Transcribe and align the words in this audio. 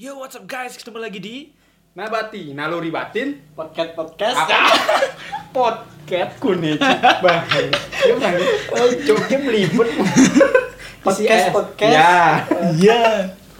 Yo, 0.00 0.16
what's 0.16 0.32
up 0.32 0.48
guys? 0.48 0.72
Ketemu 0.74 0.96
lagi 0.96 1.20
di 1.20 1.36
Nabati, 1.92 2.54
naluri 2.54 2.88
batin, 2.88 3.36
podcast 3.52 3.92
podcast 3.92 4.36
apa? 4.38 4.56
Podcast 5.50 6.38
kuning, 6.38 6.78
bang. 7.24 7.42
Dia 7.98 8.12
bilang, 8.14 8.38
oh, 8.70 8.88
joknya 9.02 9.36
meliput. 9.42 9.90
podcast 11.04 11.50
PCS. 11.50 11.52
podcast 11.52 11.92
Ya, 11.92 12.14
Iya. 12.72 13.02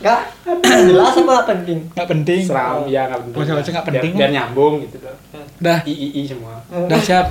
nggak 0.00 0.20
jelas 0.64 1.12
apa 1.12 1.28
nggak 1.28 1.48
penting 1.50 1.78
Nggak 1.92 2.08
penting. 2.08 2.40
seram 2.40 2.88
ya 2.88 3.04
nggak 3.04 3.20
penting. 3.20 3.40
Masalah 3.42 3.60
nggak 3.60 3.86
penting, 3.86 4.10
Biar, 4.14 4.20
biar 4.22 4.30
nyambung 4.32 4.74
gitu 4.80 4.96
loh. 5.02 5.16
Dah, 5.58 5.78
I 5.84 5.92
I 5.92 6.08
I 6.14 6.22
semua. 6.24 6.54
dah 6.86 7.00
siap. 7.02 7.26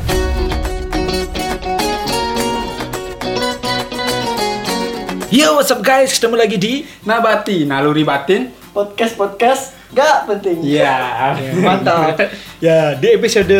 Yo, 5.30 5.56
what's 5.56 5.70
up 5.70 5.80
guys? 5.80 6.12
Ketemu 6.12 6.36
lagi 6.36 6.58
di 6.58 6.74
Nabati, 7.06 7.64
naluri 7.64 8.02
batin. 8.02 8.59
Podcast 8.80 9.14
podcast 9.14 9.62
nggak 9.92 10.16
penting 10.26 10.58
Iya. 10.64 10.96
mantap 11.68 12.16
ya 12.60 12.96
di 12.96 13.08
episode 13.12 13.60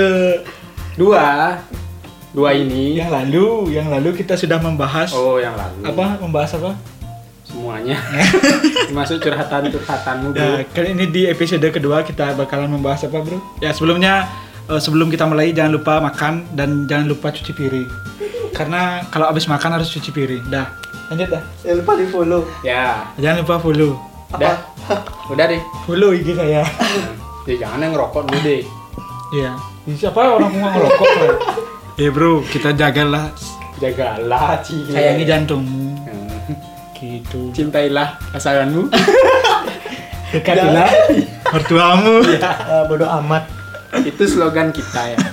Dua, 0.96 1.56
dua 2.32 2.52
ini. 2.52 2.96
yang 2.96 3.08
lalu, 3.08 3.72
yang 3.72 3.88
lalu 3.88 4.12
kita 4.14 4.36
sudah 4.36 4.60
membahas 4.60 5.12
Oh, 5.12 5.40
yang 5.40 5.56
lalu. 5.56 5.80
apa? 5.86 6.20
Membahas 6.20 6.52
apa? 6.56 6.76
Semuanya. 7.42 7.96
Masuk 8.92 9.18
curhatan 9.20 9.72
curhatanmu 9.72 10.36
bro. 10.36 10.38
Ya, 10.38 10.68
kali 10.68 10.94
ini 10.94 11.08
di 11.08 11.24
episode 11.26 11.64
kedua 11.66 12.04
kita 12.04 12.36
bakalan 12.36 12.68
membahas 12.70 13.08
apa, 13.08 13.24
Bro? 13.24 13.40
Ya, 13.58 13.72
sebelumnya 13.72 14.28
eh, 14.68 14.78
sebelum 14.78 15.08
kita 15.08 15.24
mulai 15.24 15.50
jangan 15.50 15.74
lupa 15.74 15.98
makan 15.98 16.46
dan 16.52 16.84
jangan 16.86 17.08
lupa 17.08 17.32
cuci 17.32 17.56
piring. 17.56 17.90
Karena 18.52 19.02
kalau 19.08 19.32
habis 19.32 19.48
makan 19.48 19.80
harus 19.80 19.90
cuci 19.90 20.12
piring. 20.12 20.46
Dah. 20.46 20.68
Lanjut 21.10 21.32
dah. 21.32 21.42
jangan 21.64 21.78
lupa 21.82 21.92
di 21.96 22.06
follow 22.06 22.42
Ya, 22.62 23.08
Jangan 23.18 23.42
lupa 23.42 23.56
follow. 23.58 23.98
Udah. 24.34 24.56
Udah 25.30 25.46
deh. 25.46 25.62
Follow 25.86 26.12
IG 26.12 26.34
saya. 26.34 26.66
Ya 27.46 27.56
jangan 27.58 27.82
yang 27.82 27.94
ngerokok 27.94 28.22
dulu 28.28 28.40
deh. 28.42 28.62
Iya. 29.34 29.52
Siapa 29.90 30.20
orang 30.22 30.54
mau 30.54 30.70
ngerokok? 30.70 31.08
Bro? 31.08 31.30
Ya, 31.98 32.10
Bro, 32.10 32.32
kita 32.46 32.70
jagalah 32.74 33.34
Jagalah, 33.80 34.60
Ci. 34.60 34.76
sayangi 34.92 35.24
jantungmu. 35.24 36.04
Hmm. 36.04 36.56
Gitu. 36.94 37.50
Cintailah 37.56 38.20
pasanganmu. 38.30 38.92
Dekatilah 40.36 40.90
mertuamu. 41.50 42.22
Eh, 42.70 42.84
bodoh 42.86 43.10
amat 43.18 43.50
Itu 44.06 44.30
slogan 44.30 44.70
kita 44.70 45.16
ya. 45.16 45.18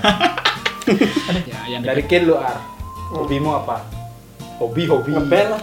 Ya, 1.45 1.59
yang 1.69 1.83
Dari 1.83 2.07
kid 2.07 2.25
lu 2.25 2.39
Ar. 2.39 2.63
Hobimu 3.11 3.59
apa? 3.59 3.83
Hobi 4.57 4.87
hobi. 4.87 5.13
ngeband 5.13 5.59
lah 5.59 5.63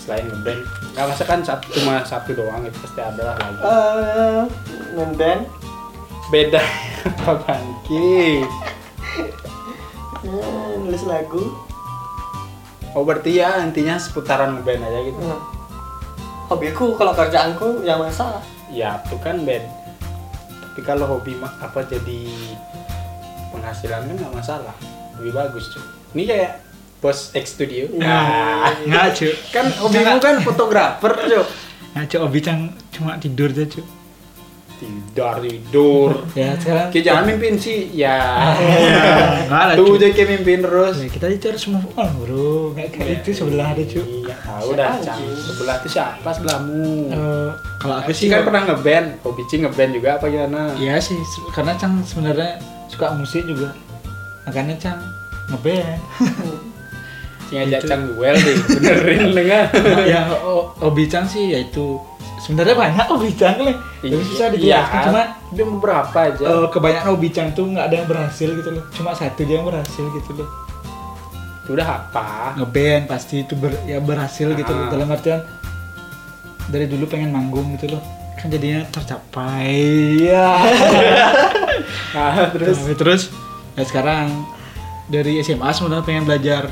Selain 0.00 0.24
ngeband. 0.24 0.60
Gak 0.90 1.06
masa 1.06 1.22
kan 1.22 1.40
satu, 1.40 1.66
cuma 1.70 2.02
satu 2.02 2.34
doang 2.34 2.66
itu 2.66 2.76
pasti 2.82 3.00
ada 3.00 3.22
lah 3.22 3.36
lagi. 3.38 3.58
Ngeband 4.98 5.42
Beda 6.30 6.62
apa 7.26 7.32
bangki? 7.46 8.42
eh, 10.20 10.72
nulis 10.78 11.02
lagu 11.08 11.42
Oh 12.92 13.06
berarti 13.06 13.38
ya 13.38 13.62
intinya 13.62 13.94
seputaran 13.96 14.58
ngeband 14.58 14.82
aja 14.82 15.00
gitu. 15.06 15.18
Hmm. 15.22 15.40
hobiku 16.50 16.98
kalau 16.98 17.14
kerjaanku 17.14 17.86
yang 17.86 18.02
masalah 18.02 18.42
Ya 18.70 19.02
itu 19.06 19.18
kan 19.18 19.42
band. 19.42 19.66
Tapi 20.62 20.80
kalau 20.86 21.06
hobi 21.06 21.34
mah 21.38 21.50
apa 21.58 21.82
jadi 21.82 22.30
penghasilan 23.50 24.06
kan 24.06 24.14
nggak 24.14 24.34
masalah. 24.34 24.74
Lebih 25.18 25.34
bagus 25.34 25.66
cuy. 25.74 25.82
Ini 26.14 26.22
kayak 26.26 26.52
bos 27.00 27.32
X 27.32 27.56
Studio. 27.56 27.88
Nah, 27.96 28.76
Nggak, 28.84 29.06
cuy. 29.16 29.32
kan 29.50 29.66
hobimu 29.72 30.16
kan 30.20 30.34
fotografer 30.44 31.12
cuy. 31.16 31.42
Nah, 31.90 32.06
Cuk, 32.06 32.20
Obi 32.22 32.38
Cang 32.38 32.70
cuma 32.94 33.18
tidur 33.18 33.50
aja, 33.50 33.66
Cuk. 33.66 33.82
Tidur 34.80 35.36
tidur. 35.42 36.10
Ya, 36.32 36.56
sekarang 36.56 36.88
Oke 36.88 37.04
jangan 37.04 37.28
mimpin 37.28 37.58
sih 37.60 37.92
ya. 37.92 38.16
Enggak 39.44 39.62
lah, 39.68 39.74
Tuh 39.76 39.98
aja 39.98 40.08
kayak 40.08 40.28
mimpin 40.38 40.64
terus. 40.64 40.96
Ya, 41.02 41.08
kita 41.10 41.26
itu 41.28 41.44
harus 41.52 41.64
move 41.68 41.90
on, 41.98 42.08
Bro. 42.16 42.72
Kayak 42.72 42.90
kayak 42.96 43.10
itu 43.20 43.30
sebelah 43.36 43.76
ada, 43.76 43.84
Cuk. 43.84 44.06
Iya 44.06 44.36
tahu 44.40 44.68
dah 44.72 44.92
Cang. 45.02 45.20
Sebelah 45.20 45.76
itu 45.82 45.88
siapa 45.90 46.28
sebelahmu? 46.32 46.84
Eh, 47.12 47.50
kalau 47.76 47.94
aku 48.00 48.08
Sih 48.14 48.30
kan 48.30 48.40
pernah 48.40 48.62
ngeband, 48.70 49.06
hobi 49.20 49.42
Ci 49.50 49.60
ngeband 49.60 49.90
juga 49.92 50.08
apa 50.16 50.24
gimana? 50.30 50.72
Iya 50.78 50.96
sih, 50.96 51.18
karena 51.52 51.76
Cang 51.76 52.00
sebenarnya 52.00 52.56
suka 52.88 53.12
musik 53.12 53.44
juga. 53.44 53.74
Makanya 54.48 54.78
Cang 54.80 55.00
ngeband. 55.50 56.00
Ci 57.50 57.58
ngajak 57.58 57.80
Itu. 57.80 57.88
Cang 57.88 58.02
duel 58.06 58.36
deh, 58.36 58.56
benerin 58.70 59.22
lengan. 59.36 59.66
ya, 60.06 60.20
o- 60.40 60.70
Obi 60.80 61.04
Cang 61.04 61.26
sih 61.26 61.50
yaitu 61.50 61.98
sebenarnya 62.40 62.72
banyak 62.74 63.06
Obi 63.10 63.34
Cang 63.34 63.58
lah. 63.58 63.74
Tapi 63.98 64.22
susah 64.24 64.46
dijelaskan 64.48 64.62
Iya, 64.62 65.04
cuma 65.04 65.22
dia 65.50 65.64
beberapa 65.66 66.18
aja. 66.24 66.40
eh, 66.40 66.66
kebanyakan 66.68 67.10
Obi 67.12 67.28
Cang 67.28 67.48
tuh 67.50 67.66
nggak 67.66 67.84
ada 67.84 67.94
yang 67.96 68.06
berhasil 68.06 68.48
gitu 68.48 68.70
loh. 68.70 68.84
Cuma 68.90 69.10
satu 69.12 69.42
dia 69.42 69.58
yang 69.58 69.66
berhasil 69.66 70.04
gitu 70.06 70.30
loh. 70.32 70.46
Itu 71.60 71.74
udah 71.74 71.88
apa? 71.90 72.54
ngeband 72.56 73.04
pasti 73.06 73.42
itu 73.42 73.52
ber, 73.52 73.74
ya 73.84 73.98
berhasil 73.98 74.46
gitu 74.48 74.70
loh. 74.70 74.86
Ah. 74.86 74.90
dalam 74.90 75.06
artian 75.08 75.42
dari 76.64 76.86
dulu 76.86 77.02
pengen 77.04 77.28
manggung 77.28 77.66
gitu 77.74 77.90
loh 77.90 78.02
kan 78.32 78.46
jadinya 78.48 78.86
tercapai 78.86 79.74
ya 80.22 80.54
Nah, 82.10 82.48
terus 82.48 82.78
terus 82.78 82.96
terus 82.96 83.22
ya 83.74 83.82
sekarang 83.82 84.46
dari 85.06 85.38
SMA 85.40 85.66
sebenarnya 85.68 86.02
pengen 86.02 86.24
belajar 86.24 86.62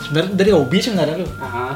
sebenarnya 0.00 0.32
dari 0.34 0.50
hobi 0.50 0.78
sebenarnya 0.78 1.16
loh 1.18 1.32
Ah, 1.38 1.74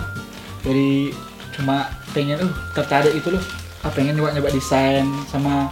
dari 0.61 1.11
cuma 1.51 1.87
pengen 2.11 2.41
uh 2.41 2.53
tertarik 2.73 3.13
itu 3.13 3.29
loh 3.29 3.43
ah 3.81 3.91
pengen 3.91 4.15
nyoba 4.15 4.33
nyoba 4.33 4.49
desain 4.49 5.03
sama 5.27 5.69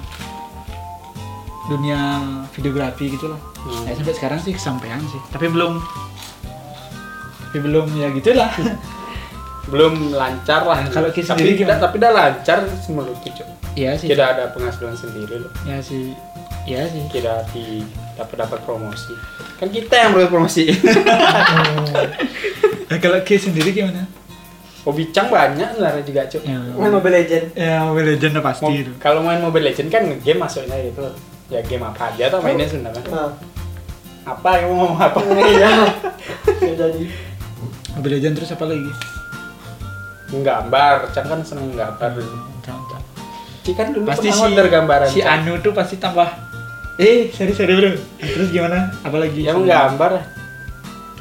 dunia 1.67 2.21
videografi 2.51 3.11
gitu 3.11 3.29
loh 3.29 3.41
Hmm. 3.61 3.85
ya 3.85 3.93
sampai 3.93 4.17
sekarang 4.17 4.41
sih 4.41 4.57
kesampaian 4.57 4.97
sih 5.05 5.21
tapi 5.29 5.45
belum 5.47 5.77
tapi 7.45 7.59
belum 7.61 7.93
ya 7.93 8.09
gitulah 8.11 8.49
belum 9.71 10.11
lancar 10.11 10.65
lah. 10.65 10.83
Nah, 10.83 10.91
kalau 10.91 11.13
Ki 11.13 11.21
tapi 11.21 11.47
sendiri 11.47 11.63
gimana? 11.63 11.79
tapi 11.79 12.03
udah 12.03 12.11
lancar 12.11 12.59
menurutku, 12.89 13.31
Cok. 13.31 13.47
Iya 13.79 13.95
sih. 13.95 14.11
Tidak 14.11 14.27
ada 14.27 14.51
penghasilan 14.51 14.99
sendiri 14.99 15.39
loh. 15.39 15.53
Ya 15.63 15.79
sih. 15.79 16.11
Iya 16.67 16.91
sih. 16.91 17.07
Di 17.07 17.23
dapat 18.19 18.35
dapat 18.35 18.59
promosi. 18.65 19.15
Kan 19.63 19.71
kita 19.71 19.95
yang 19.95 20.11
harus 20.11 20.27
promosi. 20.27 20.75
Nah, 22.91 22.99
kalau 22.99 23.23
Ki 23.23 23.39
sendiri 23.39 23.71
gimana? 23.71 24.03
hobi 24.81 25.13
Cang 25.13 25.29
banyak 25.29 25.77
sebenarnya 25.77 26.03
juga, 26.03 26.21
Cok. 26.25 26.43
Ya, 26.43 26.57
main 26.57 26.89
Mobile 26.91 27.15
Legend 27.15 27.47
ya 27.53 27.85
Mobile 27.85 28.09
Legend 28.11 28.31
udah 28.33 28.45
pasti 28.45 28.65
Mo- 28.65 28.73
itu. 28.75 28.93
kalau 28.97 29.21
main 29.21 29.37
Mobile 29.39 29.67
Legend 29.67 29.89
kan 29.89 30.03
game 30.19 30.41
masuknya 30.41 30.75
gitu. 30.81 31.05
Ya 31.47 31.61
game 31.61 31.85
apa 31.85 32.09
aja 32.09 32.27
tuh 32.29 32.41
mainnya 32.41 32.65
sebenarnya. 32.65 33.03
nah 33.07 33.29
Apa 34.23 34.49
yang 34.57 34.73
mau 34.73 34.89
ngomong 34.89 34.99
apa? 34.99 35.19
iya 35.53 35.71
ya 36.59 36.73
jadi 36.75 37.03
Mobile 37.93 38.15
Legend 38.17 38.35
terus 38.35 38.51
apa 38.51 38.65
lagi? 38.65 38.91
Menggambar, 40.31 41.11
Cang 41.11 41.27
kan 41.29 41.41
seneng 41.43 41.75
gambar 41.75 42.11
dulu. 42.13 42.39
Jangan- 42.61 43.05
Ci 43.61 43.71
kan 43.77 43.93
dulu 43.93 44.09
Pasti 44.09 44.33
pernah 44.33 44.65
si 44.65 44.73
gambaran. 44.73 45.07
si 45.07 45.21
Cang. 45.21 45.45
Anu 45.45 45.53
tuh 45.61 45.73
pasti 45.73 45.97
tambah 45.97 46.29
eh 46.97 47.29
sorry 47.31 47.53
bro 47.71 47.93
terus 48.19 48.49
gimana 48.49 48.89
apalagi 49.01 49.41
Ya 49.41 49.53
menggambar. 49.53 50.40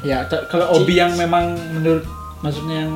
Ya 0.02 0.18
kalau 0.46 0.66
hobi 0.70 0.96
yang 0.96 1.12
memang 1.14 1.52
menurut 1.72 2.04
maksudnya 2.40 2.82
yang 2.82 2.94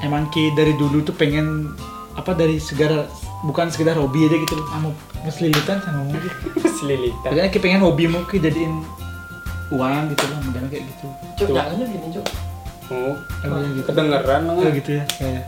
emang 0.00 0.26
ki 0.28 0.54
dari 0.54 0.74
dulu 0.74 1.02
tuh 1.02 1.12
pengen 1.12 1.72
apa 2.14 2.32
dari 2.32 2.58
segala 2.58 3.06
bukan 3.42 3.66
sekedar 3.66 3.94
hobi 3.94 4.26
aja 4.26 4.36
gitu 4.36 4.54
loh 4.54 4.66
ah, 4.68 4.78
mau 4.80 4.92
keselilitan 5.22 5.78
sama 5.80 5.98
ngomong 6.00 6.18
gitu 6.18 6.36
Selilitan. 6.78 7.28
Pokoknya 7.28 7.50
ki 7.50 7.58
pengen 7.58 7.80
hobimu 7.80 8.22
ki 8.26 8.38
jadiin 8.38 8.82
uang 9.70 10.02
gitu 10.10 10.24
loh 10.26 10.38
modalnya 10.42 10.68
kayak 10.68 10.84
gitu 10.86 11.06
cuk 11.36 11.48
jangan 11.50 11.76
gini 11.80 12.08
cuk 12.12 12.26
Oh, 12.92 13.16
Emang 13.40 13.62
yang 13.62 13.72
gitu 13.72 13.88
kedengeran 13.88 14.40
Oh, 14.44 14.54
nggak? 14.54 14.72
gitu 14.78 14.90
ya 14.92 15.04
kayak 15.08 15.42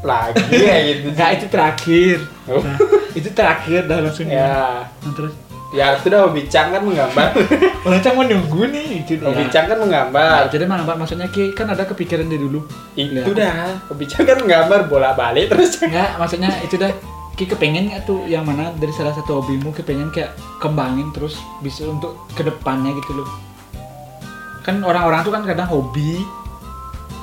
lagi 0.00 0.44
ya 0.54 0.76
gitu. 0.86 1.06
Enggak, 1.12 1.30
itu 1.34 1.46
terakhir. 1.50 2.16
Oh. 2.46 2.62
Nah, 2.62 2.78
itu 3.10 3.28
terakhir 3.28 3.80
dah 3.84 3.98
langsung. 4.00 4.28
Ya, 4.30 4.86
Nah, 4.86 5.12
terus 5.12 5.34
ya 5.76 5.92
itu 5.92 6.08
dah 6.08 6.24
hobi 6.24 6.42
Cang 6.46 6.72
kan 6.72 6.80
menggambar. 6.80 7.36
orang 7.86 8.00
cang 8.00 8.14
mau 8.14 8.24
nunggu 8.24 8.62
nih 8.66 8.86
itu 8.98 9.12
dia. 9.14 9.26
hobi 9.26 9.44
Cang 9.46 9.64
kan 9.64 9.76
Nah, 9.76 9.84
menggambar. 9.84 10.48
jadi 10.48 10.64
mana 10.64 10.82
Pak 10.82 10.96
maksudnya 10.96 11.28
Ki 11.28 11.52
kan 11.52 11.68
ada 11.68 11.84
kepikiran 11.84 12.24
dari 12.24 12.40
dulu. 12.40 12.64
Itu 12.94 13.30
Ya. 13.30 13.52
dah. 13.52 13.76
Hobi 13.86 14.04
Cang 14.06 14.24
kan 14.24 14.36
menggambar 14.38 14.80
bolak-balik 14.86 15.46
terus. 15.46 15.76
Enggak, 15.84 16.16
maksudnya 16.16 16.50
itu 16.60 16.74
dah 16.74 16.88
Ki 17.32 17.44
kepengen 17.44 17.92
nggak 17.92 18.02
tuh 18.02 18.24
yang 18.24 18.42
mana 18.42 18.72
dari 18.72 18.90
salah 18.90 19.12
satu 19.12 19.38
hobimu 19.38 19.68
kepengen 19.70 20.08
kayak 20.08 20.32
kembangin 20.56 21.12
terus 21.12 21.36
bisa 21.60 21.84
untuk 21.84 22.16
ke 22.32 22.40
depannya 22.40 22.96
gitu 22.96 23.12
loh. 23.14 23.28
Kan 24.62 24.80
orang-orang 24.80 25.20
tuh 25.20 25.30
kan 25.30 25.44
kadang 25.44 25.68
hobi 25.68 26.24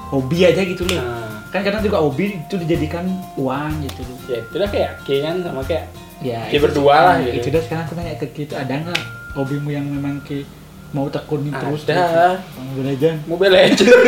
hobi 0.08 0.46
aja 0.46 0.62
gitu 0.62 0.86
loh. 0.86 1.02
Nah, 1.02 1.22
Kan 1.50 1.62
kadang 1.62 1.82
juga 1.82 1.98
hobi 1.98 2.34
itu 2.36 2.56
dijadikan 2.56 3.06
uang 3.36 3.82
gitu 3.82 4.02
loh. 4.04 4.18
ya 4.26 4.38
itu 4.40 4.56
dah 4.56 4.66
kayak 4.66 4.92
kan 5.02 5.36
sama 5.40 5.62
kayak 5.62 5.86
Ya, 6.24 6.48
Ki 6.48 6.56
itu- 6.56 6.64
berdua 6.64 6.96
lah 6.98 7.16
nah, 7.18 7.26
gitu. 7.26 7.36
Itu 7.38 7.48
dah 7.52 7.62
sekarang 7.62 7.84
aku 7.84 7.94
tanya 7.94 8.16
ke 8.16 8.28
Ki 8.32 8.42
itu 8.44 8.56
ada 8.56 8.74
nggak 8.74 9.02
hobimu 9.34 9.70
yang 9.70 9.84
memang 9.84 10.24
Ki 10.24 10.48
mau 10.92 11.06
tekunin 11.08 11.52
terus? 11.52 11.84
Ada. 11.84 12.40
Mobile 12.56 12.88
Legend. 12.90 13.18
Mobile 13.26 13.54
Legend. 13.54 13.92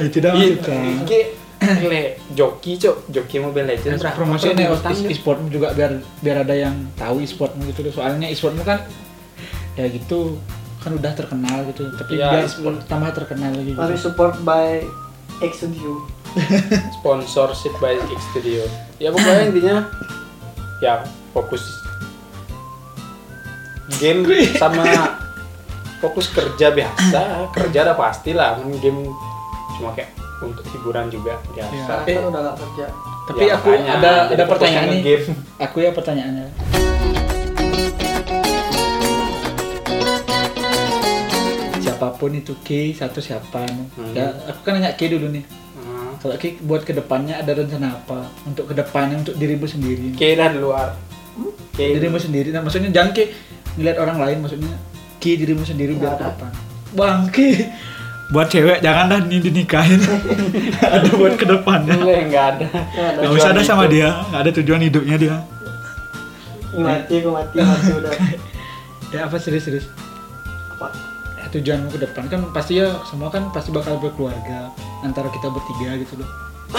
Itu 0.00 0.18
dah 0.18 0.32
Iya, 0.34 0.56
maksudnya. 0.56 1.04
Ki 1.04 1.20
le 1.60 2.02
joki 2.32 2.72
cok 2.74 3.12
joki 3.12 3.36
mobile 3.36 3.68
legends 3.68 4.00
berapa 4.00 4.16
promosi 4.16 4.48
Cok? 4.48 5.06
e-sportmu 5.06 5.52
juga 5.52 5.76
biar 5.76 5.92
biar 6.18 6.40
ada 6.40 6.56
yang 6.56 6.72
tahu 6.94 7.20
e-sportmu 7.20 7.68
gitu 7.68 7.84
loh. 7.84 7.92
Soalnya 7.92 8.26
e-sportmu 8.26 8.64
kan 8.64 8.80
ya 9.76 9.84
gitu 9.86 10.40
kan 10.80 10.96
udah 10.96 11.12
terkenal 11.12 11.68
gitu. 11.68 11.84
Tapi 11.94 12.16
Iya, 12.16 12.28
biar 12.32 12.44
e-sport. 12.48 12.76
tambah 12.88 13.12
terkenal 13.12 13.52
lagi 13.52 13.70
gitu. 13.70 13.80
Harus 13.80 14.00
support 14.00 14.40
by 14.40 14.80
X 15.40 15.60
Studio. 15.60 16.00
sponsorship 16.96 17.74
by 17.78 17.98
X 18.08 18.20
Studio 18.30 18.62
ya 19.00 19.08
pokoknya 19.08 19.42
intinya 19.48 19.76
ya 20.78 20.94
fokus 21.32 21.64
game 23.96 24.22
sama 24.54 24.84
fokus 25.98 26.28
kerja 26.28 26.68
biasa 26.70 27.20
kerja 27.50 27.78
udah 27.82 27.96
pasti 27.96 28.30
lah 28.32 28.56
Main 28.56 28.76
game 28.78 29.00
cuma 29.76 29.92
kayak 29.92 30.12
untuk 30.40 30.64
hiburan 30.70 31.08
juga 31.08 31.36
biasa 31.50 32.04
Eh, 32.04 32.16
kan 32.16 32.24
udah 32.26 32.40
gak 32.42 32.56
kerja. 32.58 32.86
Tapi 33.28 33.40
Ya, 33.42 33.54
aku 33.54 33.68
makanya, 33.70 33.92
ada 33.94 34.10
ada 34.32 34.44
pertanyaan 34.44 34.86
nih. 34.88 34.98
nge-game. 34.98 35.24
Aku 35.60 35.76
ya 35.78 35.90
pertanyaannya. 35.92 36.46
Siapa 41.78 42.16
pun 42.16 42.32
itu 42.32 42.56
Ki, 42.60 42.92
satu 42.92 43.20
siapa? 43.20 43.64
Hmm. 43.68 44.12
Ya, 44.12 44.32
aku 44.46 44.60
kan 44.62 44.76
nanya 44.76 44.96
Ki 44.96 45.08
dulu 45.08 45.28
nih. 45.28 45.44
Hmm. 46.20 46.22
Kalau 46.22 46.36
Ki 46.36 46.60
buat 46.60 46.84
ke 46.84 46.92
depannya 46.92 47.40
ada 47.40 47.56
rencana 47.56 47.96
apa? 47.96 48.28
Untuk 48.44 48.68
ke 48.68 48.74
depannya 48.76 49.16
untuk 49.18 49.34
dirimu 49.34 49.64
sendiri. 49.64 50.12
Kira 50.12 50.52
di 50.52 50.60
luar 50.60 50.92
Kayak 51.72 51.96
dirimu 51.96 52.20
sendiri. 52.20 52.52
Nah, 52.52 52.60
maksudnya 52.60 52.92
jangan 52.92 53.16
Ki 53.16 53.24
ngeliat 53.74 53.96
orang 53.96 54.20
lain. 54.20 54.36
Maksudnya 54.38 54.76
Ki 55.16 55.34
dirimu 55.34 55.64
sendiri 55.64 55.96
Nggak 55.96 56.02
biar 56.02 56.12
ada. 56.12 56.20
ke 56.20 56.28
depan. 56.30 56.50
Bang 56.90 57.20
Ki, 57.30 57.48
buat 58.28 58.46
cewek 58.46 58.78
jangan 58.78 59.08
dah 59.08 59.20
nih 59.22 59.40
dinikahin. 59.40 60.00
ada 60.94 61.08
buat 61.14 61.34
ke 61.34 61.46
depannya. 61.46 61.96
Boleh, 61.96 62.28
nggak 62.28 62.46
ada 62.52 62.66
Nggak 63.16 63.32
usah 63.32 63.50
ada 63.50 63.62
sama 63.62 63.84
hidup. 63.84 63.94
dia, 63.96 64.08
nggak 64.28 64.40
ada 64.42 64.50
tujuan 64.60 64.80
hidupnya 64.82 65.16
dia. 65.16 65.36
Mati 66.70 67.14
aku 67.16 67.30
mati 67.30 67.56
mati 67.58 67.90
udah. 67.90 68.12
Ya 69.10 69.26
apa 69.26 69.34
serius-serius? 69.36 69.90
Apa? 70.70 70.86
Tujuanmu 71.50 71.88
ke 71.90 71.98
depan 72.00 72.24
kan 72.26 72.40
pasti 72.50 72.78
ya 72.78 72.94
semua 73.02 73.26
kan 73.26 73.50
pasti 73.50 73.70
bakal 73.70 73.98
berkeluarga 73.98 74.70
antara 75.00 75.26
kita 75.28 75.48
bertiga 75.48 75.98
gitu 75.98 76.14
loh. 76.16 76.30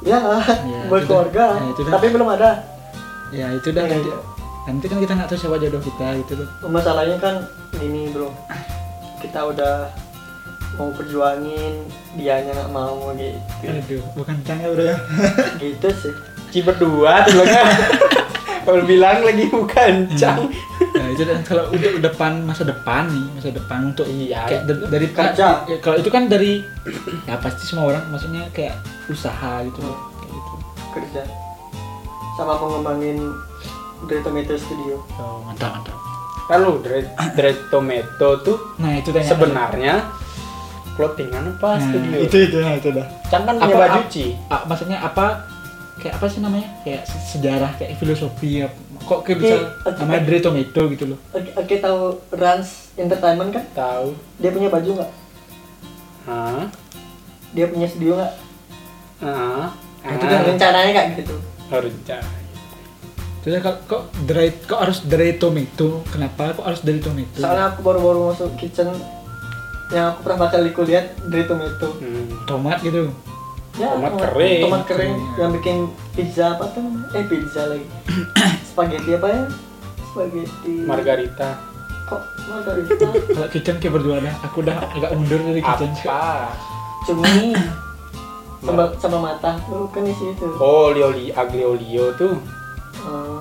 Ya, 0.00 0.16
Ya, 0.16 0.88
buat 0.88 1.04
itu 1.04 1.04
dah. 1.04 1.28
keluarga. 1.28 1.44
Ya, 1.54 1.66
itu 1.68 1.80
dah. 1.82 1.92
Tapi 1.92 2.06
belum 2.08 2.28
ada. 2.30 2.50
Ya 3.30 3.46
itu 3.52 3.68
dah 3.68 3.84
Ya, 3.84 3.92
nanti. 3.92 4.08
ya. 4.08 4.18
Nanti 4.62 4.84
kan 4.86 4.98
kita 4.98 5.12
nggak 5.12 5.28
tahu 5.28 5.38
siapa 5.38 5.56
jodoh 5.58 5.82
kita 5.82 6.06
gitu 6.16 6.32
loh. 6.40 6.48
Masalahnya 6.64 7.16
kan 7.18 7.34
ini 7.76 8.08
bro. 8.08 8.32
Kita 9.20 9.44
udah 9.46 9.92
mau 10.72 10.88
perjuangin 10.90 11.84
dianya 12.14 12.48
nggak 12.54 12.70
mau 12.70 13.12
gitu. 13.12 13.36
Aduh, 13.62 14.02
bukan 14.14 14.36
tanya 14.40 14.72
bro 14.72 14.84
ya. 14.86 14.96
gitu 15.58 15.88
sih. 15.92 16.14
Ci 16.48 16.58
berdua 16.62 17.20
tuh 17.24 17.44
kan 17.44 17.66
kalau 18.64 18.82
bilang 18.82 19.20
lagi 19.20 19.46
bukan 19.46 20.08
cang 20.14 20.48
Nah 20.92 21.06
itu 21.08 21.22
kalau 21.42 21.64
untuk 21.68 21.92
depan 21.98 22.42
masa 22.42 22.62
depan 22.62 23.06
nih 23.06 23.26
masa 23.32 23.48
depan 23.50 23.78
untuk 23.88 24.04
Iya, 24.04 24.42
kayak 24.44 24.62
da- 24.64 24.88
dari 24.88 25.06
Kerja. 25.08 25.48
ya, 25.64 25.76
kalau 25.78 25.96
itu 25.96 26.08
kan 26.08 26.26
dari 26.26 26.62
ya 27.24 27.34
pasti 27.36 27.62
semua 27.64 27.84
orang 27.88 28.04
maksudnya 28.08 28.42
kayak 28.50 28.74
usaha 29.06 29.62
gitu 29.62 29.80
loh 29.80 29.98
kayak 30.16 30.30
gitu. 30.32 30.54
kerja 30.90 31.22
sama 32.34 32.56
mengembangin 32.56 33.18
dari 34.02 34.20
Tomato 34.20 34.54
Studio. 34.54 34.96
Oh, 35.14 35.42
mantap 35.42 35.70
mantap. 35.74 35.96
lalu 36.48 36.82
Dread, 36.82 37.06
Dread 37.32 37.58
Tomato 37.68 38.28
tuh 38.40 38.58
Nah 38.76 38.96
itu 38.96 39.08
tanya. 39.08 39.22
sebenarnya 39.24 39.94
clothingan 40.92 41.54
apa 41.54 41.70
Nah, 41.70 41.80
studio 41.80 42.16
itu 42.20 42.36
itu 42.42 42.56
nah, 42.58 42.74
itu 42.74 42.88
dah. 42.90 43.06
Cang 43.26 43.44
kan 43.44 43.54
punya 43.56 43.70
Apa- 43.72 43.88
baju 44.02 44.24
maksudnya 44.66 44.98
apa 45.00 45.26
kayak 45.96 46.14
apa 46.16 46.26
sih 46.26 46.40
namanya 46.40 46.68
kayak 46.80 47.02
se- 47.04 47.22
sejarah 47.30 47.70
kayak 47.76 47.94
filosofi 47.94 48.60
ya 48.60 48.68
kok 49.00 49.20
kayak 49.22 49.38
bisa 49.38 49.56
Oke, 49.56 49.66
oke. 49.86 49.98
namanya 49.98 50.22
Dre 50.22 50.38
Tomato 50.38 50.82
gitu 50.88 51.04
loh 51.06 51.18
Oke, 51.30 51.50
oke 51.52 51.74
tahu 51.76 52.00
Rans 52.32 52.68
Entertainment 52.94 53.50
kan? 53.50 53.64
tahu 53.70 54.06
Dia 54.36 54.50
punya 54.50 54.68
baju 54.68 54.90
nggak? 54.94 55.10
Hah? 56.22 56.64
Dia 57.50 57.66
punya 57.66 57.86
studio 57.86 58.14
nggak? 58.14 58.32
Hah? 59.20 59.66
Itu 60.00 60.24
Ah, 60.24 60.30
kan 60.30 60.40
Rencananya 60.46 60.92
kayak 60.94 61.08
gitu. 61.18 61.34
harus 61.68 61.92
cari. 62.02 62.38
terus 63.40 63.56
kok 63.58 63.76
kok 63.86 64.02
Dre 64.22 64.52
kok 64.60 64.78
harus 64.78 65.00
Dre 65.02 65.32
Tomato 65.32 66.04
kenapa 66.06 66.52
kok 66.52 66.66
harus 66.66 66.80
Dre 66.80 66.98
Tomato 66.98 67.36
Soalnya 67.36 67.70
aku 67.70 67.80
baru-baru 67.80 68.28
masuk 68.28 68.52
kitchen 68.54 68.92
yang 69.88 70.12
aku 70.12 70.22
pernah 70.22 70.38
bakal 70.44 70.60
lihat 70.62 71.18
dari 71.24 71.44
tomato. 71.44 71.98
Hmm. 71.98 72.30
tomat 72.44 72.78
gitu 72.80 73.10
Ya, 73.80 73.88
Tomat 73.90 74.12
kering. 74.12 74.60
Tomat 74.62 74.82
kering 74.84 75.14
Kering, 75.16 75.16
ya. 75.16 75.38
yang 75.38 75.50
bikin 75.52 75.76
pizza 76.12 76.44
apa 76.52 76.68
tuh? 76.70 76.84
Eh 77.10 77.24
pizza 77.24 77.62
lagi. 77.64 77.86
Spaghetti 78.68 79.10
apa 79.12 79.26
ya? 79.26 79.42
Spaghetti. 80.06 80.74
Margarita 80.84 81.50
Kok 82.04 82.20
margarita? 82.44 83.06
kalau 83.36 83.48
kitchen 83.48 83.76
kayak 83.78 83.94
berdua 83.94 84.18
dah 84.18 84.34
aku 84.42 84.60
udah 84.60 84.76
agak 84.90 85.10
mundur 85.12 85.40
dari 85.40 85.60
kitchen 85.60 85.90
apa 85.96 86.52
Cumi. 87.02 87.56
Sambal 88.60 88.92
sambal 88.98 89.20
mata. 89.22 89.56
Lu 89.66 89.88
kan 89.88 90.04
isi 90.04 90.30
itu. 90.30 90.44
oh 90.52 90.92
lioli 90.92 91.32
aglio 91.32 91.72
tuh 92.14 92.36
Eh, 93.00 93.40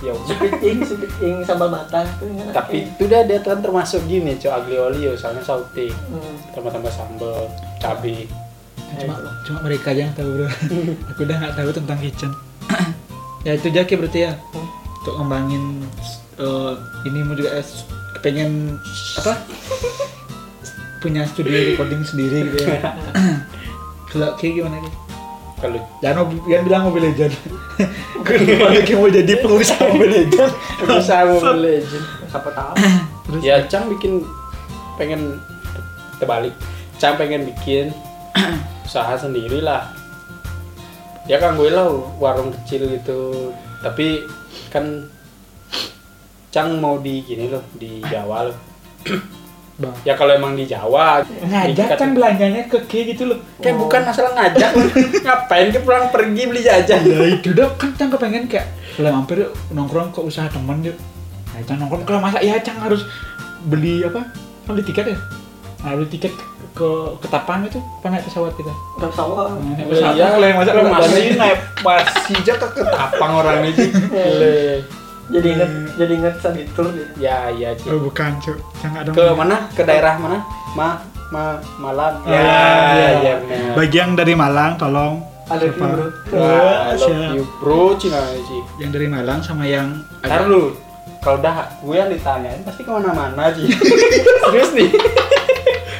ya 0.00 0.12
udah. 0.12 0.36
Sweet 0.36 0.60
ing, 0.60 0.78
sweet 0.84 1.12
ing 1.18 1.36
sambal 1.40 1.66
mata 1.66 2.04
itu 2.04 2.28
enak. 2.28 2.52
tapi 2.52 2.84
itu 2.84 3.08
dah 3.08 3.24
dia 3.24 3.40
kan 3.40 3.58
termasuk 3.58 4.04
gini 4.04 4.36
cok 4.36 4.52
aglio 4.54 4.92
olio 4.92 5.16
soalnya 5.16 5.40
saute 5.40 5.88
Hmm. 6.06 6.36
tambah-tambah 6.52 6.92
sambal 6.92 7.48
cabai 7.78 8.28
cuma 8.96 9.14
cuma 9.44 9.58
mereka 9.68 9.92
aja 9.92 10.00
yang 10.08 10.14
tahu 10.16 10.28
bro. 10.32 10.48
Aku 11.12 11.20
udah 11.28 11.36
nggak 11.36 11.54
tahu 11.56 11.70
tentang 11.74 11.98
kitchen. 12.00 12.32
Ya 13.46 13.54
itu 13.54 13.70
kayak 13.70 14.02
berarti 14.02 14.26
ya. 14.28 14.32
Hmm. 14.34 14.66
untuk 14.98 15.14
ngembangin 15.14 15.64
eh, 16.42 16.72
ini 17.06 17.22
mau 17.22 17.38
juga 17.38 17.54
eh, 17.54 17.64
pengen 18.18 18.76
apa? 19.14 19.46
Punya 21.02 21.22
studio 21.22 21.54
recording 21.54 22.02
sendiri 22.02 22.50
gitu 22.50 22.66
ya. 22.66 22.98
Kalau 24.10 24.34
kayak 24.36 24.58
gimana 24.58 24.82
nih 24.82 24.94
kalau 25.58 25.78
jangan 25.98 26.16
mobil, 26.22 26.38
jangan 26.46 26.64
bilang 26.70 26.82
mobil 26.86 27.02
legend. 27.10 27.34
Kalau 28.22 28.78
kayak 28.86 28.94
mau 28.94 29.10
jadi 29.10 29.32
pengusaha 29.42 29.82
mobil 29.90 30.10
legend. 30.22 30.52
Usaha 30.86 31.22
Mobile 31.26 31.60
Legend. 31.82 32.04
Siapa 32.30 32.50
tahu. 32.54 32.74
terus? 33.26 33.40
Ya 33.42 33.56
Cang 33.66 33.90
bikin 33.90 34.22
pengen 34.94 35.42
terbalik. 36.22 36.54
Cang 37.02 37.18
pengen 37.18 37.42
bikin 37.50 37.90
usaha 38.88 39.12
sendiri 39.20 39.60
lah 39.60 39.92
ya 41.28 41.36
kan 41.36 41.60
gue 41.60 41.68
lah 41.68 41.92
warung 42.16 42.50
kecil 42.50 42.88
gitu. 42.88 43.52
Tapi 43.84 44.24
kan 44.72 45.06
Cang 46.48 46.80
mau 46.80 46.96
di 46.96 47.20
gini 47.20 47.52
loh 47.52 47.60
di 47.76 48.00
Jawa 48.08 48.48
loh. 48.48 48.56
Bang. 49.78 49.94
ya 50.02 50.18
kalau 50.18 50.34
emang 50.34 50.58
di 50.58 50.66
Jawa 50.66 51.22
ngajak 51.22 51.94
kan 51.94 52.10
belanjanya 52.10 52.66
ke 52.66 52.82
Ki 52.88 53.14
gitu 53.14 53.30
loh. 53.30 53.38
Kan 53.62 53.78
bukan 53.78 54.08
masalah 54.08 54.34
ngajak 54.34 54.74
ngapain 55.28 55.70
ke 55.70 55.78
pulang 55.84 56.10
pergi 56.10 56.42
beli 56.50 56.66
jajan? 56.66 56.98
Ya 57.04 57.28
itu 57.30 57.54
dah 57.54 57.68
kan 57.78 57.94
Cang 57.94 58.10
kepengen 58.10 58.50
kayak 58.50 58.66
kalau 58.98 59.14
mampir 59.14 59.46
yuk, 59.46 59.54
nongkrong 59.70 60.10
ke 60.10 60.18
usaha 60.18 60.50
temen 60.50 60.82
yuk. 60.82 60.98
Nah, 61.54 61.62
Cang 61.62 61.78
nongkrong. 61.78 62.02
Kalau 62.08 62.18
masa 62.18 62.42
ya 62.42 62.58
Cang 62.58 62.82
harus 62.82 63.06
beli 63.70 64.02
apa? 64.02 64.26
Kan 64.66 64.74
beli 64.74 64.82
tiket 64.82 65.14
ya? 65.14 65.18
Nah, 65.86 65.94
beli 65.94 66.08
tiket 66.10 66.34
ke 66.78 66.90
Ketapang 67.20 67.60
itu 67.62 67.76
apa 67.76 68.06
naik 68.08 68.22
pesawat 68.24 68.54
kita 68.54 68.70
Gak 68.96 69.10
sawah. 69.12 69.50
nah, 69.50 69.68
naik 69.68 69.82
Oh 69.82 69.90
pesawat 69.90 70.14
iya, 70.14 70.26
yang 70.30 70.56
masa 70.56 70.70
kalau 70.70 70.88
masih 70.88 71.24
naik 71.34 71.58
masih 71.78 72.34
aja 72.38 72.54
ke 72.54 72.66
ketapang 72.72 73.32
orang 73.34 73.56
ini. 73.64 73.84
Gile. 73.90 74.56
Jadi 75.28 75.46
inget, 75.50 75.70
jadi 75.94 76.12
inget 76.14 76.34
sabitur 76.38 76.86
dia. 76.88 77.04
Ya, 77.20 77.36
ya, 77.52 77.70
Ci. 77.74 77.90
oh 77.90 78.00
bukan 78.00 78.40
cuk 78.40 78.56
Cang 78.78 78.96
ada 78.96 79.10
Ke 79.10 79.28
mana? 79.30 79.68
Ke 79.70 79.84
daerah 79.84 80.16
mana? 80.16 80.40
Ma, 80.72 80.96
ma, 81.28 81.60
Malang. 81.76 82.24
Ya, 82.24 82.32
Ya, 82.32 82.48
ya. 82.96 83.08
ya, 83.20 83.34
benar. 83.38 83.72
bagi 83.74 83.96
yang 83.98 84.16
dari 84.16 84.32
Malang 84.32 84.78
tolong 84.78 85.20
Ada 85.44 85.64
Siapa? 85.66 85.84
bro. 85.86 86.06
Wah, 86.30 86.48
I 86.86 86.94
love 86.94 87.02
Siap. 87.02 87.32
you, 87.34 87.44
bro, 87.58 87.92
Cina, 87.96 88.20
Ci. 88.38 88.56
yang 88.78 88.88
dari 88.88 89.04
Malang 89.06 89.40
sama 89.40 89.64
yang 89.64 90.00
Ntar 90.20 90.44
lu, 90.44 90.72
kalau 91.18 91.36
udah 91.38 91.54
gue 91.78 91.92
yang 91.94 92.08
ditanyain 92.08 92.60
pasti 92.62 92.80
ke 92.80 92.88
mana-mana, 92.88 93.48
Ci. 93.50 93.68
Serius 94.42 94.72
nih. 94.72 94.88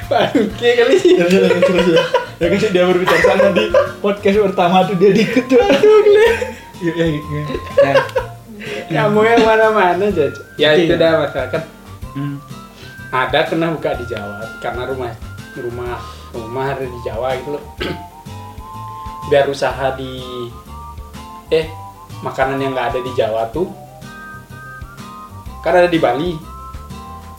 Bangke 0.08 0.68
kali 0.74 0.94
sih. 0.96 1.14
ya, 1.20 1.26
ya, 1.28 1.48
terus 1.60 1.86
ya. 1.92 2.02
ya 2.40 2.46
kan 2.48 2.58
sih 2.58 2.70
dia 2.72 2.84
berbicara 2.88 3.52
di 3.52 3.64
podcast 4.00 4.36
pertama 4.52 4.76
tuh 4.88 4.96
dia 4.96 5.10
di 5.12 5.24
ketua 5.28 5.64
aduh 5.68 6.00
ya 6.80 6.92
ya 6.96 7.06
ya, 7.06 7.42
ya. 7.84 7.94
Kamu 8.88 9.20
yang 9.20 9.44
mana-mana, 9.44 10.08
aja. 10.08 10.32
Ya, 10.56 10.72
itu 10.72 10.96
dah 10.96 11.28
masyarakat 11.28 11.62
Hmm. 12.16 12.40
ada 13.14 13.46
kena 13.46 13.70
buka 13.70 13.94
di 13.94 14.08
Jawa 14.10 14.42
karena 14.58 14.88
rumah 14.90 15.12
rumah 15.54 16.00
rumah 16.34 16.66
ada 16.74 16.82
di 16.82 16.98
Jawa 17.06 17.36
gitu 17.38 17.54
loh 17.54 17.64
biar 19.30 19.46
usaha 19.46 19.94
di 19.94 20.18
eh 21.52 21.68
makanan 22.24 22.58
yang 22.58 22.72
nggak 22.74 22.96
ada 22.96 23.00
di 23.04 23.12
Jawa 23.14 23.46
tuh 23.54 23.70
kan 25.62 25.78
ada 25.78 25.86
di 25.86 26.00
Bali 26.00 26.34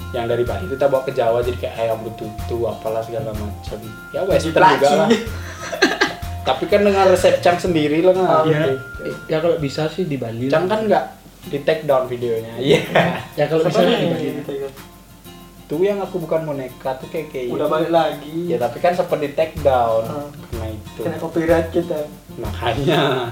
yang 0.10 0.26
dari 0.26 0.42
Bali 0.42 0.66
kita 0.66 0.86
bawa 0.86 1.06
ke 1.06 1.14
Jawa 1.14 1.40
jadi 1.40 1.58
kayak 1.60 1.76
ayam 1.78 2.02
betutu 2.02 2.66
apalah 2.66 3.00
segala 3.00 3.30
macam. 3.32 3.78
Ya 4.10 4.22
western 4.24 4.58
juga 4.76 4.90
lah. 4.98 5.10
Tapi 6.48 6.66
kan 6.66 6.82
dengan 6.82 7.06
resep 7.06 7.38
Cang 7.40 7.62
sendiri 7.62 8.02
lah 8.02 8.16
Ah, 8.16 8.42
nggak 8.42 8.50
ya, 8.50 8.74
oke. 8.74 9.12
ya 9.30 9.38
kalau 9.38 9.58
bisa 9.62 9.86
sih 9.86 10.10
di 10.10 10.18
Bali 10.18 10.50
Cang 10.50 10.66
kan 10.66 10.90
nggak 10.90 11.06
di 11.46 11.62
take 11.62 11.86
down 11.86 12.10
videonya. 12.10 12.58
Iya. 12.58 12.82
Ya 13.38 13.46
kalau 13.46 13.62
bisa 13.64 13.82
di 13.82 13.94
Bali. 14.42 14.66
tuh 15.70 15.86
yang 15.86 16.02
aku 16.02 16.18
bukan 16.18 16.50
boneka 16.50 16.98
tuh 16.98 17.06
kayak 17.08 17.30
kayak 17.30 17.54
Udah 17.54 17.70
balik 17.70 17.94
lagi. 17.94 18.50
ya 18.50 18.58
tapi 18.58 18.82
kan 18.82 18.90
sempat 18.92 19.22
di 19.22 19.30
take 19.32 19.54
down. 19.62 20.02
Ah. 20.04 20.26
karena 20.50 20.68
itu. 20.74 21.00
Kena 21.06 21.18
copyright 21.22 21.70
kita. 21.70 22.10
makanya 22.36 23.30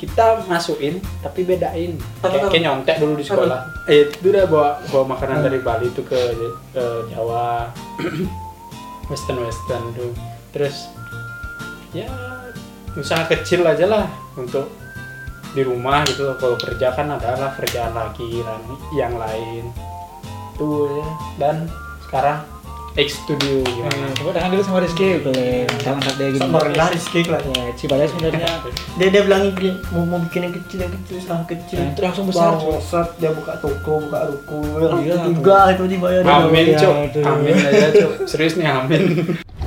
kita 0.00 0.48
masukin 0.48 0.96
tapi 1.20 1.44
bedain. 1.44 2.00
Kayak, 2.24 2.48
kayak 2.48 2.62
nyontek 2.64 2.96
dulu 2.96 3.20
di 3.20 3.24
sekolah. 3.24 3.84
Eh 3.84 4.08
itu 4.08 4.32
udah 4.32 4.48
bawa 4.48 4.68
bawa 4.88 5.04
makanan 5.12 5.36
Hmm. 5.36 5.46
dari 5.46 5.60
Bali 5.60 5.86
tuh 5.92 6.08
ke, 6.08 6.20
ke 6.72 6.84
Jawa. 7.12 7.68
Western 9.12 9.44
western 9.44 9.84
tuh. 9.92 10.10
Terus 10.50 10.88
ya 11.92 12.06
usaha 12.94 13.26
kecil 13.26 13.60
aja 13.62 13.84
lah 13.84 14.06
untuk 14.34 14.72
di 15.52 15.60
rumah 15.60 16.00
gitu. 16.06 16.32
Kalau 16.38 16.56
kerja 16.56 16.94
kan 16.94 17.10
adalah 17.10 17.52
kerjaan 17.52 17.92
lagi 17.92 18.40
yang 18.94 19.18
lain. 19.18 19.68
Tuh 20.56 20.88
ya. 20.88 21.08
Dan 21.36 21.68
sekarang 22.06 22.40
X 23.00 23.24
Studio 23.24 23.64
gimana 23.64 24.12
coba 24.12 24.30
tangan 24.36 24.48
dulu 24.52 24.62
sama 24.62 24.78
Rizky 24.84 25.24
boleh 25.24 25.64
jangan 25.80 25.98
angkat 26.04 26.14
dia 26.20 26.28
gini 26.28 26.40
Sama 26.44 26.58
rendah 26.60 26.88
Rizky 26.92 27.20
lah. 27.24 27.40
ya 27.40 27.64
Cibaya 27.72 28.04
sebenarnya 28.04 28.48
Dia 29.00 29.08
dia 29.08 29.22
bilang 29.24 29.42
mau 29.96 30.04
mau 30.04 30.20
bikin 30.28 30.40
yang 30.44 30.54
kecil 30.54 30.78
yang 30.84 30.92
kecil 31.00 31.16
usaha 31.16 31.40
kecil. 31.48 31.78
Nah, 31.80 31.96
langsung 31.96 32.26
besar, 32.28 32.52
besar 32.60 33.04
dia 33.16 33.30
buka 33.32 33.56
toko, 33.56 33.92
buka 34.04 34.18
ruko. 34.28 34.58
Iya, 35.00 35.16
ketiga 35.24 35.58
itu 35.72 35.84
dibayar. 35.88 36.22
Amin, 36.44 36.76
Ya, 36.76 36.78
Cok. 36.78 36.94
Amin 37.24 37.54
aja, 37.56 37.88
Cok. 37.96 38.12
Serius 38.28 38.60
nih, 38.60 38.68
amin. 38.68 39.02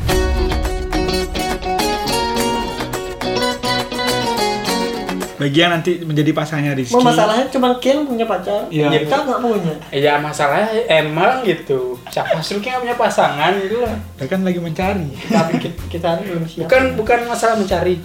bagi 5.43 5.59
yang 5.59 5.75
nanti 5.75 5.99
menjadi 5.99 6.31
pasangannya 6.31 6.79
Rizky 6.79 6.95
Mau 6.95 7.03
masalahnya 7.03 7.51
cuma 7.51 7.75
Ken 7.83 8.07
punya 8.07 8.23
pacar, 8.23 8.63
Iya. 8.71 8.87
kita 8.95 9.27
nggak 9.27 9.39
punya. 9.43 9.75
Ya 9.91 10.15
masalahnya 10.15 10.71
emang 10.87 11.43
gitu. 11.43 11.99
Siapa 12.07 12.39
suruh 12.39 12.63
kita 12.63 12.79
punya 12.79 12.95
pasangan 12.95 13.59
gitu 13.59 13.83
lah. 13.83 13.91
dia 14.15 14.25
kan 14.31 14.39
lagi 14.47 14.63
mencari 14.63 15.11
Tapi 15.27 15.53
kita, 15.59 15.75
kita 15.91 16.09
belum 16.23 16.47
siap. 16.47 16.63
Bukan 16.63 16.81
bukan 16.95 17.19
masalah 17.27 17.59
mencari. 17.59 17.99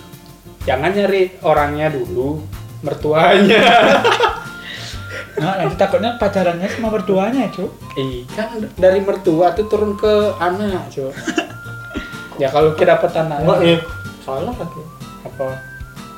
Jangan 0.66 0.90
nyari 0.90 1.38
orangnya 1.47 1.95
dulu, 1.95 2.42
mertuanya. 2.83 3.62
nah 5.38 5.54
nanti 5.54 5.78
takutnya 5.78 6.18
pacarannya 6.18 6.66
sama 6.66 6.90
mertuanya 6.90 7.47
cuy 7.54 7.71
Ih, 7.95 8.26
kan 8.35 8.59
dari 8.75 8.99
mertua 8.99 9.54
tuh 9.54 9.71
turun 9.71 9.95
ke 9.95 10.35
anak, 10.42 10.90
Cok. 10.90 11.14
ya 12.42 12.50
kalau 12.50 12.75
kita 12.75 12.99
dapat 12.99 13.14
anak. 13.23 13.47
Enggak, 13.47 13.59
ya. 13.62 13.78
Salah 14.26 14.50
lagi. 14.50 14.83
Apa? 15.23 15.67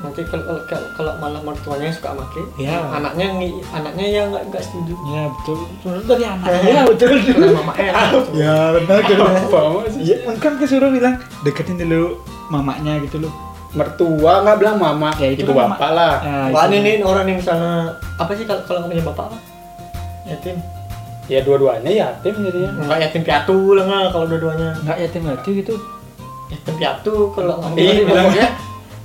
Nanti 0.00 0.24
kalau 0.24 0.44
kalau, 0.64 0.88
kalau 0.94 1.12
malah 1.20 1.40
mertuanya 1.40 1.84
yang 1.84 1.94
suka 1.94 2.10
make, 2.10 2.40
Iya. 2.56 2.72
anaknya 2.90 3.26
anaknya 3.70 4.06
yang 4.10 4.26
nggak 4.28 4.48
nggak 4.48 4.62
setuju. 4.62 4.96
ya 5.06 5.28
betul 5.30 5.56
betul 5.76 5.92
dari 6.08 6.24
anak 6.24 6.46
ya 6.58 6.80
betul 6.84 7.08
Karena 7.12 7.48
mama 7.54 7.72
eh 7.74 7.88
ya 8.32 8.54
benar 8.72 8.98
betul 9.04 9.20
Apa 9.20 9.88
sih? 9.88 10.02
ya 10.02 10.16
kan 10.36 10.52
kesuruh 10.56 10.88
bilang 10.88 11.14
deketin 11.42 11.76
dulu 11.76 12.16
mamanya 12.48 12.96
gitu 13.00 13.20
loh 13.20 13.32
Mertua 13.70 14.42
nggak 14.42 14.56
bilang 14.58 14.76
mama, 14.76 15.14
Ya, 15.14 15.30
itu 15.30 15.44
ibu 15.44 15.52
kan 15.52 15.62
mama. 15.62 15.76
bapak 15.76 15.90
lah. 15.92 16.14
ya, 16.18 16.50
Wah 16.50 16.64
itu. 16.64 16.74
ini 16.74 16.90
nih 16.90 17.04
orang 17.04 17.22
yang 17.24 17.38
misalnya 17.38 17.74
apa 18.16 18.32
sih 18.34 18.42
kalau 18.42 18.62
kalau 18.64 18.78
nggak 18.80 18.90
punya 18.90 19.04
bapak 19.06 19.24
apa? 19.26 19.38
Yatim. 20.26 20.56
Ya 21.26 21.38
dua-duanya 21.40 21.86
yatim 21.92 22.34
jadinya. 22.40 22.70
Enggak 22.74 22.98
yatim 23.00 23.22
piatu 23.22 23.56
lah 23.70 23.84
nggak 23.84 24.10
kalau 24.10 24.26
dua-duanya. 24.26 24.74
nggak 24.80 24.96
yatim 24.98 25.22
piatu 25.22 25.48
gitu 25.54 25.74
Yatim 26.48 26.74
piatu 26.74 27.14
kalau 27.30 27.54
nggak 27.62 27.78
Iya, 27.78 28.02
bilangnya. 28.02 28.46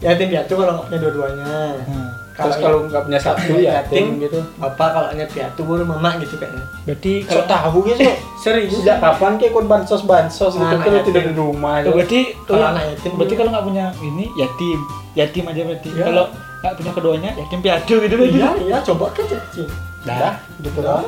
Yatim 0.05 0.27
piatu 0.29 0.53
kalau 0.53 0.71
nggak 0.75 0.85
punya 0.85 0.99
dua-duanya. 1.01 1.45
nah, 1.45 2.09
Terus 2.35 2.57
kalau 2.59 2.77
nggak 2.83 3.01
punya 3.01 3.15
satu 3.17 3.53
yatim 3.55 4.05
gitu. 4.19 4.39
bapak 4.55 4.89
kalau 4.91 5.07
punya 5.09 5.23
piatu 5.25 5.61
baru 5.63 5.83
mama 5.83 6.09
gitu 6.19 6.35
kayaknya. 6.35 6.63
berarti 6.83 7.13
Kalau 7.23 7.41
kalau 7.41 7.45
tahu 7.47 7.79
ya, 7.87 7.95
Cok. 7.97 8.15
Serius? 8.43 8.71
Sejak 8.75 8.97
kapan 8.99 9.31
kayak 9.35 9.51
ikut 9.51 9.65
bansos 9.65 10.01
bansos 10.03 10.53
gitu 10.53 10.67
Anak 10.67 10.83
kalau 10.83 10.99
yatim. 10.99 11.09
tidak 11.09 11.23
di 11.25 11.33
rumah 11.33 11.73
Oh, 11.73 11.79
aja. 11.81 11.89
berarti 11.91 12.19
Kalau 12.43 12.59
oh, 12.61 12.69
anak 12.69 12.83
yatim 12.85 13.11
berarti 13.13 13.23
belum. 13.25 13.39
kalau 13.39 13.49
nggak 13.49 13.65
punya 13.65 13.85
ini 14.01 14.25
yatim 14.35 14.79
yatim 15.13 15.43
aja 15.45 15.61
berarti 15.63 15.89
Iya. 15.89 16.03
kalau 16.05 16.25
nggak 16.61 16.73
punya 16.75 16.91
keduanya 16.91 17.29
yatim 17.35 17.59
piatu 17.61 17.93
gitu 17.97 18.13
berarti 18.15 18.35
Iya 18.35 18.49
iya 18.61 18.77
coba 18.83 19.05
ke 19.09 19.21
cacing. 19.23 19.69
Udah, 20.05 20.33
gitu 20.59 20.77
udah. 20.77 21.01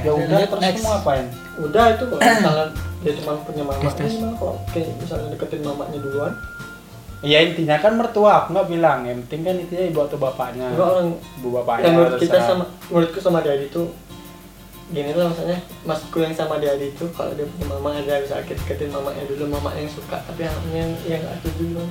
Ya 0.00 0.08
udah 0.10 0.38
terus 0.40 0.62
Next. 0.62 0.78
kamu 0.78 0.88
ngapain? 0.88 1.26
Udah 1.60 1.84
itu 1.90 2.04
kalau 2.06 2.20
misalnya 2.22 2.66
dia 3.02 3.12
cuma 3.18 3.32
punya 3.42 3.62
gimana 3.66 4.32
kalau 4.32 4.54
kayak 4.70 4.88
misalnya 4.96 5.26
deketin 5.34 5.60
mamanya 5.60 5.98
duluan. 5.98 6.32
Ya 7.22 7.38
intinya 7.40 7.78
kan 7.78 7.94
mertua 7.94 8.42
aku 8.42 8.50
nggak 8.50 8.68
bilang, 8.68 8.98
yang 9.02 9.22
penting 9.24 9.40
kan 9.42 9.54
intinya 9.56 9.84
ibu 9.86 10.00
atau 10.02 10.18
bapaknya. 10.18 10.66
Enggak 10.68 10.88
orang 10.88 11.06
Ibu 11.38 11.48
bapaknya. 11.54 11.82
yang 11.82 11.94
menurut 11.94 12.18
kita 12.18 12.38
sama 12.38 12.64
menurutku 12.88 13.18
sama 13.18 13.38
dia 13.40 13.54
itu 13.56 13.82
gini 14.88 15.08
lah 15.10 15.24
maksudnya 15.24 15.56
maksudku 15.82 16.18
yang 16.18 16.34
sama 16.34 16.58
dia 16.58 16.74
itu 16.74 17.04
kalau 17.10 17.32
dia 17.32 17.48
punya 17.48 17.64
mama 17.66 17.96
ada 17.96 18.20
bisa 18.20 18.44
deketin 18.44 18.92
mamanya 18.92 19.24
dulu 19.24 19.48
mamanya 19.48 19.80
yang 19.80 19.88
suka 19.88 20.20
tapi 20.20 20.44
anaknya 20.44 20.84
yang 20.84 20.92
yang 21.08 21.22
setuju 21.38 21.80
kan 21.80 21.88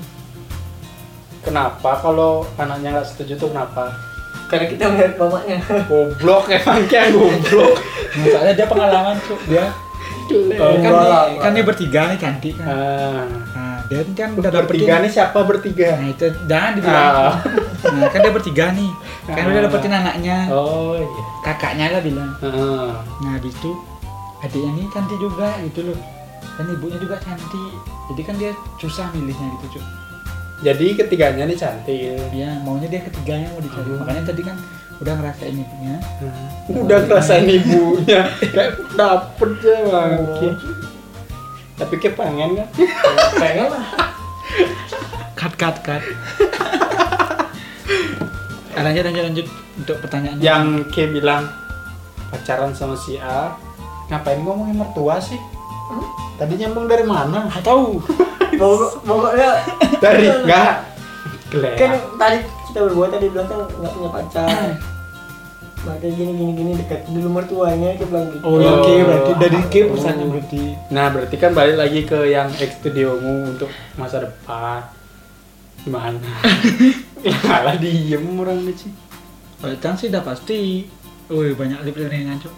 Kenapa 1.41 1.97
kalau 1.97 2.45
anaknya 2.55 2.93
nggak 2.93 3.07
setuju 3.07 3.33
tuh 3.37 3.49
kenapa? 3.49 3.89
karena 4.45 4.67
kita 4.67 4.83
melihat 4.85 5.15
mamanya 5.15 5.57
Goblok 5.87 6.51
emang 6.51 6.83
kayak 6.85 7.09
goblok. 7.09 7.73
misalnya 8.19 8.51
dia 8.51 8.67
pengalaman 8.67 9.15
tuh 9.23 9.39
dia 9.47 9.65
Dule. 10.27 10.55
kan, 10.55 11.27
kan 11.39 11.51
dia 11.51 11.63
bertiga 11.63 12.01
nih 12.07 12.19
cantik 12.19 12.55
kan 12.55 12.67
Ah, 12.67 13.23
dia 13.91 14.01
kan 14.17 14.29
udah 14.33 14.47
dapetin 14.49 14.67
bertiga 14.71 14.93
nih 14.97 15.11
siapa 15.11 15.39
bertiga? 15.43 15.89
nah 15.93 16.07
itu 16.07 16.25
jangan 16.47 16.71
dibilang 16.73 17.03
Ah. 17.11 17.33
nah 17.91 18.07
kan 18.07 18.19
dia 18.19 18.31
bertiga 18.31 18.65
nih 18.71 18.91
kan 19.27 19.43
udah 19.45 19.61
dapetin 19.63 19.91
anaknya 19.93 20.37
Oh 20.47 20.95
iya. 20.95 21.23
kakaknya 21.43 21.85
lah 21.91 22.01
bilang 22.01 22.31
Ah. 22.39 23.03
nah 23.19 23.35
habis 23.35 23.51
itu 23.53 23.71
adiknya 24.39 24.71
nih 24.73 24.85
cantik 24.89 25.19
juga 25.19 25.59
gitu 25.61 25.79
loh 25.85 25.99
dan 26.53 26.65
ibunya 26.67 26.97
juga 26.97 27.15
cantik 27.17 27.71
jadi 28.07 28.21
kan 28.23 28.35
dia 28.37 28.51
susah 28.77 29.11
milihnya 29.11 29.47
gitu 29.59 29.75
cuy 29.75 29.85
Jadi 30.61 30.93
ketiganya 30.95 31.43
nih 31.43 31.57
cantik. 31.57 32.21
ya 32.31 32.49
maunya 32.61 32.87
dia 32.87 33.01
ketiganya 33.01 33.49
mau 33.49 33.59
dicari 33.59 33.87
Hmm. 33.87 33.99
makanya 33.99 34.23
tadi 34.25 34.41
kan 34.41 34.55
udah 34.97 35.13
ngerasain 35.17 35.57
ibunya 35.57 35.95
Udah 36.69 36.97
ngerasain 37.01 37.47
ibunya, 37.49 38.21
kayak 38.53 38.71
dapet 38.93 39.49
ya 39.59 39.77
bang. 39.83 40.11
Tapi 41.81 41.93
kayak 41.97 42.13
pengen 42.15 42.49
kan? 42.55 42.67
pengen 43.35 43.67
lah 43.67 43.85
cut 45.33 45.53
cut 45.55 45.77
cut 45.81 46.03
Ah, 48.71 48.81
lanjut 48.81 49.03
lanjut 49.03 49.23
lanjut 49.25 49.47
untuk 49.75 49.97
pertanyaannya 49.99 50.39
Yang 50.39 50.65
kayak 50.89 51.09
bilang 51.11 51.43
pacaran 52.29 52.71
sama 52.71 52.95
si 52.95 53.17
A, 53.17 53.51
ngapain 54.07 54.39
ngomongin 54.39 54.77
mertua 54.77 55.19
sih? 55.19 55.35
Tadi 56.37 56.55
nyambung 56.55 56.87
dari 56.87 57.03
mana? 57.03 57.45
nggak 57.45 57.61
tahu 57.61 57.99
Pokok- 58.53 59.01
pokoknya 59.01 59.49
Dari 59.97 60.25
enggak. 60.29 60.73
Gelek. 61.49 61.75
kan 61.75 61.91
tadi 62.15 62.37
kita 62.63 62.79
berdua 62.81 63.05
tadi 63.09 63.27
bilang 63.27 63.43
kan 63.45 63.59
nggak 63.67 63.91
punya 63.91 64.09
pacar 64.09 64.47
kayak 65.81 66.13
gini 66.13 66.31
gini 66.31 66.51
gini 66.53 66.71
dekat 66.77 67.01
dulu 67.05 67.27
mertuanya 67.31 67.89
dia 67.93 68.05
bilang 68.05 68.29
gitu 68.29 68.43
oh 68.43 68.55
ya 68.57 68.69
Oh. 68.69 68.73
oke 68.79 68.93
berarti 69.01 69.31
dari 69.35 69.59
K 69.63 69.73
perusahaannya 69.87 70.25
berarti. 70.27 70.61
Nah 70.89 71.05
berarti 71.09 71.35
kan 71.35 71.51
balik 71.51 71.75
lagi 71.75 71.99
ke 72.03 72.19
yang 72.27 72.49
ex 72.55 72.77
studiomu 72.77 73.49
untuk 73.49 73.65
masa 73.95 74.21
depan. 74.21 74.85
Gimana? 75.81 76.21
Malah 77.49 77.75
diem 77.75 78.21
orang 78.35 78.61
sih 78.71 78.93
kalau 79.57 79.73
Cang 79.77 79.93
sih 79.93 80.09
udah 80.09 80.21
pasti. 80.21 80.85
Wih 81.25 81.53
banyak 81.53 81.81
lip 81.81 81.95
ringan 81.95 82.37
cuk 82.37 82.51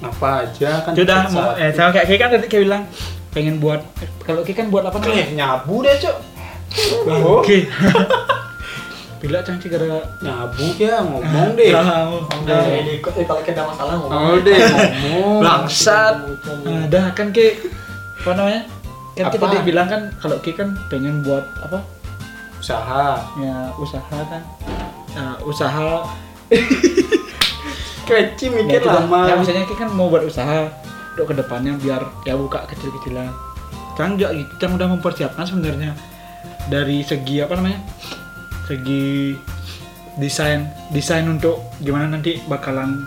Apa 0.00 0.42
aja 0.42 0.82
kan 0.82 0.96
Sudah 0.96 1.28
mau 1.28 1.52
eh 1.52 1.68
sama 1.70 1.92
kayak 1.92 2.06
K 2.06 2.12
kan 2.16 2.28
tadi 2.32 2.46
kayak 2.48 2.62
bilang 2.64 2.82
pengen 3.30 3.60
buat 3.60 3.78
kalau 4.22 4.40
K 4.40 4.50
kan 4.50 4.66
buat 4.66 4.82
apa 4.82 4.98
Eh, 5.06 5.30
nyabu 5.32 5.82
deh 5.82 5.94
cok 5.94 6.16
Oh, 7.04 7.38
Oke. 7.38 7.68
Bila 9.22 9.38
Cang 9.38 9.54
sih 9.56 9.70
gara 9.70 9.86
nyabu 10.18 10.66
ya 10.74 10.98
ngomong 11.00 11.54
deh 11.54 11.70
Tahu. 11.70 12.14
Udah, 12.42 12.58
jadi 12.66 12.92
kok- 12.98 13.14
eh, 13.14 13.22
kalau 13.22 13.38
kita 13.40 13.62
masalah 13.62 13.94
ngomong 13.96 14.10
Oh 14.10 14.36
deh 14.36 14.58
ngomong 14.58 15.38
Bangsat. 15.40 16.14
Ada 16.66 17.02
kan 17.12 17.30
K 17.30 17.38
apa 18.18 18.30
namanya? 18.34 18.62
Kan 19.14 19.30
kita 19.30 19.44
tadi 19.44 19.58
bilang 19.62 19.86
kan 19.86 20.02
kalau 20.18 20.36
K 20.36 20.50
kan 20.52 20.74
pengen 20.88 21.22
buat 21.22 21.46
apa? 21.60 21.78
Usaha 22.58 23.22
Ya 23.38 23.70
usaha 23.76 24.18
kan. 24.24 24.42
Nah, 25.12 25.38
usaha 25.40 26.02
Keci 28.02 28.46
ya, 28.46 28.52
mikir 28.52 28.82
kan. 28.82 29.06
lama 29.06 29.20
Ya 29.24 29.34
misalnya 29.36 29.62
K 29.62 29.72
kan 29.76 29.88
mau 29.88 30.10
buat 30.10 30.22
usaha 30.22 30.66
untuk 31.12 31.30
ke 31.30 31.34
depannya 31.36 31.78
biar 31.78 32.02
ya 32.24 32.34
buka 32.34 32.66
kecil-kecilan. 32.66 33.30
Kan 33.94 34.18
juga 34.18 34.34
kita 34.34 34.66
udah 34.66 34.88
mempersiapkan 34.90 35.44
sebenarnya 35.44 35.94
dari 36.66 37.00
segi 37.00 37.38
apa 37.38 37.54
namanya? 37.54 37.78
Segi 38.64 39.34
desain 40.16 40.68
desain 40.90 41.24
untuk 41.24 41.58
gimana 41.80 42.06
nanti 42.06 42.38
bakalan 42.44 43.02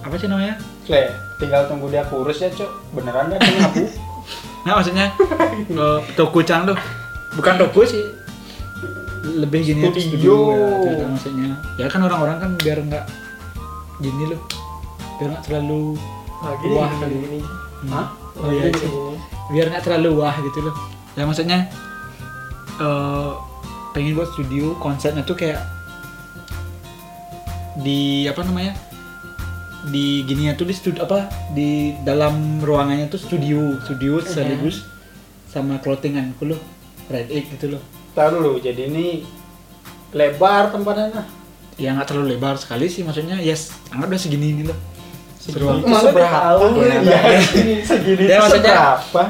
apa 0.00 0.14
sih 0.14 0.28
namanya? 0.28 0.60
Le, 0.86 1.08
tinggal 1.36 1.64
tunggu 1.64 1.88
dia 1.88 2.04
kurus 2.04 2.38
ya 2.38 2.48
cok 2.48 2.70
Beneran 2.92 3.32
gak 3.32 3.40
nyabu? 3.40 3.84
Nah 4.64 4.80
maksudnya 4.80 5.12
toko 6.16 6.40
Cang 6.40 6.64
tuh 6.64 6.76
bukan 7.36 7.60
toko 7.60 7.84
sih 7.84 8.00
lebih 9.24 9.60
gini 9.60 9.84
aja, 9.84 10.00
Studio. 10.00 10.56
ya, 10.84 11.04
maksudnya 11.04 11.52
ya 11.76 11.84
kan 11.84 12.00
orang-orang 12.00 12.40
kan 12.40 12.50
biar 12.56 12.80
nggak 12.80 13.04
gini 14.00 14.32
loh 14.32 14.40
biar 15.16 15.28
nggak 15.32 15.44
terlalu 15.44 15.96
gini, 16.60 16.74
Wah, 16.76 16.88
gini, 16.88 17.00
kali. 17.00 17.14
gini. 17.20 17.38
Hah? 17.92 18.06
oh 18.40 18.48
iya 18.48 18.68
gini. 18.68 19.16
biar 19.52 19.66
nggak 19.68 19.84
terlalu 19.84 20.10
wah 20.16 20.32
gitu 20.40 20.58
loh 20.64 20.74
ya 21.12 21.22
maksudnya 21.24 21.58
eh 22.80 23.30
pengen 23.94 24.18
buat 24.18 24.28
studio 24.34 24.74
konsepnya 24.82 25.22
tuh 25.22 25.38
kayak 25.38 25.62
di 27.78 28.26
apa 28.26 28.42
namanya 28.42 28.74
di 29.88 30.26
gini 30.26 30.50
tuh 30.52 30.66
di 30.66 30.74
studio 30.74 31.06
apa 31.06 31.30
di 31.54 31.94
dalam 32.02 32.58
ruangannya 32.58 33.06
tuh 33.06 33.20
studio 33.22 33.78
studio 33.86 34.18
sekaligus 34.18 34.82
sama 35.46 35.78
clothingan 35.78 36.34
loh 36.42 36.58
red 37.06 37.30
egg 37.30 37.46
gitu 37.54 37.78
loh 37.78 37.82
Tahu 38.14 38.30
dulu, 38.38 38.62
jadi 38.62 38.86
ini 38.86 39.26
lebar 40.14 40.70
tempatnya 40.70 41.10
nah. 41.10 41.26
ya 41.74 41.90
nggak 41.98 42.06
terlalu 42.06 42.38
lebar 42.38 42.54
sekali 42.54 42.86
sih 42.86 43.02
maksudnya 43.02 43.42
yes 43.42 43.74
anggap 43.90 44.14
udah 44.14 44.20
segini 44.22 44.54
ini 44.54 44.62
loh 44.70 44.78
Segini 45.34 45.60
Ruang- 45.60 45.82
itu 45.84 45.92
seberapa? 46.00 46.38
Ya, 47.04 47.20
segini, 47.44 47.74
segini. 47.84 48.24
Ya, 48.32 48.38
maksudnya- 48.40 48.96
Seberapa? 48.96 49.22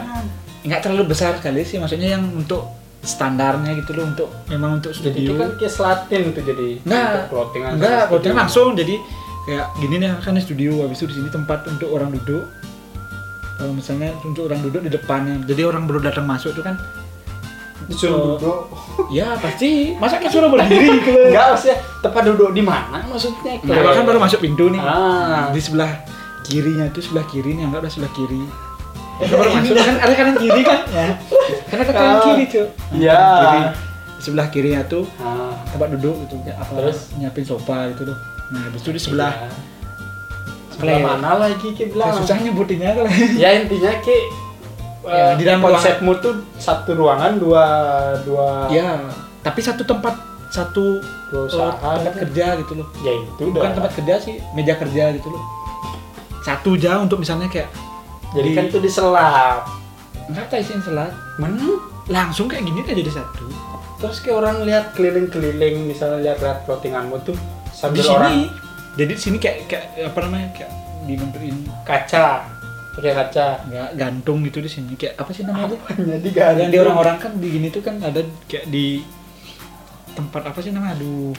nggak 0.65 0.81
terlalu 0.81 1.05
besar 1.11 1.33
sekali 1.37 1.61
sih 1.67 1.77
maksudnya 1.83 2.15
yang 2.15 2.23
untuk 2.31 2.84
standarnya 3.05 3.77
gitu 3.77 3.93
loh 3.93 4.05
untuk 4.07 4.29
memang 4.47 4.81
untuk 4.81 4.91
Jadi 4.91 5.01
studio. 5.13 5.29
itu 5.29 5.33
kan 5.37 5.51
kayak 5.55 5.73
selatin 5.73 6.23
tuh 6.33 6.43
jadi 6.43 6.69
Enggak, 6.81 7.05
untuk 7.05 7.25
clothingan 7.31 7.71
enggak, 7.77 8.03
studio. 8.09 8.33
langsung. 8.35 8.69
Jadi 8.73 8.95
kayak 9.45 9.67
gini 9.77 9.95
nih 10.01 10.09
kan 10.19 10.33
di 10.33 10.43
studio 10.43 10.71
habis 10.81 10.97
itu 10.99 11.07
di 11.07 11.17
sini 11.17 11.29
tempat 11.29 11.59
untuk 11.67 11.89
orang 11.89 12.11
duduk. 12.11 12.45
Kalau 13.55 13.71
misalnya 13.71 14.11
untuk 14.21 14.49
orang 14.49 14.61
duduk 14.61 14.83
di 14.83 14.91
depannya. 14.91 15.39
Jadi 15.45 15.63
orang 15.63 15.85
baru 15.85 16.01
datang 16.03 16.25
masuk 16.25 16.53
itu 16.53 16.61
kan 16.61 16.75
Disuruh 17.85 18.41
duduk. 18.41 18.73
ya 19.19 19.37
pasti. 19.37 19.93
Masa 19.95 20.17
kita 20.17 20.33
suruh 20.33 20.49
berdiri 20.49 20.89
gitu 20.99 21.13
Enggak 21.29 21.47
maksudnya 21.53 21.77
tempat 22.01 22.23
duduk 22.25 22.51
di 22.51 22.63
mana 22.65 23.05
maksudnya? 23.05 23.61
nah, 23.61 23.93
kan 23.93 24.05
baru 24.05 24.19
masuk 24.19 24.41
pintu 24.41 24.73
nih. 24.73 24.81
Ah. 24.81 25.53
di 25.53 25.61
sebelah 25.61 25.93
kirinya 26.43 26.89
itu 26.89 27.01
sebelah 27.01 27.25
kiri 27.29 27.53
nih 27.55 27.69
anggaplah 27.69 27.89
sebelah 27.89 28.13
kiri. 28.13 28.41
Kita 29.15 29.35
baru 29.37 29.51
masuk 29.55 29.75
kan 29.77 29.97
ada 30.01 30.13
kanan 30.13 30.37
kiri 30.37 30.61
kan? 30.65 30.81
Ya 30.95 31.07
kan 31.75 31.85
ada 31.85 31.93
kanan 31.93 32.13
Ah. 32.13 32.23
kiri 32.25 32.45
tuh 32.47 32.67
Iya. 32.91 33.21
di 33.45 33.61
sebelah 34.21 34.47
kirinya 34.49 34.83
tuh 34.85 35.05
Ah. 35.17 35.53
tempat 35.69 35.89
duduk 35.95 36.15
gitu 36.25 36.35
kayak 36.41 36.59
apa 36.59 36.73
Terus? 36.79 36.99
nyiapin 37.15 37.45
sofa 37.45 37.91
gitu 37.91 38.03
loh 38.05 38.19
nah 38.47 38.61
habis 38.63 38.81
itu 38.81 38.91
di 38.91 39.01
sebelah 39.01 39.33
Iya. 39.35 39.51
Sebelah 40.71 40.99
mana 40.99 41.31
lagi 41.41 41.71
Ki 41.71 41.87
bilang? 41.87 42.11
Ya, 42.11 42.19
susah 42.19 42.37
nyebutinnya 42.37 42.91
kan 42.93 43.07
Ya 43.43 43.49
intinya 43.55 43.95
Ki 44.01 44.19
Ya, 45.05 45.13
eh, 45.13 45.33
di 45.37 45.45
dalam 45.45 45.61
konsepmu 45.61 46.17
tuh 46.19 46.33
satu 46.57 46.95
ruangan 46.95 47.37
dua 47.37 47.65
dua 48.25 48.67
ya 48.69 49.05
tapi 49.39 49.61
satu 49.61 49.85
tempat 49.85 50.17
satu 50.49 50.97
dua 51.29 51.41
uh, 51.41 51.47
usaha 51.47 51.71
tempat 51.95 52.25
kerja 52.25 52.57
gitu 52.57 52.73
loh 52.75 52.89
Ya 53.01 53.13
itu 53.15 53.43
bukan 53.45 53.61
udah. 53.61 53.77
tempat 53.77 53.93
kerja 53.95 54.15
sih 54.19 54.35
meja 54.51 54.75
kerja 54.75 55.13
gitu 55.13 55.29
loh 55.29 55.45
satu 56.41 56.73
aja 56.75 56.99
untuk 56.99 57.21
misalnya 57.21 57.47
kayak 57.47 57.69
Jadi 58.33 58.49
di- 58.49 58.57
kan 58.57 58.65
itu 58.67 58.79
diselap. 58.81 59.63
Nggak 60.31 60.47
tak 60.49 60.65
isiin 60.65 60.81
selat 60.81 61.13
Mana? 61.37 61.81
langsung 62.09 62.49
kayak 62.49 62.69
gini 62.69 62.81
kan 62.85 62.97
jadi 62.97 63.13
satu. 63.13 63.49
Terus 64.01 64.21
kayak 64.21 64.37
orang 64.45 64.57
lihat 64.69 64.93
keliling-keliling 64.93 65.89
misalnya 65.89 66.33
lihat-lihat 66.33 66.69
clothinganmu 66.69 67.17
tuh 67.25 67.37
di 67.37 67.73
sambil 67.73 68.05
sini. 68.05 68.13
orang 68.13 68.35
jadi 68.95 69.13
di 69.17 69.23
sini 69.23 69.37
kayak 69.41 69.59
kayak 69.67 69.87
apa 70.13 70.19
namanya 70.29 70.49
kayak 70.53 70.73
dibentukin 71.09 71.57
kaca 71.89 72.45
pakai 72.95 73.13
kaca. 73.17 73.47
Nggak 73.67 73.91
gantung 73.97 74.45
gitu 74.45 74.59
di 74.61 74.71
sini. 74.71 74.93
Kayak 75.01 75.25
apa 75.25 75.31
sih 75.33 75.43
namanya 75.49 75.77
jadi 76.21 76.29
yang 76.61 76.71
di 76.71 76.79
orang-orang 76.79 77.17
kan 77.17 77.33
di 77.41 77.49
gini 77.49 77.69
tuh 77.73 77.81
kan 77.81 77.97
ada 78.05 78.21
kayak 78.47 78.69
di 78.69 79.01
tempat 80.15 80.53
apa 80.53 80.59
sih 80.61 80.71
namanya 80.71 81.01
aduh. 81.01 81.33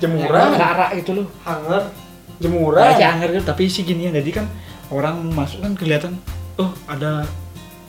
Jemuran. 0.00 0.56
Arak 0.56 0.90
gitu 1.00 1.10
loh. 1.20 1.26
Hanger. 1.44 2.08
jemuran. 2.38 2.86
Nah, 2.86 2.94
kayak 2.94 3.10
angker 3.18 3.30
gitu, 3.34 3.44
tapi 3.50 3.62
isi 3.66 3.80
gini 3.82 4.06
ya. 4.06 4.12
Jadi 4.14 4.30
kan 4.30 4.46
orang 4.94 5.18
masuk 5.34 5.58
kan 5.58 5.74
kelihatan, 5.74 6.14
oh 6.54 6.70
ada 6.86 7.26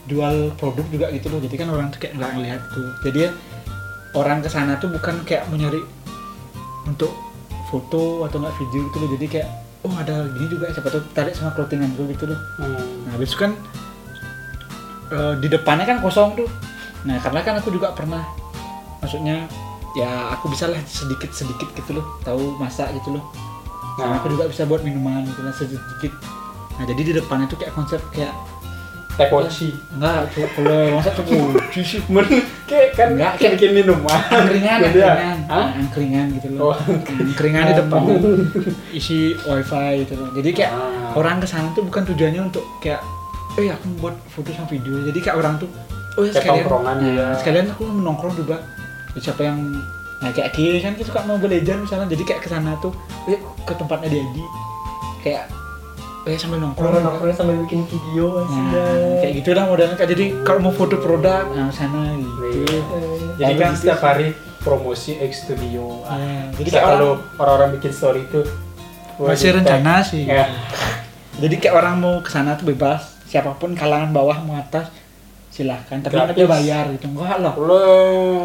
jual 0.09 0.51
produk 0.57 0.85
juga 0.89 1.07
gitu 1.13 1.29
loh. 1.29 1.39
Jadi 1.39 1.55
kan 1.55 1.69
orang 1.69 1.93
tuh 1.93 2.01
kayak 2.01 2.17
nggak 2.17 2.31
ngeliat 2.35 2.61
tuh. 2.73 2.89
Jadi 3.05 3.17
ya 3.29 3.31
orang 4.17 4.41
ke 4.41 4.49
sana 4.49 4.75
tuh 4.81 4.89
bukan 4.89 5.21
kayak 5.23 5.45
mau 5.47 5.55
nyari 5.55 5.79
untuk 6.89 7.13
foto 7.69 8.25
atau 8.25 8.41
nggak 8.41 8.55
video 8.57 8.89
gitu 8.89 8.97
loh. 8.97 9.09
Jadi 9.13 9.25
kayak 9.29 9.47
oh 9.85 9.93
ada 9.95 10.27
gini 10.35 10.47
juga 10.49 10.73
siapa 10.73 10.89
tuh 10.91 11.05
tarik 11.15 11.37
sama 11.37 11.53
clothingan 11.53 11.93
gue 11.93 12.09
gitu 12.17 12.25
loh. 12.27 12.39
Hmm. 12.57 13.05
Nah 13.05 13.11
habis 13.15 13.31
itu 13.31 13.37
kan 13.37 13.51
eh, 15.13 15.33
di 15.39 15.47
depannya 15.47 15.85
kan 15.85 15.97
kosong 16.01 16.35
tuh. 16.35 16.49
Nah 17.05 17.21
karena 17.21 17.39
kan 17.45 17.53
aku 17.61 17.71
juga 17.71 17.95
pernah, 17.95 18.25
maksudnya 18.99 19.47
ya 19.95 20.35
aku 20.35 20.51
bisa 20.51 20.67
lah 20.67 20.81
sedikit 20.83 21.31
sedikit 21.31 21.69
gitu 21.77 22.01
loh, 22.01 22.05
tahu 22.27 22.59
masak 22.59 22.91
gitu 22.97 23.15
loh. 23.15 23.23
Nah, 23.99 24.15
nah 24.15 24.15
aku 24.19 24.31
juga 24.31 24.47
bisa 24.47 24.63
buat 24.67 24.83
minuman 24.83 25.23
gitu 25.27 25.41
lah 25.43 25.53
sedikit. 25.55 26.11
Nah, 26.79 26.87
jadi 26.87 27.11
di 27.11 27.13
depannya 27.19 27.51
tuh 27.51 27.59
kayak 27.59 27.75
konsep 27.75 27.99
kayak 28.15 28.31
tekoci 29.19 29.69
enggak 29.91 30.31
kalau 30.31 30.95
masa 30.95 31.11
tuh 31.11 31.23
kunci 31.23 31.81
sih. 31.83 31.99
men 32.13 32.23
kayak 32.63 32.95
kan 32.95 33.07
Enggak, 33.13 33.31
kayak 33.35 33.51
bikin 33.55 33.71
minuman 33.75 34.07
Angkringan, 34.25 34.77
Gitu 34.85 34.97
ya? 34.97 35.11
angkringan, 35.11 35.37
Hah? 35.45 35.67
angkringan 35.75 36.25
gitu 36.33 36.47
Oh, 36.55 36.71
loh. 36.71 36.75
Angkringan 37.19 37.63
di 37.65 37.73
depan 37.75 37.99
isi 38.97 39.19
wifi 39.37 39.87
gitu 40.01 40.13
loh. 40.15 40.29
Jadi 40.31 40.49
kayak 40.53 40.71
Ah. 40.71 41.11
orang 41.13 41.37
ke 41.37 41.45
sana 41.45 41.67
tuh 41.71 41.83
bukan 41.83 42.05
tujuannya 42.05 42.41
untuk 42.43 42.63
kayak 42.79 43.03
eh 43.55 43.67
aku 43.67 43.85
buat 43.99 44.15
foto 44.27 44.49
sama 44.49 44.65
video. 44.67 45.03
Jadi 45.03 45.19
kayak 45.19 45.35
orang 45.35 45.57
tuh 45.57 45.67
oh 46.15 46.23
ya 46.23 46.31
sekalian 46.31 46.63
tongkrongan 46.63 46.95
nah, 46.95 47.03
juga. 47.03 47.25
sekalian 47.35 47.65
aku 47.67 47.81
mau 47.85 48.01
nongkrong 48.07 48.35
juga. 48.35 48.57
Jadi 49.09 49.19
siapa 49.21 49.41
yang 49.43 49.59
nah 50.19 50.29
kayak 50.29 50.51
Ki 50.51 50.79
kan 50.79 50.93
kita 50.93 51.07
suka 51.07 51.23
mau 51.23 51.35
belajar 51.35 51.75
misalnya 51.75 52.07
jadi 52.07 52.23
kayak 52.25 52.41
ke 52.43 52.49
sana 52.49 52.75
tuh 52.77 52.91
eh, 53.25 53.35
ke 53.39 53.73
tempatnya 53.73 54.09
Dedi 54.09 54.43
kayak 55.21 55.47
eh 56.29 56.37
sambil 56.37 56.61
nongkrong. 56.61 56.93
Orang 56.93 57.01
nongkrong 57.01 57.33
sambil 57.33 57.57
bikin 57.65 57.81
video 57.89 58.45
Nah, 58.45 59.17
kayak 59.17 59.33
gitu 59.41 59.49
lah 59.57 59.65
modelnya. 59.65 59.97
Kak. 59.97 60.07
jadi 60.13 60.25
kalau 60.45 60.59
mau 60.69 60.73
foto 60.73 61.01
produk 61.01 61.49
nah 61.57 61.73
sana 61.73 62.13
gitu. 62.13 62.41
Iya. 62.45 62.79
jadi 63.41 63.53
kan 63.57 63.71
gitu 63.73 63.79
setiap 63.81 63.99
hari 64.05 64.27
promosi 64.61 65.17
X 65.17 65.49
Studio. 65.49 66.05
Nah, 66.05 66.53
jadi 66.53 66.61
jadi 66.61 66.69
kayak 66.69 66.85
kalau 66.85 67.11
orang 67.17 67.39
orang-orang 67.41 67.69
bikin 67.81 67.91
story 67.95 68.21
itu 68.29 68.41
masih 69.17 69.49
rencana 69.57 69.93
sih. 70.05 70.23
ya. 70.29 70.45
Jadi 71.39 71.55
kayak 71.57 71.75
orang 71.75 71.95
mau 71.97 72.15
ke 72.21 72.29
sana 72.29 72.53
tuh 72.53 72.69
bebas. 72.69 73.17
Siapa 73.25 73.57
pun 73.57 73.73
kalangan 73.73 74.13
bawah 74.13 74.37
mau 74.45 74.59
atas 74.59 74.91
silahkan. 75.49 75.99
Tapi 76.03 76.13
dia 76.37 76.47
bayar 76.47 76.93
gitu. 76.93 77.09
Enggak 77.09 77.39
lah. 77.41 77.53
Lo 77.57 77.81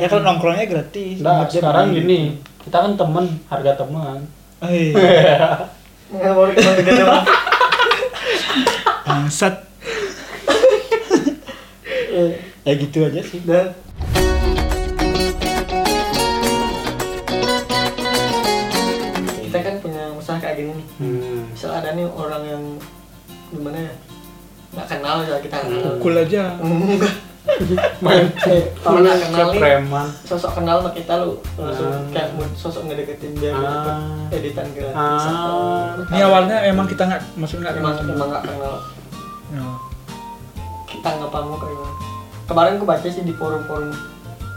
ya 0.01 0.09
kalau 0.09 0.23
nongkrongnya 0.25 0.67
gratis. 0.67 1.21
Nah, 1.21 1.45
sekarang 1.47 1.93
beli. 1.93 2.01
gini, 2.01 2.21
kita 2.65 2.77
kan 2.81 2.93
temen, 2.97 3.27
harga 3.53 3.73
teman. 3.77 4.19
Nggak 6.15 6.33
kita 6.55 6.71
gitu. 6.81 7.05
Bangsat 9.05 9.55
Eh, 12.15 12.39
ya 12.63 12.73
gitu 12.79 13.03
aja 13.03 13.21
sih 13.21 13.43
Dan 13.43 13.75
kita 19.43 19.59
kan 19.61 19.75
punya 19.83 20.03
usaha 20.15 20.39
kayak 20.39 20.57
gini 20.63 20.73
nih. 20.79 20.87
Hmm. 20.99 21.43
Misal 21.51 21.71
ada 21.75 21.91
nih 21.95 22.07
orang 22.07 22.43
yang 22.47 22.63
gimana 23.51 23.79
ya? 23.79 23.95
Nggak 24.75 24.87
kenal 24.91 25.17
ya 25.23 25.37
kita 25.39 25.57
pukul 25.63 26.15
aja 26.19 26.43
Enggak. 26.63 27.15
Main 28.01 28.27
nggak 28.35 29.17
kenal 29.23 29.49
preman. 29.53 30.07
sosok 30.23 30.59
kenal 30.59 30.77
sama 30.79 30.91
kita 30.91 31.23
lu 31.23 31.39
langsung 31.55 31.87
Ah. 31.87 32.03
kayak 32.11 32.29
mood 32.35 32.51
sosok 32.53 32.83
ngedeketin 32.85 33.33
dia 33.37 33.51
Ah. 33.51 33.63
dapat 33.63 33.97
editan 34.35 34.67
gratis 34.71 35.25
Ah. 35.25 35.95
ini 36.05 36.21
awalnya 36.21 36.57
emang 36.65 36.87
kita 36.87 37.03
nggak 37.05 37.23
maksudnya 37.35 37.63
nggak 37.65 37.75
kenal 37.79 37.93
emang 38.05 38.29
nggak 38.29 38.45
kenal 38.45 38.75
Ya. 39.51 39.65
kita 40.85 41.09
ngapalmu 41.15 41.55
kayak 41.55 41.73
gimana 41.73 41.95
kemarin 42.45 42.73
aku 42.75 42.87
baca 42.87 43.07
sih 43.07 43.23
di 43.23 43.33
forum-forum 43.33 43.91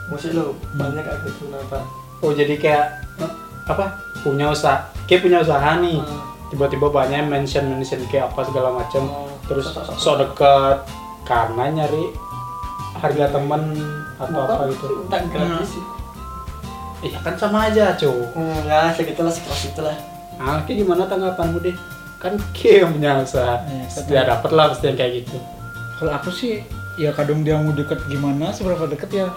musik 0.08 0.32
lo 0.32 0.56
banyak 0.74 1.04
kayak 1.04 1.20
gitu 1.24 1.48
kenapa 1.48 1.84
Oh 2.18 2.34
jadi 2.34 2.58
kayak 2.58 2.86
eh, 3.22 3.32
apa? 3.68 3.94
Punya 4.26 4.50
usaha, 4.50 4.74
kayak 5.06 5.22
punya 5.22 5.38
usaha 5.38 5.78
nih. 5.78 6.02
Ah. 6.02 6.26
Tiba-tiba 6.50 6.90
banyak 6.90 7.30
mention 7.30 7.70
mention 7.70 8.02
kayak 8.08 8.34
apa 8.34 8.42
segala 8.42 8.74
macam. 8.74 9.06
Oh, 9.06 9.30
Terus 9.46 9.70
sok 9.94 10.18
deket 10.18 10.82
karena 11.24 11.70
nyari 11.70 12.10
harga 12.98 13.26
temen 13.30 13.62
atau 14.16 14.34
Bukan, 14.34 14.50
apa 14.50 14.64
gitu. 14.68 14.86
minta 15.00 15.18
gratis 15.24 15.70
sih 15.74 15.84
Iya 16.98 17.22
kan 17.22 17.38
sama 17.38 17.70
aja 17.70 17.94
cuy. 17.94 18.10
hmm, 18.10 18.66
ya 18.66 18.90
segitulah 18.90 19.30
sekelas 19.30 19.70
itulah 19.70 19.98
Ah, 20.38 20.62
kayak 20.62 20.86
gimana 20.86 21.06
tanggapanmu 21.06 21.62
deh? 21.62 21.74
Kan 22.18 22.38
kayak 22.52 22.86
yang 22.86 22.92
punya 22.94 23.12
usaha. 23.18 23.58
Iya, 23.66 24.02
Dia 24.06 24.22
dapet 24.24 24.50
lah 24.52 24.70
pasti 24.70 24.86
yang 24.86 24.98
kayak 24.98 25.14
gitu. 25.22 25.38
kalau 25.98 26.14
aku 26.14 26.30
sih 26.30 26.62
ya 26.94 27.10
kadang 27.10 27.42
dia 27.42 27.58
mau 27.58 27.70
deket 27.72 28.02
gimana 28.06 28.50
seberapa 28.50 28.86
deket 28.86 29.10
ya 29.16 29.28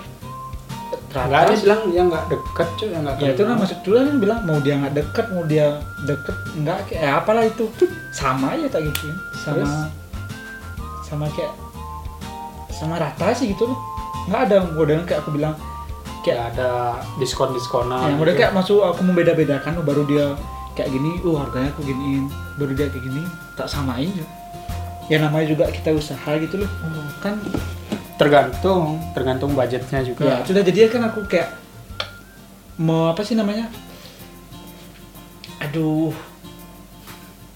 Enggak 1.10 1.50
dia 1.50 1.58
bilang 1.58 1.80
yang 1.90 2.06
nggak 2.06 2.24
deket 2.28 2.68
cuy, 2.78 2.88
yang 2.88 3.02
nggak 3.02 3.16
ya 3.18 3.30
itu 3.34 3.42
kan 3.42 3.56
maksud 3.58 3.78
dulu 3.82 3.96
kan 3.98 4.16
bilang 4.16 4.38
mau 4.44 4.58
dia 4.58 4.74
nggak 4.76 4.94
deket 4.94 5.26
mau 5.28 5.42
dia 5.42 5.66
deket 6.04 6.36
nggak 6.54 6.78
kayak 6.86 7.02
ya 7.02 7.10
apalah 7.18 7.42
itu 7.42 7.64
sama 8.10 8.54
aja 8.54 8.66
tak 8.70 8.86
gitu 8.86 9.08
sama 9.36 9.56
Terus? 9.58 9.72
sama 11.02 11.24
kayak 11.34 11.52
sama 12.80 12.96
rata 12.96 13.36
sih 13.36 13.52
gitu 13.52 13.68
loh. 13.68 13.78
Nggak 14.32 14.40
ada 14.48 14.56
modelnya 14.72 15.04
kayak 15.04 15.20
aku 15.20 15.36
bilang 15.36 15.52
kayak 16.24 16.56
ada 16.56 17.00
diskon 17.20 17.52
diskonan 17.52 18.16
yang 18.16 18.20
udah 18.20 18.34
kayak 18.36 18.52
masuk 18.56 18.80
aku 18.84 19.04
membeda-bedakan 19.04 19.80
oh, 19.80 19.84
baru 19.84 20.04
dia 20.08 20.26
kayak 20.76 20.92
gini 20.92 21.20
oh 21.28 21.36
harganya 21.36 21.68
aku 21.76 21.84
giniin. 21.84 22.32
Baru 22.56 22.72
dia 22.72 22.88
kayak 22.88 23.04
gini 23.04 23.22
tak 23.60 23.68
samain 23.68 24.08
ya 24.08 24.26
ya 25.10 25.18
namanya 25.20 25.52
juga 25.52 25.68
kita 25.68 25.92
usaha 25.92 26.30
gitu 26.40 26.64
loh. 26.64 26.70
Kan 27.20 27.36
tergantung 28.16 29.00
tergantung 29.12 29.52
budgetnya 29.52 30.00
ya 30.00 30.08
juga 30.08 30.44
sudah 30.44 30.60
jadi 30.64 30.88
kan 30.92 31.08
aku 31.12 31.28
kayak 31.28 31.52
mau 32.80 33.12
apa 33.12 33.20
sih 33.20 33.36
namanya? 33.36 33.68
Aduh 35.60 36.16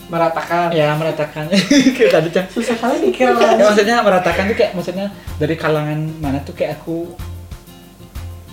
meratakan. 0.07 0.69
Ya 0.71 0.93
meratakan. 0.95 1.49
Kayak 1.97 2.11
tadi 2.13 2.29
Cang. 2.31 2.47
susah 2.53 2.77
kali 2.77 2.97
mikir 3.09 3.25
ya, 3.31 3.57
maksudnya 3.57 3.97
meratakan 4.05 4.53
tuh 4.53 4.57
kayak 4.57 4.73
maksudnya 4.77 5.07
dari 5.41 5.55
kalangan 5.57 5.99
mana 6.21 6.39
tuh 6.45 6.53
kayak 6.53 6.81
aku 6.81 7.13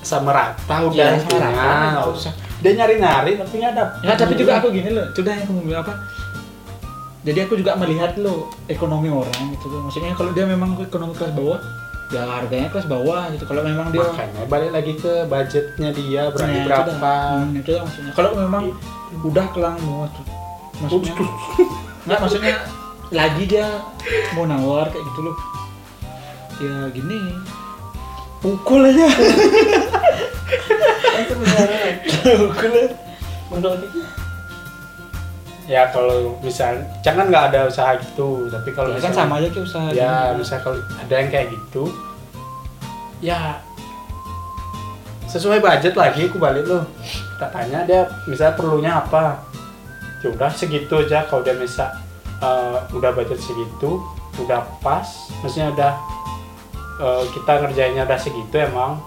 sama 0.02 0.34
rata 0.34 0.76
udah. 0.90 0.96
Iya, 0.96 1.20
sama 1.22 1.30
intinya, 1.30 1.50
rata. 1.54 1.90
nggak 1.94 2.08
usah. 2.16 2.34
Dia 2.62 2.72
nyari 2.78 2.96
nyari 2.98 3.32
tapi 3.38 3.54
nggak 3.62 3.72
ada. 3.76 3.84
Ya 4.02 4.14
tapi 4.16 4.34
juga 4.34 4.58
aku 4.58 4.68
gini 4.74 4.90
loh. 4.90 5.06
Sudah 5.14 5.32
yang 5.34 5.46
kamu 5.46 5.62
bilang 5.66 5.84
apa? 5.86 5.94
Jadi 7.22 7.40
aku 7.46 7.54
juga 7.54 7.78
melihat 7.78 8.18
loh 8.18 8.50
ekonomi 8.66 9.14
orang 9.14 9.54
gitu 9.54 9.70
loh. 9.70 9.86
Maksudnya 9.86 10.18
kalau 10.18 10.34
dia 10.34 10.46
memang 10.50 10.74
ekonomi 10.82 11.14
kelas 11.14 11.38
bawah 11.38 11.60
ya 12.12 12.28
harganya 12.28 12.68
kelas 12.74 12.88
bawah 12.90 13.30
gitu. 13.30 13.46
Kalau 13.46 13.62
memang 13.62 13.94
dia 13.94 14.02
makanya 14.02 14.42
balik 14.50 14.72
lagi 14.74 14.94
ke 14.98 15.14
budgetnya 15.30 15.90
dia 15.94 16.22
berani 16.34 16.50
Nah, 16.50 16.58
itu 16.58 16.66
berapa. 16.66 16.90
dah. 16.90 17.30
Hmm, 17.38 17.60
itu 17.62 17.70
dah 17.70 17.82
maksudnya. 17.86 18.12
Kalau 18.18 18.30
memang 18.34 18.64
udah 19.22 19.46
kelang 19.54 19.78
mau 19.86 20.10
maksudnya 20.82 21.13
nggak 22.10 22.20
maksudnya 22.20 22.54
lagi 23.12 23.44
dia 23.44 23.67
mau 24.34 24.48
nawar 24.48 24.88
kayak 24.89 25.04
gitu 25.04 25.20
loh. 25.30 25.36
Ya 26.62 26.76
gini. 26.96 27.20
Pukul 28.41 28.88
aja. 28.89 29.08
Pukul 32.26 32.72
aja. 32.74 32.89
ya 35.70 35.88
kalau 35.94 36.36
misal 36.44 36.84
jangan 37.00 37.32
nggak 37.32 37.54
ada 37.54 37.70
usaha 37.70 37.96
gitu 37.96 38.50
tapi 38.52 38.76
kalau 38.76 38.91
ya 38.91 39.00
kan 39.00 39.13
sama 39.13 39.39
aja 39.39 39.48
kayak 39.56 39.63
usaha 39.63 39.88
ya 39.94 40.34
gini. 40.34 40.44
misal 40.44 40.58
kalau 40.60 40.84
ada 41.00 41.13
yang 41.15 41.30
kayak 41.32 41.48
gitu 41.48 41.84
ya 43.24 43.62
sesuai 45.32 45.63
budget 45.63 45.96
lagi 45.96 46.28
aku 46.28 46.41
balik 46.41 46.67
loh. 46.67 46.84
Tak 47.39 47.56
tanya 47.56 47.88
dia 47.88 48.04
misalnya 48.28 48.58
perlunya 48.60 48.91
apa 49.00 49.51
ya 50.22 50.30
udah 50.30 50.50
segitu 50.54 50.94
aja 51.02 51.26
kalau 51.26 51.42
dia 51.42 51.58
misal 51.58 51.90
eh, 52.42 52.78
udah 52.94 53.12
budget 53.14 53.42
segitu 53.42 54.02
udah 54.40 54.64
pas 54.80 55.06
maksudnya 55.42 55.74
udah 55.74 55.94
eh, 57.02 57.24
kita 57.34 57.52
ngerjainnya 57.66 58.04
udah 58.06 58.20
segitu 58.20 58.56
emang. 58.58 59.02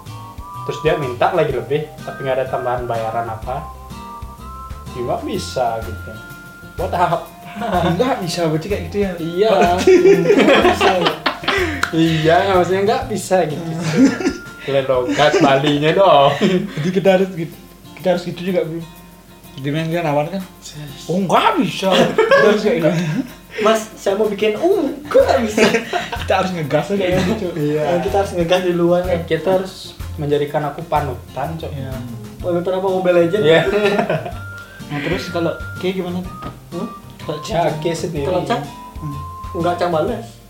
Terus 0.64 0.80
dia 0.80 0.96
minta 0.96 1.28
lagi 1.36 1.52
lebih 1.52 1.84
tapi 2.02 2.24
nggak 2.24 2.36
ada 2.40 2.46
tambahan 2.48 2.88
bayaran 2.88 3.28
apa. 3.28 3.68
Nggak 4.96 5.20
bisa 5.28 5.76
gitu. 5.84 6.10
Buat 6.80 6.92
apa? 6.96 7.18
Enggak 7.86 8.18
bisa 8.24 8.50
berarti 8.50 8.66
kayak 8.66 8.82
gitu 8.90 8.96
ya? 9.04 9.10
Iya. 9.14 9.50
Bisa 10.74 10.90
ya? 10.98 11.12
Iya, 11.94 12.36
maksudnya 12.58 12.82
nggak 12.82 13.04
bisa 13.06 13.46
gitu. 13.46 13.62
Kalian 14.66 14.84
logat 14.90 15.32
Balinya 15.38 15.90
dong. 15.94 16.34
jadi 16.80 16.88
kita 16.90 17.08
harus 17.14 17.30
gitu 17.36 17.54
kita 18.04 18.20
harus 18.20 18.24
gitu 18.28 18.40
juga 18.52 18.60
bro 18.68 18.84
jadi 19.54 19.68
main 19.70 19.86
dia 19.86 20.00
nawar 20.00 20.26
kan? 20.28 20.42
Oh 21.06 21.16
enggak 21.16 21.58
bisa. 21.58 21.90
Mas 23.64 23.86
saya 23.94 24.14
mau 24.14 24.26
bikin 24.26 24.58
kok 25.04 25.20
nggak 25.20 25.40
bisa? 25.42 25.62
Kita 26.20 26.32
harus 26.36 26.50
ngegas 26.52 26.90
aja. 26.90 27.06
Gitu. 27.14 27.46
Nah, 27.76 28.02
kita 28.02 28.16
harus 28.18 28.32
ngegas 28.34 28.60
duluan 28.64 29.02
ya. 29.04 29.18
Kita 29.22 29.48
harus 29.54 29.94
menjadikan 30.14 30.62
aku 30.64 30.82
panutan, 30.84 31.54
cok. 31.54 31.70
ya 31.70 31.90
walaupun 32.38 32.72
apa 32.72 32.86
Mobile 32.86 33.18
Legend 33.20 33.42
Iya. 33.42 33.62
nah 34.92 34.98
terus 35.00 35.32
kalau 35.32 35.48
kayak 35.80 35.96
gimana? 35.96 36.20
Hmm? 36.70 36.88
kalau 37.18 37.40
Ya, 37.42 37.64
cak 37.64 37.80
oke 37.80 37.90
sendiri. 37.90 38.26
kalau 38.26 38.42
cak 38.44 38.60
Hmm. 38.94 39.16
nggak 39.58 39.74
cak 39.74 39.88
balas 39.88 40.43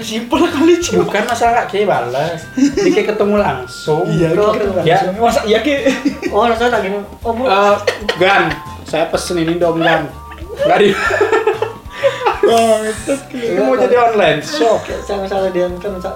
simpel 0.00 0.42
kali 0.44 0.78
cak 0.78 1.00
Bukan 1.00 1.22
masalah 1.24 1.64
kayak 1.66 1.86
balas. 1.86 2.40
Dia 2.54 2.90
kayak 2.90 3.08
ketemu 3.14 3.34
langsung. 3.36 4.04
iya 4.08 4.32
Kalau- 4.32 4.54
kita 4.54 4.82
ya. 4.82 4.98
masa 5.14 5.40
iya 5.44 5.58
ki? 5.60 5.74
Oh 6.30 6.46
rasanya 6.46 6.78
tak 6.78 6.82
gini 6.86 6.98
oh 7.22 7.32
bu. 7.32 7.42
Eh, 7.44 7.76
Gan, 8.16 8.50
saya 8.82 9.06
pesen 9.08 9.40
ini 9.40 9.56
dong, 9.56 9.78
Gan. 9.78 10.06
Nggak 10.64 10.78
di... 10.80 10.88
Itu 13.28 13.60
mau 13.60 13.76
jadi 13.76 13.96
online. 13.98 14.40
Shop. 14.40 14.80
Kayak 14.82 15.02
saya 15.04 15.18
misalnya 15.20 15.50
dia 15.52 15.66
kan 15.76 15.90
minta 15.92 16.12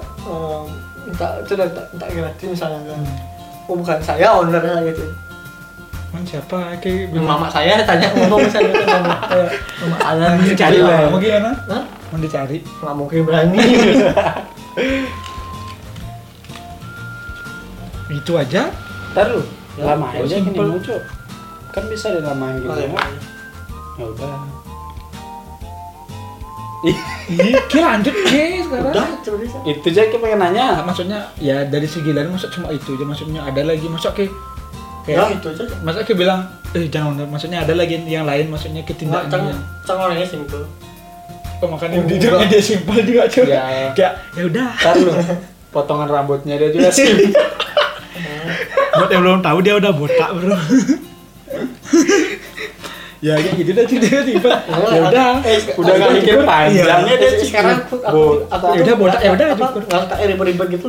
minta 1.03 1.27
itu 1.45 1.53
udah 1.53 1.67
minta, 1.69 1.83
minta 1.93 2.07
gratis 2.09 2.47
misalnya 2.49 2.81
kan 2.89 3.01
oh 3.69 3.75
bukan 3.77 3.99
saya 4.01 4.27
ownernya 4.33 4.77
gitu 4.89 5.05
Man, 6.13 6.25
siapa 6.29 6.77
kayak 6.77 7.09
mama 7.17 7.49
saya 7.49 7.81
tanya 7.89 8.13
ngomong 8.13 8.45
misalnya 8.45 8.85
mama 8.85 9.17
saya 9.29 9.49
mama 9.81 9.97
Alan. 10.05 10.33
Mau 10.37 10.45
dicari 10.45 10.77
gitu. 10.77 10.85
lah. 10.85 11.09
Mau 11.09 11.17
gimana 11.17 11.51
Hah? 11.69 11.85
Mau 12.13 12.21
dicari 12.21 12.61
nggak 12.61 12.95
mungkin 12.95 13.21
berani 13.25 13.59
itu 18.13 18.33
aja 18.37 18.69
Ntar 19.13 19.29
lu, 19.29 19.41
Ya, 19.73 19.93
lama 19.93 20.09
aja 20.09 20.25
gini 20.25 20.53
simple. 20.53 20.69
muncul. 20.69 21.01
Kan 21.73 21.85
bisa 21.89 22.13
dilamain 22.13 22.61
gitu. 22.61 22.69
Oh, 22.69 22.77
iya. 22.77 22.93
Ya 23.97 24.05
udah. 24.09 24.37
iya 27.33 27.61
ki 27.73 27.79
lanjut 27.81 28.17
ki 28.27 28.67
sekarang 28.69 28.91
udah 28.93 29.09
coba 29.23 29.37
bisa 29.41 29.57
Itu 29.65 29.87
aja 29.93 30.01
kita 30.13 30.19
pengen 30.21 30.41
nanya. 30.45 30.65
Nah, 30.77 30.83
maksudnya 30.85 31.19
ya 31.41 31.65
dari 31.65 31.89
segi 31.89 32.13
lain 32.13 32.33
maksud 32.33 32.53
cuma 32.53 32.69
itu 32.69 32.97
aja 32.97 33.05
maksudnya 33.05 33.41
ada 33.45 33.63
lagi 33.65 33.87
masuk 33.89 34.13
ke 34.13 34.25
ya 35.09 35.25
kayak 35.25 35.41
itu 35.41 35.47
aja 35.57 35.65
masa 35.81 36.05
ke 36.05 36.13
bilang 36.17 36.41
eh 36.73 36.87
jangan 36.89 37.17
maksudnya 37.29 37.65
ada 37.65 37.75
lagi 37.77 37.97
yang 38.05 38.25
lain 38.29 38.49
maksudnya 38.49 38.81
nggak 38.83 38.97
ketindaknya 38.97 39.31
cang 39.31 39.45
yang 39.51 39.61
cang 39.83 39.99
orangnya 39.99 40.27
simple 40.29 40.65
makanya 41.65 42.03
di 42.03 42.15
hidupnya 42.17 42.47
dia 42.49 42.61
simpel 42.61 42.97
juga 43.01 43.23
cuy. 43.27 43.47
Ya. 43.47 43.65
kayak 43.93 44.13
ya 44.33 44.43
udah. 44.45 44.69
Ntar 44.75 44.95
lu, 44.97 45.13
potongan 45.69 46.07
rambutnya 46.07 46.55
dia 46.57 46.71
juga 46.71 46.89
sih. 46.89 47.09
buat 48.93 49.09
yang 49.09 49.23
belum 49.23 49.41
tahu 49.41 49.59
dia 49.61 49.75
udah 49.75 49.93
botak 49.93 50.31
bro. 50.33 50.57
Ya 53.23 53.39
gitu 53.39 53.71
dah 53.71 53.85
cuy. 53.85 53.99
Dia 53.99 54.21
simpel 54.21 54.51
ya 54.67 55.01
udah. 55.01 55.27
eh, 55.45 55.59
Udah 55.73 55.93
nggak 55.95 56.11
mikir 56.13 56.37
panjangnya 56.43 57.15
dia 57.15 57.23
Eh, 57.25 57.39
sih. 57.39 57.47
sekarang 57.49 57.79
aku 57.81 57.95
aku, 58.03 58.23
aku 58.51 58.65
Ya 58.69 58.81
udah, 58.83 58.95
botak, 58.99 59.21
ya 59.23 59.31
udah, 59.31 59.47
nggak 59.55 60.03
kayak 60.11 60.27
ribet-ribet 60.29 60.69
gitu. 60.73 60.89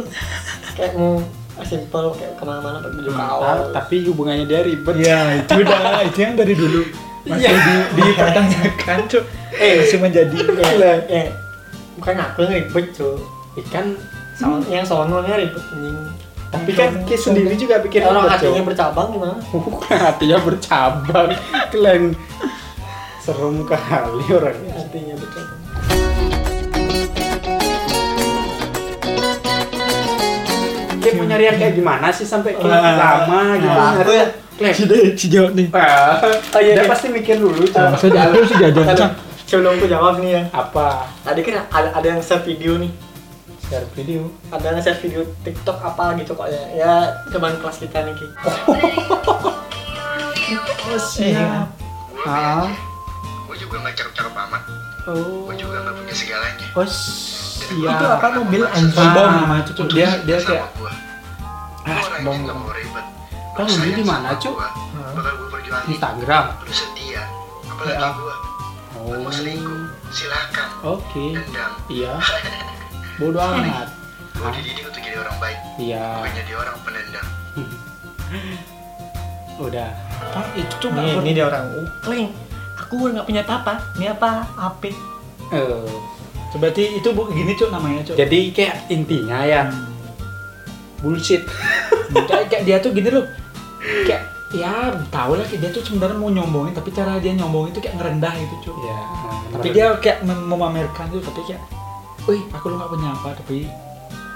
Kayak 0.73 0.91
mau 0.97 1.21
simple 1.61 2.07
kayak 2.17 2.33
ke 2.33 2.43
mana-mana 2.43 2.81
pakai 2.81 2.97
baju 2.97 3.09
Nah, 3.13 3.27
kaos. 3.29 3.69
tapi 3.71 3.95
hubungannya 4.03 4.45
dia 4.49 4.65
ribet. 4.65 4.95
ya 4.97 5.19
itu 5.37 5.53
udah 5.55 5.79
itu 6.03 6.17
yang 6.17 6.33
dari 6.33 6.53
dulu 6.53 6.81
masih 7.23 7.39
Iya. 7.41 7.51
di 7.89 8.01
dipertanyakan 8.03 8.99
cuy 9.07 9.23
Eh. 9.53 9.73
masih 9.79 9.97
menjadi 9.97 10.37
ya, 10.81 10.93
ya. 11.05 11.23
bukan 11.95 12.15
aku 12.17 12.37
yang 12.43 12.53
ribet 12.59 12.85
cuy 12.91 13.15
Ikan, 13.55 13.93
Soal, 14.33 14.65
yang 14.65 14.81
sononya 14.81 15.37
ribet 15.37 15.63
anjing 15.69 15.97
tapi 16.49 16.69
kan 16.69 16.89
Ki 17.03 17.15
sendiri 17.15 17.55
juga 17.55 17.79
bikin 17.79 18.03
orang 18.03 18.29
hatinya 18.29 18.61
bercabang 18.61 19.09
gimana 19.09 19.41
Bukan 19.65 19.97
hatinya 19.97 20.37
bercabang. 20.37 21.33
Kalian 21.71 22.13
serem 23.17 23.65
kali 23.65 24.25
orangnya. 24.29 24.73
hatinya 24.77 25.15
bercabang 25.15 25.61
Ki 31.01 31.09
mau 31.13 31.25
nyari 31.25 31.43
yang 31.45 31.57
kayak 31.57 31.73
gimana 31.75 32.07
sih 32.09 32.23
sampai 32.23 32.55
Wah. 32.55 32.79
lama 32.95 33.39
gitu. 33.57 33.67
Nah, 33.67 33.91
aku 33.97 34.11
ya 34.13 34.25
Klem. 34.53 34.71
si 34.71 34.83
deh 34.85 35.03
si 35.13 35.27
jawab 35.27 35.51
nih 35.53 35.67
Ah, 35.71 36.21
Oh, 36.21 36.59
iya, 36.59 36.73
dia 36.73 36.83
iya. 36.83 36.87
pasti 36.87 37.07
mikir 37.07 37.35
dulu, 37.35 37.65
Cok. 37.65 37.89
masa 37.91 38.07
jajan 38.07 38.43
si 38.43 38.55
jajan 38.55 38.85
Cang. 38.93 39.13
sebelum 39.43 39.75
aku 39.75 39.85
jawab 39.85 40.13
nih 40.17 40.31
ya 40.31 40.41
Apa? 40.49 41.09
tadi 41.21 41.41
kan 41.41 41.65
ada 41.67 41.89
ada 41.91 42.07
yang 42.07 42.19
share 42.19 42.41
video 42.41 42.77
nih 42.77 42.91
Share 43.63 43.87
video. 43.91 44.29
ada 44.49 44.65
yang 44.67 44.79
share 44.79 44.97
video 44.97 45.21
TikTok 45.41 45.77
apa 45.79 46.13
gitu 46.15 46.31
kok 46.31 46.47
ya 46.47 46.63
ya 46.75 46.93
teman 47.27 47.57
kelas 47.57 47.77
kita 47.77 48.01
nih 48.01 48.13
Ki 48.13 48.25
oh 50.85 50.99
siap 50.99 51.67
Ah. 52.23 52.71
gue 53.43 53.55
juga 53.57 53.75
nggak 53.79 53.93
cakep-cakep 53.95 54.33
amat 54.39 54.61
Oh. 55.03 55.43
gue 55.45 55.55
juga 55.57 55.75
nggak 55.81 55.95
punya 55.97 56.13
segalanya 56.13 56.67
Oh, 56.71 56.87
siap. 56.87 57.91
itu 57.91 58.05
apa 58.05 58.27
mobil 58.37 58.63
anjing 58.65 59.09
tuh 59.69 59.85
dia 59.89 60.09
dia 60.23 60.37
kayak. 60.39 60.71
Ah, 61.83 61.99
sombong. 62.01 62.37
nggak 62.41 62.55
mau 62.55 62.71
ribet 62.71 63.05
Dia 63.53 63.63
sayang 63.69 63.93
di 63.93 64.03
mana, 64.03 64.29
Cuk? 64.35 64.53
gua, 64.53 64.69
Instagram. 65.85 66.45
lu 66.59 66.73
setia 66.73 67.21
apalagi 67.63 67.95
Ya. 67.95 68.09
gue 68.11 68.35
Oh. 68.95 69.19
mau 69.19 69.27
selingkuh 69.27 69.81
silakan 70.09 70.67
Oke. 70.81 71.25
dendam 71.33 71.71
Iya. 71.87 72.13
Bodoh 73.19 73.41
amat. 73.43 73.87
gue 74.33 74.49
dididik 74.53 74.85
untuk 74.85 75.01
jadi 75.01 75.17
orang 75.19 75.35
baik 75.37 75.59
Iya. 75.77 76.05
bukan 76.17 76.31
jadi 76.33 76.53
orang 76.55 76.77
pendendam 76.81 77.25
Udah. 79.61 79.89
ah 80.33 80.45
itu 80.55 80.73
tuh 80.79 80.89
nggak 80.89 81.03
nih 81.03 81.13
ini 81.19 81.31
dia 81.31 81.45
orang 81.45 81.65
ukling 81.75 82.29
aku 82.75 82.95
nggak 83.07 83.25
punya 83.25 83.41
apa 83.43 83.73
ini 83.93 84.05
apa 84.07 84.29
apa 84.51 84.89
Eh, 85.51 85.85
berarti 86.55 86.97
itu 86.97 87.07
bu 87.11 87.29
gini 87.29 87.53
cuk 87.53 87.69
namanya 87.69 88.01
cuk 88.03 88.15
jadi 88.15 88.39
kayak 88.49 88.75
intinya 88.87 89.39
ya 89.43 89.61
bullshit. 91.03 91.43
Kayak, 92.29 92.45
kayak 92.47 92.63
dia 92.63 92.77
tuh 92.79 92.89
gini 92.89 93.09
loh. 93.09 93.25
Kayak 94.07 94.23
ya 94.53 94.69
tau 95.09 95.33
lah 95.33 95.43
dia 95.43 95.65
tuh 95.67 95.81
sebenarnya 95.81 96.13
mau 96.13 96.29
nyombongin 96.29 96.71
tapi 96.71 96.89
cara 96.89 97.17
dia 97.17 97.33
nyombongin 97.33 97.73
tuh 97.73 97.81
kayak 97.81 97.97
ngerendah 97.97 98.37
gitu 98.37 98.69
cuy 98.69 98.85
ya 98.85 98.99
tapi 99.49 99.67
dia 99.73 99.85
kayak 99.97 100.21
mem- 100.21 100.45
memamerkan 100.45 101.09
tuh 101.09 101.17
tapi 101.19 101.41
kayak 101.43 101.57
wih 102.23 102.37
aku 102.53 102.69
lu 102.69 102.77
gak 102.77 102.85
punya 102.87 103.09
apa 103.11 103.33
tapi 103.33 103.65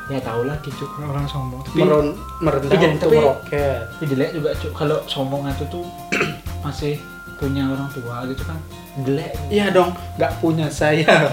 ya 0.10 0.18
tau 0.18 0.42
lah 0.42 0.58
gitu 0.60 0.90
orang 0.98 1.30
sombong. 1.30 1.62
Tapi 1.62 1.78
meron 1.78 2.18
merendah 2.40 2.74
Iya, 2.74 2.88
untuk 2.90 3.02
tapi- 3.06 3.20
meroket. 3.20 3.82
tapi 3.94 4.04
jelek 4.10 4.30
juga 4.34 4.50
cuy 4.58 4.72
kalau 4.74 4.98
sombong 5.06 5.42
itu 5.46 5.66
tuh 5.70 5.86
masih 6.66 6.98
punya 7.38 7.70
orang 7.70 7.86
tua 7.94 8.26
gitu 8.26 8.42
kan. 8.42 8.58
Jelek. 8.98 9.38
Iya 9.48 9.70
dong 9.70 9.94
nggak 10.18 10.32
punya 10.42 10.66
saya. 10.66 11.30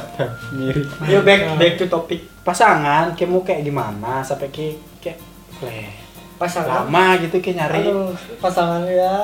Mirip 0.53 0.93
Yo 1.09 1.25
back 1.25 1.57
back 1.57 1.73
to 1.79 1.89
topik 1.89 2.29
pasangan 2.45 3.17
kayak 3.17 3.31
mau 3.31 3.41
kayak 3.41 3.65
gimana? 3.65 4.21
Sampai 4.21 4.53
kayak 4.53 4.77
kayak 5.05 5.19
leh 5.61 5.93
pasangan. 6.35 6.89
lama 6.89 7.05
gitu 7.21 7.37
kayak 7.39 7.57
nyari 7.61 7.85
Aduh, 7.85 8.11
pasangan 8.39 8.83
ya 8.85 9.15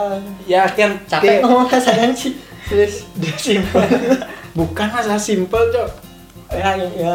ya 0.46 0.62
kan 0.68 0.94
capek 1.04 1.40
ngomong 1.40 1.66
pasangan 1.66 2.12
sih. 2.12 2.36
Serius. 2.62 3.02
dia 3.16 3.34
simpel 3.34 3.82
bukan 4.58 4.86
masalah 4.88 5.18
simpel 5.18 5.58
cok 5.68 5.90
Ya 6.50 6.74
ya 6.76 7.14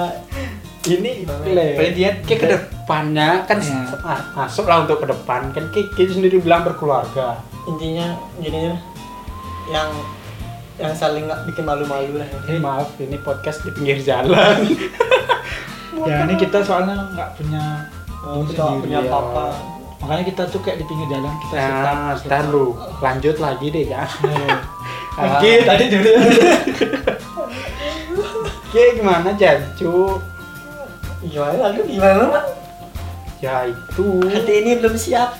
ini 0.85 1.23
Gimana? 1.23 1.43
le 1.45 1.67
Paling 1.75 1.93
dia- 1.93 2.17
kayak 2.21 2.39
ke 2.39 2.47
depannya 2.49 3.43
kan 3.43 3.57
Iya. 3.57 3.83
ma- 3.97 4.25
masuk 4.37 4.63
lah 4.63 4.83
untuk 4.83 4.99
ke 4.99 5.07
depan 5.07 5.49
kan 5.49 5.63
kayak 5.69 5.95
sendiri 6.07 6.39
bilang 6.39 6.61
berkeluarga 6.61 7.39
intinya 7.65 8.13
gini 8.37 8.69
ya, 8.69 8.75
yang 9.69 9.89
yang 10.75 10.91
saling 10.91 11.23
nggak 11.23 11.47
bikin 11.47 11.63
malu-malu 11.63 12.15
lah. 12.15 12.27
eh 12.45 12.59
maaf 12.59 12.93
ini 12.97 13.15
podcast 13.17 13.59
di 13.61 13.71
pinggir 13.71 13.97
jalan 13.97 14.59
ya 16.05 16.23
ini 16.23 16.35
kita 16.35 16.59
soalnya 16.61 16.95
nggak 17.09 17.29
punya 17.33 17.63
Oh, 18.25 18.41
kita 18.43 18.57
nggak 18.59 18.81
punya 18.81 18.97
ya. 18.97 19.05
apa-apa. 19.05 19.45
makanya 19.97 20.23
kita 20.27 20.43
tuh 20.47 20.59
kayak 20.59 20.77
di 20.77 20.85
pinggir 20.85 21.07
jalan 21.09 21.33
kita 21.39 21.55
nah 21.55 22.13
ntar 22.19 22.43
lu 22.47 22.73
lanjut 22.99 23.37
lagi 23.37 23.67
deh 23.69 23.85
ya 23.87 24.03
Eh, 25.15 25.31
Oke, 25.31 25.63
tadi 25.63 25.85
dulu. 25.87 26.11
Oke, 28.67 28.83
gimana 28.93 29.31
Jancu? 29.31 30.19
Gimana 31.23 31.55
lalu 31.63 31.81
gimana 31.87 32.23
man? 32.27 32.43
Ya 33.39 33.63
itu. 33.63 34.07
Hati 34.25 34.53
ini 34.57 34.75
belum 34.75 34.91
siap. 34.93 35.39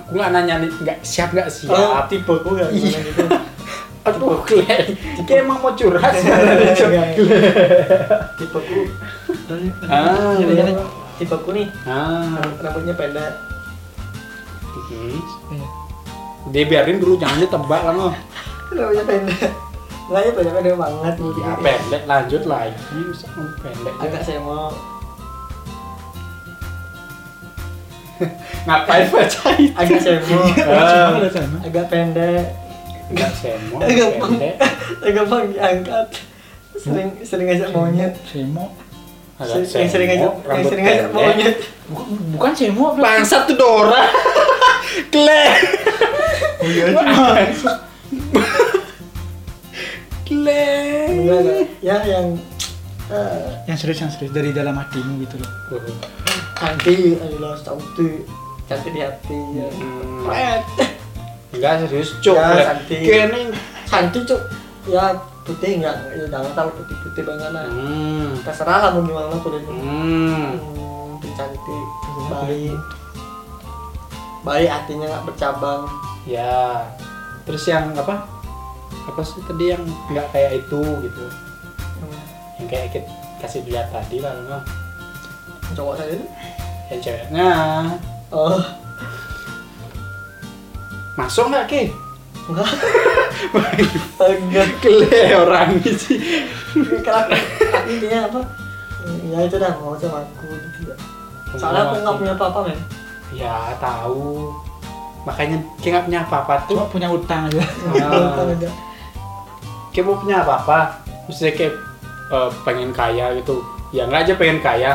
Aku 0.00 0.10
nggak 0.10 0.30
nanya 0.32 0.54
nih, 0.58 0.70
nggak 0.74 0.98
siap 1.00 1.30
nggak 1.30 1.46
Oh, 1.46 1.54
siap. 1.70 2.10
tipe 2.10 2.34
ku 2.34 2.50
ya 2.54 2.66
gimana 2.66 2.98
gitu. 3.00 3.24
Aduh, 4.04 4.44
Glenn. 4.44 4.84
Kayak 5.24 5.40
emang 5.42 5.58
mau 5.58 5.72
curhat 5.72 6.12
sih. 6.14 6.28
tipe 8.36 8.58
ku. 8.60 8.80
Ah, 9.86 10.36
Jadi, 10.36 10.52
iya. 10.52 10.60
jadi, 10.60 10.72
tipe 11.16 11.36
ku 11.38 11.50
nih 11.50 11.66
Ah, 11.82 12.36
ram- 12.36 12.58
rambutnya 12.60 12.92
pendek. 12.92 13.32
hmm. 14.68 15.18
iya. 15.50 15.66
Dia 16.46 16.64
biarin 16.66 17.00
dulu, 17.00 17.16
jangan 17.16 17.40
ditebak 17.40 17.80
lah 17.82 17.92
no. 17.92 18.08
Rambutnya 18.70 19.04
pendek. 19.04 19.40
Makanya 20.04 20.32
pendek 20.34 20.52
pendek 20.54 20.74
banget 20.76 21.14
nih. 21.16 21.32
Ya 21.34 21.52
pendek, 21.56 22.02
lanjut 22.04 22.42
lagi. 22.44 22.76
Mau 23.32 23.48
pendek. 23.58 23.94
Agak 23.98 24.20
saya 24.20 24.40
mau 24.40 24.68
Ngapain 28.64 29.04
baca 29.10 29.48
itu? 29.58 29.74
agak 29.74 29.98
saya 29.98 30.18
mau 30.22 30.44
Ah, 30.70 31.18
Ada 31.18 31.40
agak 31.62 31.84
pendek. 31.88 32.44
Nggak 33.14 33.30
semo, 33.32 33.76
agak 35.00 35.24
bang 35.30 35.44
diangkat. 35.48 36.08
Sering 36.74 37.08
sering 37.22 37.46
ngajak 37.46 37.70
monyet. 37.70 38.12
Semo. 38.26 38.74
Agak 39.34 39.62
Sering- 39.62 39.86
yang 39.86 39.90
sering 39.90 40.08
semo, 40.10 40.30
ngajak 40.34 40.50
yang 40.50 40.64
sering 40.66 40.84
pendek. 40.84 41.10
monyet. 41.10 41.56
Bukan, 41.86 42.06
bukan 42.34 42.52
semo. 42.52 42.84
Bangsat 42.98 43.42
tuh 43.46 43.56
Dora. 43.56 44.02
Glenn. 45.14 45.54
Oh 46.58 46.66
iya 46.66 46.84
enggak. 46.88 47.46
Ya 51.84 51.96
yang 52.02 52.26
eh, 53.12 53.48
yang 53.68 53.76
serius 53.76 54.00
yang 54.00 54.10
serius 54.10 54.32
dari 54.32 54.50
dalam 54.50 54.72
hatimu 54.74 55.20
gitu 55.22 55.36
loh. 55.36 55.50
cantik 56.54 57.20
adalah 57.20 57.60
cantik 57.60 58.24
cantik 58.64 58.90
di 58.90 59.00
hati 59.04 59.38
ya. 59.52 59.68
Hmm. 59.68 60.24
Enggak 61.54 61.86
serius, 61.86 62.10
cuk. 62.18 62.34
Ya. 62.34 62.74
Glenn 62.86 63.30
ini. 63.32 63.56
cantik 63.84 64.26
cuk 64.26 64.40
ya 64.84 65.14
putih 65.44 65.80
enggak 65.80 65.96
ya, 66.12 66.24
jangan 66.26 66.52
tahu 66.52 66.68
putih 66.76 66.96
putih 67.00 67.22
banget 67.22 67.50
lah 67.52 67.64
Hmm. 67.68 68.32
terserah 68.42 68.78
lah 68.80 68.90
mau 68.92 69.00
gimana 69.00 69.36
kulitnya 69.38 69.70
Hmm. 69.70 70.56
hmm, 70.56 71.32
cantik 71.36 71.62
baik 72.26 72.76
baik 74.42 74.68
hatinya 74.68 75.06
nggak 75.08 75.24
bercabang 75.24 75.84
Ya. 76.24 76.80
Terus 77.44 77.68
yang 77.68 77.92
apa? 77.92 78.24
Apa 79.04 79.20
sih 79.20 79.44
tadi 79.44 79.76
yang 79.76 79.84
nggak 80.08 80.32
kayak 80.32 80.64
itu 80.64 80.80
gitu? 81.04 81.24
Hmm, 82.00 82.16
Yang 82.56 82.66
kayak 82.72 82.86
kita 82.96 83.12
kasih 83.38 83.60
lihat 83.68 83.92
tadi 83.92 84.24
lah, 84.24 84.32
cowok 85.76 86.00
saya 86.00 86.16
itu 86.16 86.24
Yang 86.88 87.00
ceweknya 87.04 87.48
oh 88.32 88.56
masuk 91.14 91.50
nggak 91.50 91.66
ke? 91.70 91.82
enggak 92.50 92.68
enggak 94.20 94.68
Gile 94.84 95.22
orang 95.32 95.80
ini 95.80 95.92
sih. 95.96 96.18
intinya 97.88 98.28
apa 98.28 98.40
ya 99.28 99.38
itu 99.44 99.56
dah 99.56 99.72
mau 99.80 99.96
sama 99.96 100.24
aku 100.24 100.48
gitu 100.48 100.92
ya. 100.92 100.96
soalnya 101.56 101.88
aku 101.88 101.94
nggak 102.00 102.16
punya 102.20 102.32
apa-apa 102.36 102.60
men 102.68 102.80
Ya 103.34 103.74
tahu. 103.82 104.54
Makanya 105.26 105.58
kayak 105.82 105.90
nggak 105.90 106.06
punya 106.06 106.20
apa-apa 106.22 106.54
tuh. 106.70 106.78
Cuma 106.78 106.86
punya 106.86 107.08
utang 107.10 107.50
aja. 107.50 107.64
Ada. 107.90 108.70
Kayak 109.90 110.04
mau 110.06 110.16
punya 110.22 110.36
apa-apa. 110.46 111.02
Maksudnya 111.26 111.54
kayak 111.58 111.74
eh, 112.30 112.50
pengen 112.62 112.94
kaya 112.94 113.34
gitu. 113.40 113.64
Ya 113.90 114.06
nggak 114.06 114.28
aja 114.28 114.34
pengen 114.38 114.62
kaya. 114.62 114.92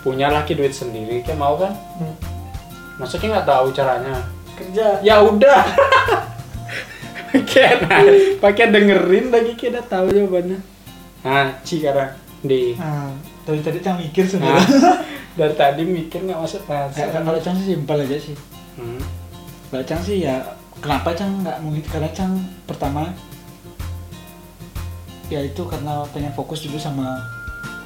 Punya 0.00 0.32
laki 0.32 0.56
duit 0.56 0.72
sendiri, 0.72 1.20
kayak 1.20 1.36
mau 1.36 1.60
kan? 1.60 1.76
Hmm, 2.00 2.16
Maksudnya 2.96 3.38
nggak 3.38 3.48
tahu 3.52 3.66
caranya. 3.76 4.16
Kerja 4.60 4.86
Ya 5.00 5.16
udah. 5.18 5.62
Kayak 7.50 7.86
nah, 7.86 8.02
pakai 8.40 8.68
dengerin 8.68 9.30
lagi 9.30 9.54
kita 9.54 9.80
tahu 9.82 10.10
jawabannya. 10.10 10.58
Nah, 11.20 11.46
Ci 11.62 11.78
karena 11.78 12.10
di 12.40 12.74
Nah, 12.74 13.14
dari 13.42 13.60
tadi 13.60 13.78
cang 13.78 13.96
mikir 13.96 14.26
nah, 14.26 14.30
sebenarnya. 14.30 14.66
dari 15.38 15.54
tadi 15.54 15.82
mikir 15.84 16.20
nggak 16.22 16.38
masuk 16.38 16.62
Kayak 16.66 16.90
rasa. 16.90 17.22
kalau 17.22 17.38
cang 17.38 17.54
sih 17.54 17.66
simpel 17.70 17.98
aja 18.00 18.16
sih. 18.16 18.34
Hmm. 18.74 18.98
Kalau 19.68 19.84
cang 19.84 20.00
sih 20.00 20.16
ya 20.20 20.42
kenapa 20.76 21.12
cang 21.12 21.38
nggak 21.40 21.58
mungkin 21.60 21.82
karena 21.84 22.10
cang 22.10 22.32
pertama 22.64 23.14
ya 25.26 25.38
itu 25.38 25.62
karena 25.62 26.02
pengen 26.10 26.34
fokus 26.34 26.66
dulu 26.66 26.74
sama 26.74 27.14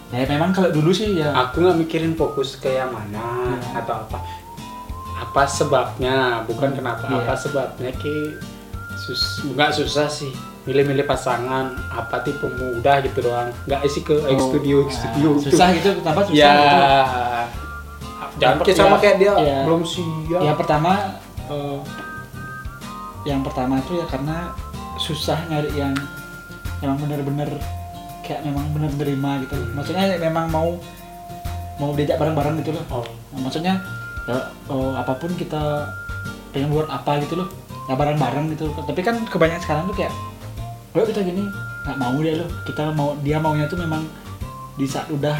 ya 0.08 0.24
memang 0.24 0.48
kalau 0.48 0.72
dulu 0.72 0.88
sih 0.88 1.12
ya 1.12 1.28
Aku 1.44 1.60
nggak 1.60 1.76
mikirin 1.76 2.14
fokus 2.14 2.56
ke 2.56 2.70
yang 2.70 2.88
mana 2.88 3.20
Ya. 3.60 3.84
atau 3.84 4.00
apa. 4.00 4.18
Apa 5.24 5.42
sebabnya, 5.44 6.16
bukan 6.44 6.68
Hmm, 6.68 6.76
kenapa. 6.76 7.04
iya. 7.06 7.16
Apa 7.18 7.34
sebabnya 7.34 7.90
ki 7.94 8.36
sus 8.96 9.40
nggak 9.46 9.70
susah 9.72 10.06
sih. 10.06 10.30
Milih-milih 10.64 11.04
pasangan 11.04 11.66
apa 11.88 12.20
tipe 12.20 12.44
muda 12.50 13.00
gitu 13.00 13.20
doang. 13.22 13.48
Nggak 13.64 13.80
sih 13.86 14.00
ke 14.00 14.16
X 14.22 14.32
Oh, 14.34 14.48
studio 14.50 14.78
nah, 14.80 14.90
studio. 14.90 15.28
susah 15.38 15.66
gitu 15.72 15.88
kenapa 15.98 16.20
susah 16.22 16.34
Ya. 16.34 16.52
gitu. 16.54 16.82
Jangan 18.34 18.56
kayak 18.60 18.76
sama 18.76 18.90
per- 18.90 19.02
kayak 19.02 19.16
dia 19.18 19.32
ya. 19.36 19.58
belum 19.62 19.82
siap. 19.82 20.40
ya 20.40 20.52
pertama 20.54 20.92
eh, 21.44 21.78
yang 23.24 23.40
pertama 23.40 23.78
itu 23.78 23.92
ya 23.94 24.06
karena 24.06 24.50
susah 24.96 25.38
nyari 25.46 25.70
yang 25.72 25.94
memang 26.78 26.98
bener-bener 26.98 27.50
kayak 28.20 28.42
memang 28.42 28.64
bener 28.70 28.90
nerima 28.94 29.38
gitu 29.38 29.54
Hmm. 29.54 29.72
maksudnya 29.74 30.04
memang 30.18 30.48
mau 30.48 30.74
mau 31.76 31.90
diajak 31.92 32.16
bareng-bareng 32.16 32.58
gitu 32.58 32.72
loh 32.72 32.84
Oh. 32.90 33.04
Nah, 33.30 33.40
maksudnya 33.42 33.74
ya 34.24 34.38
eh, 34.48 34.92
apa 34.96 35.12
pun 35.20 35.30
kita 35.36 35.88
pengen 36.54 36.72
buat 36.72 36.88
apa 36.88 37.20
gitu 37.24 37.44
loh 37.44 37.48
ya 37.84 37.98
bareng-bareng 37.98 38.56
gitu 38.56 38.72
tapi 38.80 39.04
kan 39.04 39.20
kebanyakan 39.28 39.60
sekarang 39.60 39.84
tuh 39.90 39.96
kayak 39.98 40.14
kalau 40.94 41.04
kita 41.10 41.20
gini 41.26 41.44
nggak 41.84 41.98
mau 42.00 42.16
dia 42.22 42.34
loh. 42.40 42.48
Kita 42.64 42.82
mau 42.96 43.08
dia 43.20 43.36
maunya 43.42 43.66
tuh 43.68 43.78
memang 43.78 44.06
di 44.74 44.86
saat 44.88 45.06
udah 45.12 45.36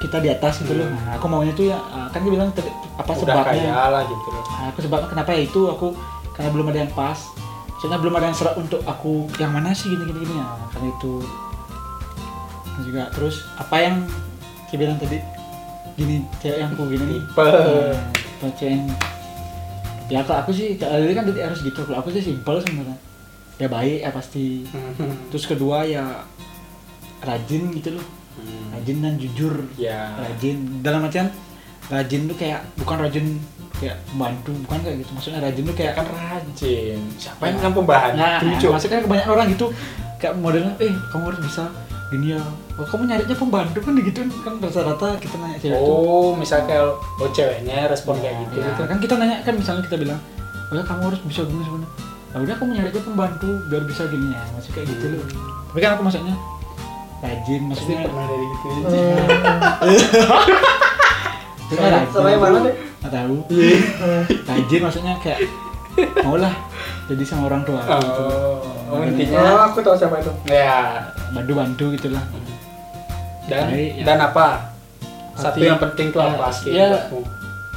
kita 0.00 0.18
di 0.18 0.30
atas 0.32 0.62
gitu 0.64 0.74
loh. 0.74 0.88
Hmm. 0.88 0.98
nah, 1.06 1.14
aku 1.18 1.26
maunya 1.30 1.52
tuh 1.54 1.70
ya 1.70 1.78
ah, 1.78 2.06
kan 2.10 2.26
dia 2.26 2.32
bilang 2.34 2.50
tadi, 2.50 2.72
apa 2.98 3.10
Udah 3.14 3.18
sebabnya 3.22 3.44
kaya 3.54 3.82
lah 3.90 4.02
gitu 4.06 4.28
loh. 4.32 4.44
Nah, 4.46 4.66
aku 4.70 4.78
sebabnya 4.82 5.08
kenapa 5.10 5.30
ya 5.34 5.40
itu 5.46 5.60
aku 5.70 5.94
karena 6.34 6.50
belum 6.50 6.66
ada 6.72 6.78
yang 6.82 6.92
pas. 6.96 7.18
Soalnya 7.78 7.98
belum 7.98 8.14
ada 8.14 8.26
yang 8.30 8.38
serak 8.38 8.54
untuk 8.54 8.80
aku 8.86 9.26
yang 9.42 9.50
mana 9.50 9.74
sih 9.74 9.90
gini 9.90 10.06
gini 10.06 10.18
gini. 10.26 10.34
Ya 10.38 10.46
karena 10.74 10.88
itu. 10.90 11.14
Juga 12.86 13.02
terus 13.12 13.44
apa 13.60 13.76
yang 13.82 14.06
dia 14.72 14.78
bilang 14.80 14.96
tadi 14.96 15.20
gini 15.94 16.16
cewek 16.38 16.58
yang 16.58 16.70
aku 16.70 16.84
gini 16.88 17.04
nih 17.06 17.20
Tipe. 17.22 17.48
Nah, 18.38 18.50
cewek 18.52 18.70
yang 18.70 18.84
ya 20.08 20.20
kalau 20.20 20.38
aku 20.40 20.50
sih 20.50 20.76
kalau 20.76 20.98
kan 21.08 21.24
harus 21.26 21.60
gitu 21.60 21.80
kalau 21.82 21.98
aku 21.98 22.08
sih 22.10 22.22
simpel 22.22 22.58
sebenarnya 22.58 22.96
ya 23.56 23.66
baik 23.66 23.98
ya 24.00 24.10
pasti 24.10 24.66
terus 25.30 25.44
kedua 25.44 25.82
ya 25.82 26.24
rajin 27.20 27.70
gitu 27.72 27.94
loh 27.94 28.06
Hmm. 28.32 28.72
rajin 28.72 28.96
dan 28.98 29.20
jujur 29.20 29.52
Ya. 29.76 30.08
rajin 30.16 30.80
dalam 30.80 31.04
artian 31.04 31.28
rajin 31.86 32.24
tuh 32.24 32.32
kayak 32.32 32.64
bukan 32.80 32.96
rajin 32.98 33.26
kayak 33.76 34.00
membantu 34.08 34.56
bukan 34.64 34.78
kayak 34.80 34.96
gitu 35.04 35.10
maksudnya 35.12 35.40
rajin 35.42 35.62
tuh 35.62 35.76
kayak 35.76 35.92
kan 35.92 36.06
rajin. 36.08 36.96
Siapa 37.20 37.44
yang 37.44 37.60
bilang 37.60 37.74
pembantu? 37.76 38.16
nah, 38.16 38.40
Cuk? 38.56 38.72
maksudnya 38.72 39.04
kebanyakan 39.04 39.30
orang 39.30 39.46
gitu 39.52 39.66
kayak 40.16 40.34
modelnya 40.34 40.72
eh 40.80 40.88
kamu 41.12 41.24
harus 41.28 41.40
bisa 41.44 41.64
gini 42.08 42.26
ya 42.32 42.40
oh 42.82 42.86
kamu 42.90 43.02
nyarinya 43.06 43.36
pembantu 43.38 43.78
kan 43.78 43.92
gitu 43.94 44.20
kan 44.42 44.54
rata-rata 44.58 45.08
kita 45.22 45.34
nanya 45.38 45.58
cewek 45.62 45.78
tuh 45.78 45.94
Oh, 45.94 46.34
misal 46.34 46.66
kayak 46.66 46.98
oh 46.98 47.30
ceweknya 47.30 47.86
respon 47.86 48.18
kayak 48.18 48.42
gitu. 48.50 48.58
ya, 48.58 48.74
gitu. 48.74 48.82
kan 48.90 48.98
kita 48.98 49.14
nanya 49.14 49.36
kan 49.46 49.54
misalnya 49.54 49.82
kita 49.86 49.96
bilang 50.02 50.18
oh 50.68 50.74
ya 50.74 50.82
kamu 50.82 51.02
harus 51.06 51.20
bisa 51.22 51.46
gini 51.46 51.62
sebenarnya 51.62 51.90
nah 52.32 52.38
udah 52.40 52.54
kamu 52.56 52.70
nyari 52.74 52.88
aja 52.88 53.00
pembantu 53.04 53.50
biar 53.68 53.82
bisa 53.86 54.02
gini. 54.08 54.32
Ya 54.32 54.42
maksud 54.56 54.72
kayak 54.72 54.86
gitu. 54.88 55.04
Loh 55.14 55.24
tapi 55.72 55.78
kan 55.80 55.90
aku 55.96 56.02
maksudnya 56.04 56.36
rajin 57.22 57.60
Pasti 57.70 57.70
maksudnya 57.70 57.98
pernah 58.04 58.24
dari 58.26 58.46
gitu. 58.50 58.66
maksudnya 61.62 61.88
rajin. 61.96 62.12
Sama 62.12 62.28
yang 62.28 62.42
mana 62.42 62.58
deh? 62.66 62.74
Nggak 63.00 63.12
tahu. 63.14 63.36
Rajin 64.48 64.80
maksudnya 64.84 65.14
kayak 65.22 65.40
mau 66.24 66.36
lah 66.36 66.54
jadi 67.08 67.24
sama 67.24 67.48
orang 67.48 67.62
tua. 67.64 67.80
Gitu. 67.84 68.22
Oh, 68.24 68.60
oh, 68.60 68.96
oh 68.96 69.00
intinya 69.04 69.68
aku 69.68 69.80
tahu 69.80 69.96
siapa 69.96 70.20
itu. 70.20 70.32
Ya. 70.48 71.08
Bantu-bantu 71.32 71.84
gitulah 71.96 72.24
dan 73.44 73.64
ya. 73.68 74.04
dan 74.04 74.18
apa? 74.22 74.46
Satu 75.32 75.56
Tapi- 75.56 75.64
yang 75.64 75.80
penting 75.80 76.06
tuh 76.08 76.18
ya, 76.18 76.28
apa? 76.28 76.44
ya. 76.44 76.52
Skill 76.52 76.92
buatmu? 76.92 77.20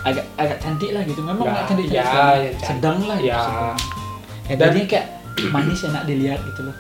agak 0.06 0.26
agak 0.38 0.58
cantik 0.60 0.90
lah 0.92 1.02
gitu 1.02 1.18
memang 1.20 1.42
Ya, 1.42 1.52
nggak 1.52 1.66
cantik 1.66 1.88
ya, 1.88 1.96
ya, 1.96 2.06
cantik. 2.06 2.54
sedang 2.62 2.98
lah 3.02 3.18
gitu, 3.18 3.32
Ya. 3.32 3.42
ya 4.46 4.54
Dan- 4.54 4.62
jadi 4.68 4.80
kayak 4.86 5.08
manis 5.50 5.82
enak 5.84 6.04
dilihat 6.06 6.40
gitu 6.44 6.62
loh 6.62 6.76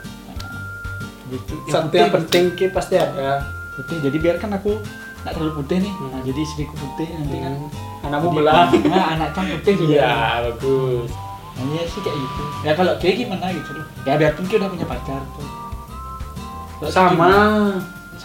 gitu 1.25 1.53
Satu 1.65 1.89
yang 1.91 2.13
penting 2.13 2.53
ki 2.53 2.69
pasti 2.69 2.95
ada. 2.95 3.41
putih 3.73 3.97
jadi 3.99 4.17
biarkan 4.19 4.51
aku 4.53 4.77
nggak 5.19 5.33
terlalu 5.33 5.53
putih 5.57 5.77
nih 5.81 5.89
nah, 5.91 6.09
Hmm. 6.11 6.21
jadi 6.21 6.39
istriku 6.39 6.75
putih 6.75 7.07
nanti 7.11 7.37
kan 7.39 7.53
Anakmu 8.05 8.29
Jadi, 8.29 8.37
belang. 8.37 8.67
nah 8.93 9.05
anak 9.11 9.29
kan 9.33 9.43
putih 9.49 9.73
juga 9.75 9.93
Iya, 9.97 10.13
bagus. 10.45 11.09
nah, 11.51 11.63
iya 11.65 11.83
sih 11.83 11.99
kayak 11.99 12.17
gitu 12.19 12.43
ya 12.61 12.71
kalau 12.71 12.93
kayak 12.95 13.15
gimana 13.17 13.45
gitu 13.49 13.71
loh 13.73 13.85
ya 14.05 14.13
biarpun 14.15 14.43
dia 14.45 14.57
udah 14.59 14.69
punya 14.69 14.85
pacar 14.85 15.21
tuh 15.33 15.49
Sama. 16.85 17.09
gimana? 17.09 17.41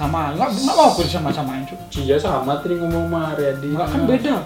Sama 0.00 0.32
nggak 0.32 0.48
nggak 0.48 0.64
mau 0.66 0.88
aku 0.88 1.04
sama 1.04 1.28
samain 1.28 1.60
cuy 1.62 1.76
Cia 1.92 2.16
sama 2.16 2.56
tadi 2.56 2.74
ngomong 2.74 3.04
sama 3.04 3.20
Aryadi. 3.30 3.68
nggak 3.70 3.84
kan 3.86 4.00
beda 4.06 4.36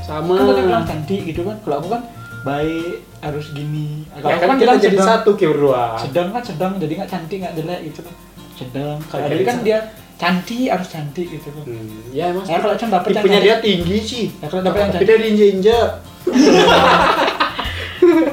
Sama. 0.00 0.32
kan 0.34 0.44
tadi 0.46 0.62
bilang 0.62 0.84
cantik 0.84 1.20
gitu 1.24 1.40
kan 1.42 1.56
kalau 1.60 1.76
aku 1.78 1.88
kan 1.90 2.02
baik 2.40 2.94
harus 3.18 3.46
gini 3.50 4.04
Ya 4.06 4.20
kalau 4.20 4.30
aku 4.30 4.44
kan 4.44 4.48
kita 4.50 4.62
bilang 4.62 4.78
jadi 4.78 4.94
sedang. 4.94 5.08
satu 5.10 5.30
ki 5.32 5.46
berdua. 5.46 5.84
sedang 5.98 6.28
kan 6.28 6.42
sedang 6.42 6.72
jadi 6.76 6.92
nggak 6.94 7.10
cantik 7.10 7.36
nggak 7.40 7.54
jelek 7.54 7.80
gitu 7.86 8.00
loh 8.02 8.14
sedang 8.54 8.96
kalau 9.02 9.18
Kayak 9.18 9.30
jadi 9.30 9.44
kan 9.44 9.56
dia 9.62 9.78
cantik 10.14 10.66
harus 10.66 10.88
cantik 10.88 11.26
gitu 11.30 11.48
loh 11.50 11.62
Hmm, 11.62 12.10
ya 12.10 12.24
emang. 12.28 12.44
Ya, 12.44 12.58
kalau 12.58 12.74
Chan 12.74 12.90
dapet 12.90 13.08
yang 13.08 13.22
tipenya 13.22 13.40
dia 13.40 13.56
tinggi 13.58 13.98
sih. 14.10 14.24
ya 14.34 14.46
kalau 14.46 14.62
dapat 14.62 14.78
yang 14.78 14.90
cantik 14.92 15.06
dia 15.06 15.16
diinjek-injek. 15.16 15.88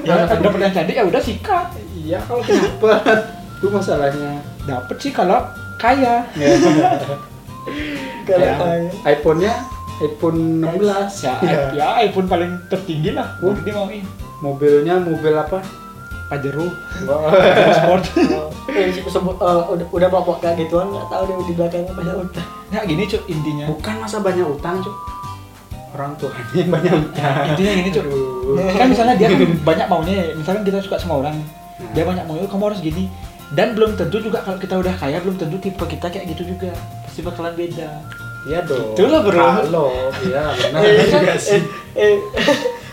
ya 0.03 0.13
kalau 0.25 0.41
dapat 0.43 0.59
yang 0.61 0.73
cantik 0.73 0.95
ya 0.95 1.03
udah 1.03 1.21
sikat 1.21 1.67
Iya, 1.97 2.21
kalau 2.21 2.37
kenapa? 2.39 3.01
Itu 3.55 3.67
masalahnya. 3.67 4.37
dapat 4.61 4.95
sih 4.95 5.09
kalau 5.09 5.41
kaya 5.75 6.23
kalau 8.25 8.41
Ya. 8.41 8.53
kayak 8.57 8.91
iPhone-nya 9.11 9.53
iPhone 9.97 10.39
16. 10.59 11.23
ya, 11.23 11.33
Iya. 11.39 11.61
ya 11.73 11.87
iPhone 12.01 12.27
paling 12.27 12.51
tertinggi 12.67 13.11
lah 13.11 13.37
Oh. 13.39 13.55
Dia 13.57 13.73
mauin 13.73 14.03
Mobilnya 14.37 14.99
mobil 14.99 15.31
apa? 15.31 15.63
Pajero 16.25 16.65
Wah. 17.05 17.29
sport 17.71 18.03
eh, 18.71 18.89
sebut 18.91 19.35
eh, 19.35 19.61
udah 19.69 19.87
udah 19.87 20.07
bawa 20.09 20.35
kayak 20.35 20.57
gituan 20.59 20.89
nggak 20.89 21.05
tahu 21.07 21.23
dia 21.23 21.35
di 21.39 21.53
belakangnya 21.53 21.93
banyak 21.93 22.15
utang 22.19 22.47
nggak 22.67 22.83
gini 22.83 23.03
cuk 23.05 23.23
intinya 23.25 23.65
Bukan 23.69 23.95
masa 23.95 24.17
banyak 24.19 24.41
utang, 24.43 24.81
Cuk. 24.81 24.95
Orang 25.93 26.11
tuanya 26.17 26.43
yang 26.57 26.69
banyak 26.69 26.91
utang. 26.99 27.33
intinya 27.47 27.71
gini 27.77 27.89
cuk 27.91 28.05
kan 28.73 28.87
misalnya 28.89 29.13
dia 29.15 29.27
kan 29.29 29.39
banyak 29.63 29.87
maunya 29.87 30.13
ya. 30.17 30.25
misalnya 30.33 30.61
kita 30.65 30.77
suka 30.81 30.97
sama 30.97 31.13
orang 31.19 31.35
dia 31.93 32.03
banyak 32.03 32.25
maunya 32.25 32.47
kamu 32.47 32.63
harus 32.65 32.81
gini 32.81 33.03
dan 33.55 33.71
belum 33.71 33.95
tentu 33.95 34.19
juga 34.19 34.43
kalau 34.43 34.59
kita 34.59 34.75
udah 34.75 34.93
kaya 34.93 35.23
belum 35.23 35.39
tentu 35.39 35.55
tipe 35.57 35.79
kita 35.79 36.11
kayak 36.11 36.27
gitu 36.29 36.43
juga 36.45 36.75
pasti 37.03 37.23
bakalan 37.23 37.55
beda 37.55 37.89
Iya 38.45 38.61
dong. 38.61 38.93
Itulah, 38.93 39.25
bro. 39.25 39.41
Halo, 39.41 39.85
iya 40.21 40.53
benar 40.53 40.85
eh, 40.85 41.09
juga 41.09 41.33
eh, 41.33 41.41
sih. 41.41 41.61
eh, 41.97 42.21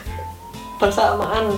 persamaan 0.81 1.53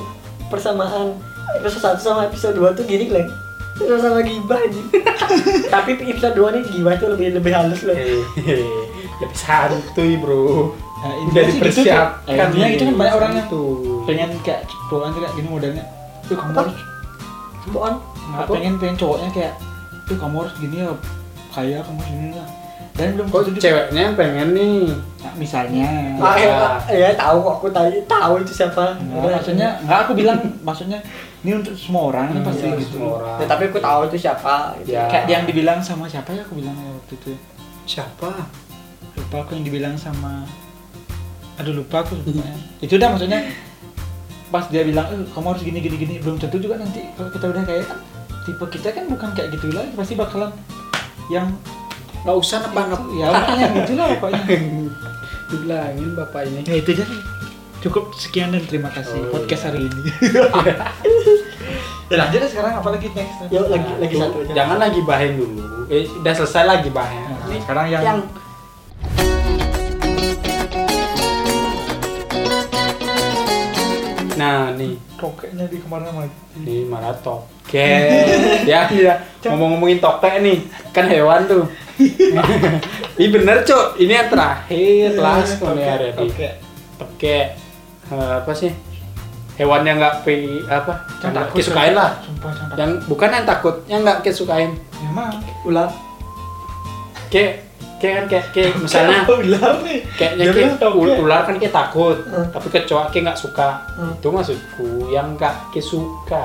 persamaan 0.51 1.15
episode 1.63 1.95
1 1.95 2.03
sama 2.03 2.27
episode 2.27 2.59
2 2.59 2.75
tuh 2.75 2.85
gini 2.91 3.07
Glenn 3.07 3.31
sama-sama 3.79 4.19
gibah 4.23 4.59
aja 4.59 4.83
tapi 5.79 5.95
episode 6.11 6.35
2 6.35 6.55
nih 6.59 6.63
gibah 6.75 6.95
tuh 6.99 7.15
lebih 7.15 7.39
lebih 7.39 7.53
halus 7.55 7.87
loh 7.87 7.95
Hehehe. 7.95 8.67
Lebih 9.23 9.39
santuy, 9.39 10.19
Bro. 10.19 10.75
Nah, 10.99 11.15
Udah 11.31 11.43
gitu, 11.47 11.63
dipersiapkan. 11.63 12.27
Eh, 12.27 12.35
intinya 12.35 12.67
gitu 12.67 12.83
kan 12.83 12.95
banyak 12.99 13.15
orang 13.15 13.33
yang 13.39 13.47
tuh. 13.47 14.03
pengen 14.11 14.31
kayak 14.43 14.67
tuh 14.91 14.99
kayak 15.07 15.33
gini 15.39 15.49
modelnya 15.55 15.85
tuh 16.27 16.35
kamu 16.35 16.51
Apa? 16.51 17.95
Nggak 18.27 18.43
Apa? 18.43 18.53
pengen 18.53 18.75
pengen 18.77 18.97
cowoknya 18.97 19.29
kayak 19.31 19.55
tuh 20.05 20.17
kamu 20.17 20.37
harus 20.39 20.55
gini 20.57 20.77
ya 20.79 20.91
kaya 21.49 21.79
kamu 21.81 21.99
harus 21.99 22.11
gini 22.11 22.31
lah 22.33 22.49
dan 22.95 23.07
belum 23.13 23.27
Kok 23.27 23.59
ceweknya 23.59 24.01
yang 24.05 24.15
pengen 24.15 24.49
nih? 24.55 24.87
Nah, 25.19 25.35
misalnya 25.35 25.83
ah, 26.15 26.35
Ya. 26.39 26.63
eh, 26.87 26.99
ya 27.01 27.11
tahu 27.13 27.43
kok 27.43 27.55
aku 27.59 27.67
tahu 27.69 27.91
tahu 28.07 28.35
itu 28.39 28.53
siapa 28.55 28.95
Nggak, 28.97 29.35
maksudnya 29.35 29.69
nggak 29.83 29.99
aku 30.07 30.13
bilang 30.15 30.39
maksudnya 30.63 31.03
ini 31.43 31.59
untuk 31.59 31.75
semua 31.75 32.09
orang 32.09 32.31
Hmm, 32.31 32.47
pasti 32.47 32.65
iya, 32.65 32.79
gitu 32.79 32.95
semua 32.97 33.19
orang. 33.19 33.37
ya, 33.37 33.47
tapi 33.51 33.63
aku 33.67 33.79
tahu 33.79 34.01
itu 34.07 34.17
siapa 34.21 34.55
gitu. 34.79 34.95
Ya. 34.95 35.11
kayak 35.11 35.27
yang 35.27 35.43
dibilang 35.45 35.83
sama 35.83 36.07
siapa 36.07 36.31
ya 36.31 36.41
aku 36.41 36.55
bilang 36.55 36.77
waktu 36.79 37.15
itu 37.17 37.33
Siapa? 37.85 38.31
lupa 39.13 39.37
aku 39.41 39.51
yang 39.53 39.65
dibilang 39.65 39.95
sama 39.95 40.47
aduh 41.55 41.75
lupa 41.75 42.01
aku 42.01 42.15
lupa 42.17 42.41
ya. 42.41 42.55
itu 42.81 42.95
udah 42.95 43.09
maksudnya 43.11 43.41
pas 44.49 44.65
dia 44.67 44.83
bilang 44.83 45.07
eh, 45.09 45.27
kamu 45.27 45.47
harus 45.49 45.63
gini 45.63 45.79
gini 45.79 45.97
gini 45.97 46.15
belum 46.19 46.39
tentu 46.39 46.59
juga 46.59 46.79
nanti 46.79 47.03
kalau 47.13 47.27
kita 47.29 47.47
udah 47.49 47.63
kayak 47.65 47.87
tipe 48.45 48.65
kita 48.69 48.89
kan 48.91 49.05
bukan 49.07 49.29
kayak 49.33 49.49
gitu 49.51 49.73
lagi 49.73 49.91
pasti 49.95 50.15
bakalan 50.15 50.53
yang 51.29 51.49
Gak 52.23 52.33
usah 52.35 52.57
nebak 52.59 52.89
itu, 52.89 53.21
ya 53.21 53.29
makanya 53.29 53.65
gitu 53.77 53.93
lah 53.95 54.09
pokoknya 54.17 54.41
Dibilangin 55.51 56.09
bapak 56.17 56.41
ini. 56.47 56.61
ya 56.65 56.75
itu 56.75 56.91
aja 56.95 57.05
cukup 57.81 58.17
sekian 58.17 58.49
dan 58.49 58.65
terima 58.65 58.89
kasih 58.89 59.21
Oh, 59.23 59.29
podcast 59.35 59.61
iya. 59.61 59.69
hari 59.69 59.81
ini 59.85 60.03
ya 62.09 62.17
lanjut 62.17 62.39
deh 62.39 62.49
sekarang 62.49 62.81
apalagi 62.81 63.13
next 63.13 63.45
yuk 63.49 63.69
lagi 63.69 63.93
lagi 63.99 64.15
satu 64.17 64.41
aja 64.41 64.53
Jangan 64.55 64.77
lagi 64.79 65.01
bahin 65.03 65.33
dulu. 65.37 65.61
Eh, 65.87 66.09
udah 66.17 66.33
selesai 66.35 66.65
lagi 66.65 66.89
bahin. 66.89 67.21
Nah, 67.23 67.39
Ini 67.45 67.57
sekarang 67.61 67.87
yang, 67.89 68.03
yang 68.03 68.19
Nah, 74.35 74.75
nih. 74.75 74.95
tokeknya 75.15 75.65
di 75.67 75.79
ke 75.79 75.87
mana 75.87 76.11
mana 76.11 76.29
Ini 76.55 76.87
malah 76.87 77.15
tokek. 77.19 78.67
ya, 78.67 78.91
ya. 78.91 79.15
Ngomong-ngomongin 79.45 79.99
tokek 79.99 80.43
nih, 80.43 80.59
kan 80.91 81.07
hewan 81.07 81.47
tuh. 81.47 81.65
Ini 83.15 83.27
bener, 83.31 83.63
Cuk. 83.63 83.95
Ini 83.97 84.13
yang 84.13 84.29
terakhir, 84.29 85.15
last 85.15 85.63
Tokek, 85.63 85.75
nih 85.79 85.85
hari 85.87 86.07
ini. 86.07 86.19
tokek. 86.19 86.53
Tokek. 86.99 87.47
Eh, 88.11 88.33
apa 88.43 88.53
sih? 88.53 88.71
Hewan 89.55 89.87
yang 89.87 90.03
nggak 90.03 90.27
pi 90.27 90.35
apa? 90.67 91.07
Yang 91.23 91.31
nggak 91.31 91.47
kesukain 91.55 91.95
lah. 91.95 92.19
sumpah 92.21 92.53
yang 92.75 92.91
bukan 93.07 93.31
yang 93.31 93.45
takut, 93.47 93.77
yang 93.87 94.01
nggak 94.03 94.27
kesukain. 94.27 94.75
memang 94.99 95.31
ular 95.63 95.87
Kayak 97.31 97.63
kayak 97.97 98.15
kan 98.15 98.25
kayak, 98.27 98.45
kayak 98.51 98.71
misalnya 98.77 99.17
Kenapa 99.19 99.35
bilang 99.39 99.77
nih 99.81 99.99
kayaknya 100.13 100.37
Dia 100.39 100.47
kayak 100.47 100.57
bilang 100.59 100.77
tokek. 100.79 100.99
ul- 100.99 101.19
ular 101.21 101.41
kan 101.43 101.55
kayak 101.57 101.75
takut, 101.75 102.17
Hmm. 102.23 102.47
tapi 102.49 102.67
kecoa 102.71 103.03
kayak 103.09 103.23
nggak 103.25 103.39
suka. 103.39 103.69
Hmm. 103.93 104.13
Itu 104.15 104.29
maksudku 104.29 104.87
yang 105.09 105.27
nggak 105.33 105.55
kayak 105.71 105.87
suka. 105.87 106.43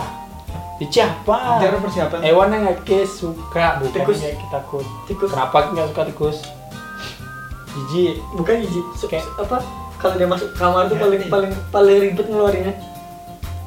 Di 0.78 0.88
siapa? 0.88 1.60
Cara 1.60 1.76
persiapan 1.78 2.20
Hewan 2.22 2.48
yang 2.50 2.62
nggak 2.64 2.80
kayak 2.82 3.04
suka, 3.06 3.66
bukan 3.78 3.92
Tikus. 3.94 4.18
yang 4.22 4.32
kayak 4.34 4.52
takut. 4.54 4.86
tikus 5.06 5.30
Kenapa 5.30 5.58
nggak 5.68 5.88
suka 5.88 6.04
tikus? 6.06 6.38
Jijik. 7.70 8.16
bukan 8.34 8.56
hiji 8.58 8.82
Su- 8.94 9.06
Kayak- 9.06 9.30
apa 9.38 9.58
kalau 9.96 10.16
dia 10.16 10.26
masuk 10.26 10.50
kamar 10.54 10.86
tuh 10.86 10.96
Ya, 10.96 11.02
paling 11.02 11.22
paling 11.28 11.52
paling 11.70 11.98
ribet 12.02 12.26
ngeluarinnya 12.26 12.74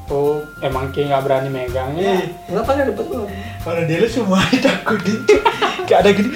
Oh, 0.09 0.43
emang 0.59 0.91
kayak 0.91 1.09
nggak 1.09 1.23
berani 1.23 1.49
megangnya. 1.49 2.27
nggak 2.45 2.61
paling 2.63 2.85
ribet 2.85 3.07
ngeluarin 3.07 3.39
kalau 3.61 3.83
dia 3.85 3.97
lu 3.97 4.09
semua 4.09 4.41
takutin 4.65 5.19
kayak 5.87 5.99
ada 5.99 6.11
gini 6.11 6.31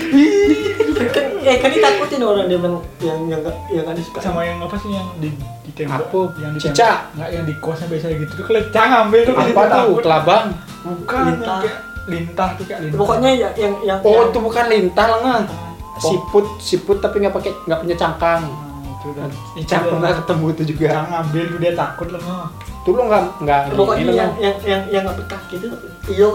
kan 1.09 1.26
eh 1.47 1.57
kan 1.57 1.70
ditakutin 1.70 2.20
orang 2.20 2.47
dia 2.47 2.59
bilang 2.59 2.82
yang 2.99 3.18
yang 3.24 3.40
nggak 3.40 3.57
yang 3.70 3.82
nggak 3.86 3.97
disuka 3.97 4.18
sama 4.18 4.42
yang 4.42 4.59
apa 4.59 4.74
sih 4.76 4.90
yang 4.90 5.07
di 5.16 5.30
di 5.62 5.70
tembok 5.72 6.03
Apa? 6.05 6.20
yang 6.36 6.51
di 6.51 6.59
Cicak? 6.59 6.74
tembok. 6.76 7.14
nggak 7.14 7.28
yang 7.30 7.44
di 7.44 7.55
kosnya 7.57 7.86
biasa 7.86 8.05
gitu 8.12 8.32
tuh 8.34 8.44
kelecang 8.44 8.90
ambil 9.01 9.20
tuh 9.22 9.32
Apa 9.32 9.62
takut. 9.68 10.03
Kelabang. 10.03 10.44
bukan 10.82 11.16
yang 11.16 11.28
Lintah. 11.32 11.59
kayak 11.61 11.78
lintah 12.07 12.49
tuh 12.55 12.64
kayak 12.64 12.80
lintah 12.80 12.99
pokoknya 12.99 13.30
yang 13.32 13.53
yang 13.57 13.74
yang 13.84 13.99
Oh, 14.01 14.11
yang- 14.12 14.28
itu 14.28 14.38
bukan 14.40 14.64
lintah 14.66 15.07
lengan. 15.09 15.42
Siput, 15.97 16.47
siput 16.61 16.99
tapi 17.01 17.16
nggak 17.18 17.32
pakai 17.32 17.53
nggak 17.62 17.78
punya 17.80 17.97
cangkang. 17.97 18.42
Nah, 18.44 18.92
itu 18.92 19.09
kan 19.12 19.30
Ican 19.57 19.80
pernah 19.88 20.12
ketemu 20.14 20.47
itu 20.51 20.62
juga. 20.68 20.86
Jangan 20.92 21.09
ngambil 21.11 21.44
dia 21.57 21.72
takut 21.74 22.09
lah 22.11 22.20
mah. 22.20 22.47
Tuh 22.82 22.92
lo 22.92 23.03
nggak 23.05 23.22
nggak 23.40 23.61
pokoknya 23.72 24.05
yang 24.12 24.32
yang 24.36 24.57
yang 24.62 24.82
yang 24.88 25.03
nggak 25.03 25.16
berkaki 25.18 25.55
itu 25.57 25.66
iya 26.07 26.26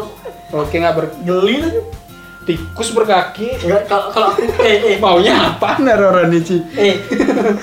Oke 0.51 0.75
nggak 0.75 0.93
ber 0.93 1.05
geli 1.21 1.55
lah 1.61 1.71
tikus 2.43 2.89
berkaki? 2.91 3.53
Enggak, 3.61 3.85
kalau 3.85 4.07
kalau 4.09 4.27
aku 4.31 4.41
eh 4.59 4.77
eh. 4.85 4.97
Maunya 4.97 5.33
apa 5.51 5.77
orang 6.01 6.29
ini 6.29 6.39
Ci? 6.41 6.57
eh. 6.73 6.95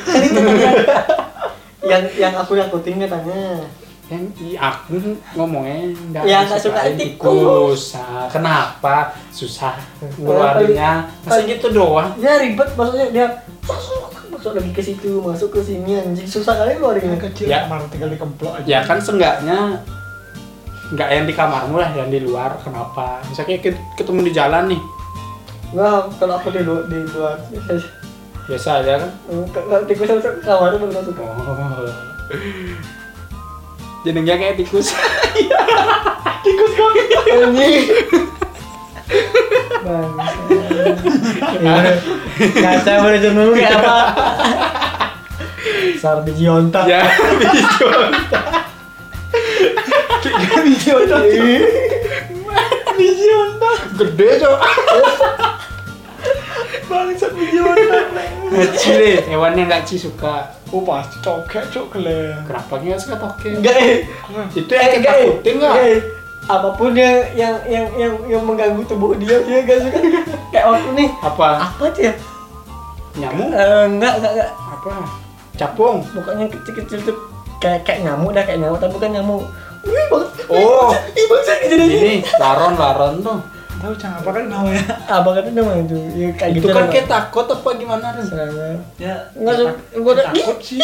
Kan 0.04 0.20
itu 0.22 0.38
yang 0.38 0.76
yang 1.82 2.02
yang 2.14 2.34
aku 2.34 2.54
yakutin 2.54 2.98
katanya. 2.98 3.62
Yang 4.08 4.24
i 4.40 4.48
aku 4.56 4.96
ngomongnya 5.36 5.92
nggak 5.92 6.22
Ya, 6.24 6.40
nggak 6.42 6.56
suka 6.58 6.80
tikus. 6.96 7.92
Nah, 7.92 8.24
kenapa? 8.32 9.12
Susah 9.28 9.76
ngeluarinnya. 10.16 11.04
masa 11.22 11.44
gitu 11.44 11.68
doang? 11.68 12.16
Dia 12.16 12.40
ribet 12.40 12.72
maksudnya 12.72 13.12
dia 13.12 13.26
masuk 14.32 14.54
lagi 14.54 14.72
ke 14.72 14.80
situ 14.80 15.20
masuk 15.20 15.52
ke 15.52 15.60
sini 15.60 15.98
anjing. 15.98 16.24
Susah 16.24 16.56
kali 16.56 16.78
Yang 16.80 17.20
kecil 17.28 17.46
Ya. 17.50 17.68
kamar 17.68 17.84
tinggal 17.92 18.08
dikemplok 18.08 18.52
aja. 18.56 18.64
ya 18.64 18.80
kan 18.80 18.96
seenggaknya 18.96 19.82
nggak 20.88 21.08
yang 21.12 21.24
di 21.28 21.34
kamarmu 21.36 21.76
lah 21.76 21.90
yang 21.92 22.08
di 22.08 22.20
luar 22.24 22.56
kenapa 22.64 23.20
misalnya 23.28 23.60
ke- 23.60 23.82
ketemu 23.96 24.20
di 24.24 24.32
jalan 24.32 24.64
nih 24.72 24.80
kalau 26.16 26.40
aku 26.40 26.48
di 26.48 26.64
luar, 26.64 26.88
di 26.88 26.98
luar 27.12 27.36
biasa 28.48 28.80
aja 28.80 29.04
kan 29.04 29.10
kalau 29.52 29.84
tikus 29.84 30.08
masuk 30.08 30.32
ke 30.40 30.42
kamar 30.42 30.72
baru 30.72 30.88
masuk. 30.88 31.14
oh 31.20 31.92
jenengnya 34.06 34.40
kayak 34.40 34.56
tikus 34.56 34.94
Tikus 36.38 36.72
kok. 36.78 36.90
Anjing. 37.28 37.84
Bang. 39.84 40.10
Ngaca 42.38 42.92
boleh 43.02 43.18
jeneng 43.20 43.50
kayak 43.52 43.74
apa? 43.74 43.96
Sar 46.02 46.22
biji 46.22 46.46
onta. 46.46 46.86
ya 46.86 47.02
biji 47.10 47.60
onta. 47.84 48.67
Biji 52.98 53.28
onta. 53.30 53.70
gede 53.98 54.28
cok 54.38 54.58
Bangsat 56.88 57.32
biji 57.36 57.58
onta. 57.60 57.98
Ngaci 58.48 58.88
deh 58.90 59.16
hewan 59.28 59.52
yang 59.54 59.68
nggak 59.68 59.84
ci 59.84 60.00
suka 60.00 60.48
Oh 60.68 60.84
pasti 60.84 61.16
tokek 61.20 61.64
cuk 61.68 61.86
kalian. 61.92 62.44
kenapa 62.44 62.76
nggak 62.76 63.00
suka 63.00 63.16
toke 63.16 63.48
Enggak 63.48 63.76
eh. 63.76 64.04
itu 64.52 64.68
yang 64.68 64.90
kita 64.92 65.04
takutin 65.06 65.56
eh. 65.60 66.00
Apa 66.44 66.68
pun 66.72 66.92
yang 66.92 67.16
yang 67.36 67.56
yang 67.68 67.86
yang 67.96 68.12
yang 68.26 68.42
mengganggu 68.42 68.80
tubuh 68.84 69.12
dia 69.16 69.36
dia 69.44 69.64
gak 69.64 69.84
suka. 69.84 69.98
Kayak 70.48 70.64
waktu 70.66 70.90
nih. 70.96 71.08
apa 71.20 71.48
Apa 71.62 71.84
dia? 71.92 72.12
nyamuk 73.14 73.50
Eh, 73.50 73.84
enggak, 73.84 74.14
enggak, 74.16 74.32
enggak. 74.32 74.50
apa 74.54 74.92
capung 75.58 75.98
Pokoknya 76.06 76.46
kecil-kecil 76.48 76.98
tuh 77.04 77.16
kayak 77.58 77.82
kayak 77.84 78.00
nyamuk 78.06 78.30
dah 78.32 78.44
kayak 78.44 78.60
nyamuk 78.60 78.78
tapi 78.78 78.92
bukan 78.94 79.10
nyamuk. 79.12 79.42
Wih, 79.86 80.04
banget. 80.10 80.30
Oh. 80.48 80.90
Ih, 81.14 81.24
bangsa 81.28 81.52
gitu 81.62 81.74
ini 81.76 82.14
laron 82.40 82.74
laron 82.74 83.14
tuh 83.22 83.40
Tahu 83.78 83.94
cang 83.94 84.10
apa 84.10 84.34
kan 84.34 84.50
namanya? 84.50 84.82
Abang 85.06 85.38
kata 85.38 85.54
namanya 85.54 85.86
tuh. 85.86 86.02
Ya, 86.10 86.34
kayak 86.34 86.50
itu 86.50 86.66
gitu 86.66 86.74
kan 86.74 86.82
lah. 86.82 86.90
kayak 86.90 87.06
takut 87.06 87.46
apa 87.46 87.68
gimana 87.78 88.06
Serangga. 88.26 88.74
Ya, 88.98 89.14
Enggak. 89.38 89.78
Gua 90.02 90.12
udah 90.18 90.26
takut 90.34 90.58
sih. 90.58 90.82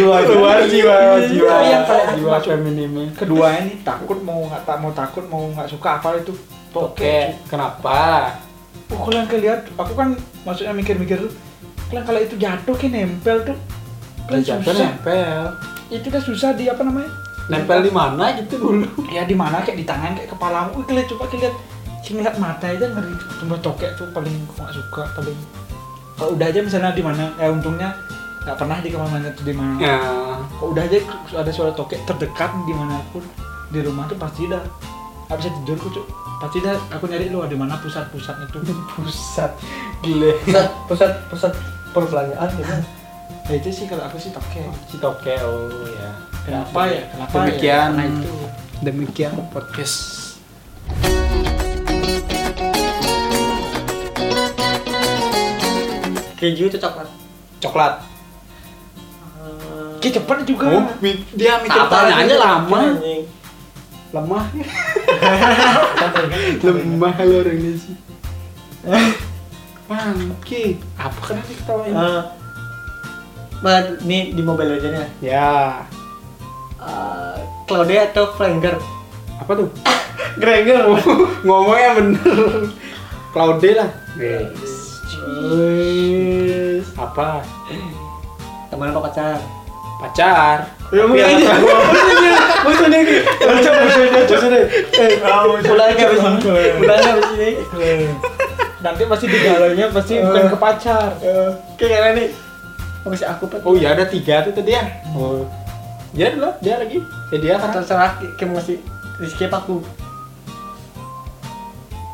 Dua 0.00 0.16
keluar 0.24 0.64
jiwa 0.64 0.96
jiwa 1.28 1.54
Iya, 1.60 1.78
yang 1.84 2.16
jiwa 2.16 2.36
feminim 2.40 3.12
Kedua 3.12 3.60
ini 3.60 3.84
takut 3.84 4.16
mau 4.24 4.48
nggak 4.48 4.64
tak 4.64 4.76
mau 4.80 4.92
takut 4.96 5.24
mau 5.28 5.52
nggak 5.52 5.68
suka 5.68 6.00
apa 6.00 6.16
itu 6.16 6.32
oke 6.72 7.16
kenapa 7.50 8.32
Oh, 8.92 9.08
kalian 9.08 9.60
aku 9.72 9.92
kan 9.96 10.12
maksudnya 10.44 10.76
mikir-mikir 10.76 11.16
tuh 11.16 11.32
kalian 11.88 12.04
kalau 12.04 12.20
itu 12.20 12.36
jatuh 12.36 12.76
kayak 12.76 12.92
nempel 12.92 13.36
tuh 13.40 13.56
kan 14.28 14.40
jatuh 14.40 14.72
susah 14.72 14.84
nempel 14.84 15.44
itu 15.88 16.06
udah 16.12 16.22
susah 16.24 16.50
di 16.52 16.68
apa 16.68 16.84
namanya 16.84 17.08
nempel 17.50 17.82
di 17.82 17.90
mana 17.90 18.34
gitu 18.38 18.54
dulu? 18.58 18.86
Ya 19.10 19.26
di 19.26 19.34
mana 19.34 19.62
kayak 19.62 19.78
di 19.78 19.86
tangan 19.86 20.14
kayak 20.14 20.30
kepalamu. 20.30 20.78
Wih, 20.78 20.86
kalian 20.86 21.06
coba 21.10 21.24
kalian 21.30 21.54
ngeliat 22.12 22.36
mata 22.36 22.66
aja 22.68 22.86
ngeri. 22.92 23.12
Tuh 23.16 23.28
cuma 23.42 23.56
tokek 23.58 23.90
tuh 23.96 24.06
paling 24.12 24.34
aku 24.46 24.52
nggak 24.60 24.74
suka 24.76 25.02
paling. 25.16 25.38
Kalau 26.20 26.30
udah 26.36 26.46
aja 26.46 26.60
misalnya 26.60 26.90
di 26.92 27.02
mana 27.02 27.32
ya 27.40 27.48
untungnya 27.48 27.90
nggak 28.44 28.56
pernah 28.58 28.76
di 28.82 28.88
ke 28.92 28.96
mana-mana 29.00 29.32
tuh 29.32 29.44
di 29.48 29.54
mana. 29.56 29.76
Ya. 29.80 29.98
Kalau 30.60 30.70
udah 30.76 30.84
aja 30.84 30.98
ada 31.32 31.50
suara 31.50 31.72
tokek 31.72 32.04
terdekat 32.04 32.50
di 32.68 32.74
mana 32.76 33.00
pun 33.10 33.24
di 33.72 33.80
rumah 33.80 34.04
tuh 34.06 34.18
pasti 34.20 34.46
dah 34.46 34.60
nggak 35.30 35.36
bisa 35.40 35.50
tidur 35.62 35.76
kok 35.80 35.90
cuk. 35.96 36.06
Pasti 36.42 36.58
dah 36.60 36.76
aku 36.92 37.04
nyari 37.08 37.26
lu 37.32 37.40
di 37.48 37.56
mana 37.56 37.74
pusat-pusatnya 37.80 38.46
tuh 38.52 38.60
pusat. 38.92 39.50
Gile 40.04 40.36
pusat 40.44 40.68
pusat 40.86 41.12
pusat 41.32 41.52
perbelanjaan 41.96 42.48
gitu. 42.60 42.74
ya 43.50 43.54
itu 43.58 43.68
sih 43.72 43.86
kalau 43.88 44.04
aku 44.04 44.20
sih 44.20 44.30
tokek. 44.30 44.68
Si 44.86 45.00
toke 45.00 45.34
oh 45.42 45.88
ya 45.88 46.31
kenapa 46.42 46.80
ya? 46.86 47.02
kenapa 47.10 47.34
demikian. 47.44 47.90
Ya? 47.92 48.04
Itu. 48.06 48.34
Demikian 48.82 49.32
podcast. 49.50 49.96
Keju 56.36 56.66
itu 56.66 56.78
coklat. 56.78 57.08
coklat. 57.62 57.94
Ki 60.02 60.10
cepet 60.10 60.38
juga. 60.42 60.66
Oh 60.66 60.82
mi- 60.98 61.22
dia 61.38 61.62
mikir 61.62 61.78
pertanyaannya 61.78 62.36
lama. 62.36 62.80
Anjing. 62.98 63.22
lemah 64.12 64.44
lemah 66.68 67.16
lo 67.24 67.36
orang 67.40 67.56
ini 67.56 67.80
sih. 67.80 67.96
Bangke, 69.88 70.76
apa 71.00 71.16
kenapa 71.16 71.48
diketawain? 71.48 71.96
Eh, 71.96 72.22
Mbak, 73.64 74.04
ini 74.04 74.36
di 74.36 74.42
Mobile 74.44 74.76
Legends 74.76 75.00
ya. 75.00 75.08
ya, 75.24 75.52
Eh, 76.82 77.36
Claudia 77.64 78.06
atau 78.06 78.32
Flanger? 78.32 78.76
apa 79.34 79.52
tuh? 79.54 79.68
Granger. 80.40 80.86
Ngomongnya 81.46 81.90
bener. 81.94 82.20
Claude 83.30 83.70
lah. 83.74 83.90
Wis. 84.14 84.72
Apa? 86.94 87.42
Teman 88.68 88.88
apa 88.88 89.00
pacar? 89.02 89.38
Pacar. 89.98 90.58
Ya 90.90 91.02
yang- 91.02 91.40
aja. 91.40 91.52
Maksudnya 92.64 93.00
gitu. 93.02 93.26
Macam 93.42 93.72
maksudnya 93.74 94.22
maksudnya. 94.22 94.62
Eh, 94.94 95.18
ulang 95.66 95.90
enggak 95.90 96.08
bisa. 96.14 96.28
Ulang 96.78 96.94
enggak 96.94 97.14
bisa 97.18 97.34
ini. 97.34 98.06
nanti 98.78 99.02
pasti 99.04 99.26
digalonya 99.26 99.86
pasti 99.90 100.14
Eh. 100.14 100.22
bukan 100.22 100.46
ke 100.48 100.58
pacar 100.58 101.10
Eh, 101.18 101.50
Kayak 101.74 102.14
nih. 102.14 102.28
Masih 103.02 103.26
aku. 103.26 103.50
Oh 103.62 103.74
iya 103.74 103.94
ada 103.94 104.06
tiga 104.06 104.42
tuh 104.42 104.54
tadi 104.54 104.74
ya. 104.74 104.84
Oh. 105.10 105.42
Dia 106.12 106.28
dulu, 106.30 106.50
dia 106.60 106.76
lagi. 106.76 106.98
Ya 107.32 107.36
dia 107.40 107.54
kan. 107.56 107.72
terserah 107.72 108.10
kayak 108.36 108.52
masih 108.52 108.76
Rizky 109.16 109.46
apa 109.46 109.58
aku. 109.58 109.80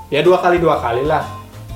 Ya 0.08 0.22
dua 0.22 0.38
kali 0.38 0.58
dua 0.58 0.78
kali 0.78 1.02
lah. 1.04 1.26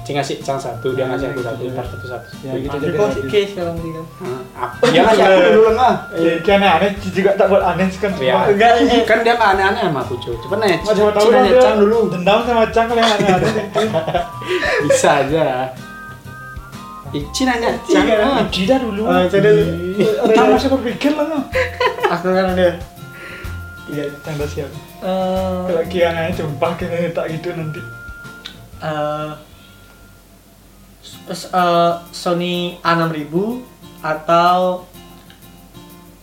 Cing 0.03 0.18
ngasih 0.18 0.43
cang 0.43 0.59
satu, 0.59 0.99
dia 0.99 1.07
ngasih 1.07 1.31
aku 1.31 1.47
satu, 1.47 1.62
ntar 1.68 1.87
satu 1.87 2.07
satu. 2.11 2.27
Ya, 2.43 2.59
gitu 2.59 2.75
Jadi 2.75 2.91
kok 2.93 3.09
si 3.14 3.23
sekarang 3.49 3.79
dia 3.79 3.93
kan. 3.95 4.07
Hah, 4.18 4.41
aku- 4.66 4.91
Dia 4.93 5.01
ngasih 5.01 5.23
aku 5.25 5.41
dulu 5.53 5.70
lah. 5.73 5.95
ya 6.12 6.33
kan 6.43 6.59
aneh 6.61 6.91
juga 6.99 7.31
tak 7.39 7.47
buat 7.47 7.62
aneh 7.62 7.87
kan 7.87 8.11
Ya, 8.18 8.35
Enggak, 8.51 8.70
eh. 8.83 9.03
kan 9.07 9.18
dia 9.23 9.39
nggak 9.39 9.51
aneh-aneh 9.55 9.83
sama 9.87 10.01
aku 10.03 10.14
cuy. 10.18 10.35
Coba 10.43 10.55
nanya, 10.59 10.79
tahu 10.83 11.27
kan 11.29 11.39
nanya 11.39 11.51
dia 11.55 11.62
Cang 11.62 11.79
dulu. 11.79 11.99
dendam 12.11 12.39
sama 12.43 12.62
Cang 12.75 12.87
kalian 12.91 13.09
aneh-aneh 13.09 13.53
Bisa 14.91 15.11
aja. 15.23 15.47
Ici 17.12 17.44
nanya 17.44 17.76
Cang. 17.84 18.08
Iya. 18.08 18.24
ah. 18.24 18.40
Jida 18.48 18.80
dulu 18.80 19.04
Ah, 19.04 19.28
dulu. 19.52 20.00
Cang 20.32 20.48
masih 20.48 20.72
berpikir 20.72 21.12
lah. 21.12 21.44
Aku 22.08 22.32
kan 22.32 22.56
ada. 22.56 22.72
Iya 23.92 24.08
Cang 24.24 24.40
udah 24.40 24.48
siap 24.48 24.70
Eh, 25.02 25.58
kalau 25.66 25.82
aja 25.82 26.30
jumpa 26.32 26.68
tak 27.10 27.26
gitu 27.34 27.50
nanti 27.58 27.82
eh, 28.80 29.30
eh, 31.28 31.92
Sony 32.14 32.78
A6000 32.80 33.34
atau 34.00 34.86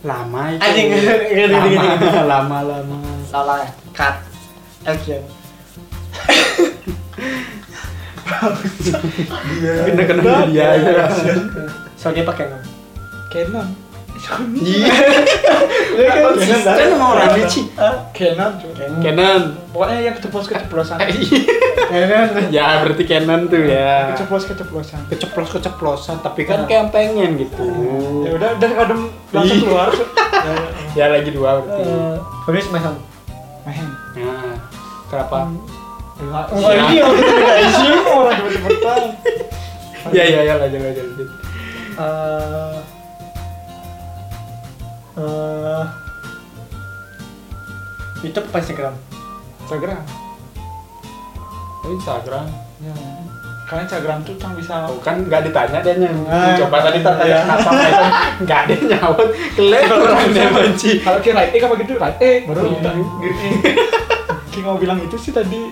Lama 0.00 0.56
itu. 0.56 0.64
Anjing. 0.64 0.88
Lama, 1.52 2.24
lama, 2.32 2.58
lama. 2.64 2.96
salah 3.28 3.68
cut 3.92 4.16
action 4.88 5.20
Kena 9.84 10.02
kena 10.04 10.22
dia 10.46 10.64
aja. 10.72 11.08
Sony 11.94 12.22
pakai 12.22 12.46
kan 12.46 12.62
Canon 13.28 13.68
Iya. 14.52 14.92
Kan 16.60 16.88
sama 16.92 17.06
orang 17.10 17.40
Ici. 17.40 17.72
Canon 18.12 18.52
Canon. 19.00 19.42
pokoknya 19.70 19.96
yang 20.02 20.14
keceplos 20.14 20.44
keceplosan 20.46 20.98
ya 22.50 22.84
berarti 22.84 23.02
Canon 23.02 23.40
tuh 23.46 23.64
ya. 23.64 24.12
keceplos 24.12 24.44
keceplosan 24.44 25.00
Keceplos 25.08 25.48
keceplosan, 25.50 26.16
tapi 26.20 26.44
kan 26.44 26.64
kayak 26.64 26.92
pengen 26.92 27.38
gitu. 27.38 27.64
ya 28.22 28.36
udah 28.36 28.50
udah 28.56 28.68
kadang 28.76 29.00
langsung 29.30 29.56
Iya. 29.56 29.64
keluar 29.64 29.90
Ya 30.90 31.06
lagi 31.06 31.30
dua 31.30 31.50
berarti. 31.60 31.82
Habis 32.44 32.66
mahal 32.68 32.94
main 33.62 33.88
Nah, 34.12 34.56
kenapa? 35.08 35.48
Enggak, 36.20 36.44
Oh, 36.52 36.68
Ya. 36.68 36.84
ini 36.84 36.96
waktu 37.00 37.18
itu 37.18 37.32
enggak 37.32 37.58
isi 37.60 37.84
orang 38.04 38.34
cepet-cepetan 38.34 39.02
Ya 40.10 40.24
ya 40.32 40.40
ya 40.42 40.54
lanjut 40.56 40.80
lanjut. 40.80 41.04
lanjut. 41.06 41.28
Eh, 41.92 42.74
eh, 45.16 45.82
YouTube 48.20 48.46
apa 48.46 48.58
Instagram? 48.58 48.94
Instagram 49.60 50.00
Oh, 51.80 51.90
Instagram. 51.90 52.46
Ya. 52.78 52.92
Karena 53.64 53.82
Instagram 53.86 54.18
tuh 54.20 54.34
cang 54.36 54.52
bisa 54.52 54.74
Oh, 54.84 54.98
kan 54.98 55.16
nggak 55.22 55.40
ditanya 55.42 55.78
dia 55.80 55.94
yang 55.96 56.16
Ah, 56.26 56.52
coba 56.54 56.82
tadi 56.82 57.00
tanya 57.00 57.22
iya. 57.22 57.38
kenapa 57.40 57.70
nggak 58.42 58.58
ada 58.60 58.74
nyaut 58.90 59.28
orang 59.88 60.28
dia 60.30 60.48
benci 60.50 60.90
kalau 60.98 61.20
kira 61.20 61.46
eh 61.46 61.56
apa 61.56 61.74
gitu 61.78 61.92
right 61.94 62.18
eh 62.18 62.36
baru 62.44 62.66
gitu. 62.68 62.90
Kayak 64.50 64.64
mau 64.64 64.76
bilang 64.76 64.98
itu 64.98 65.16
sih 65.16 65.30
tadi. 65.30 65.70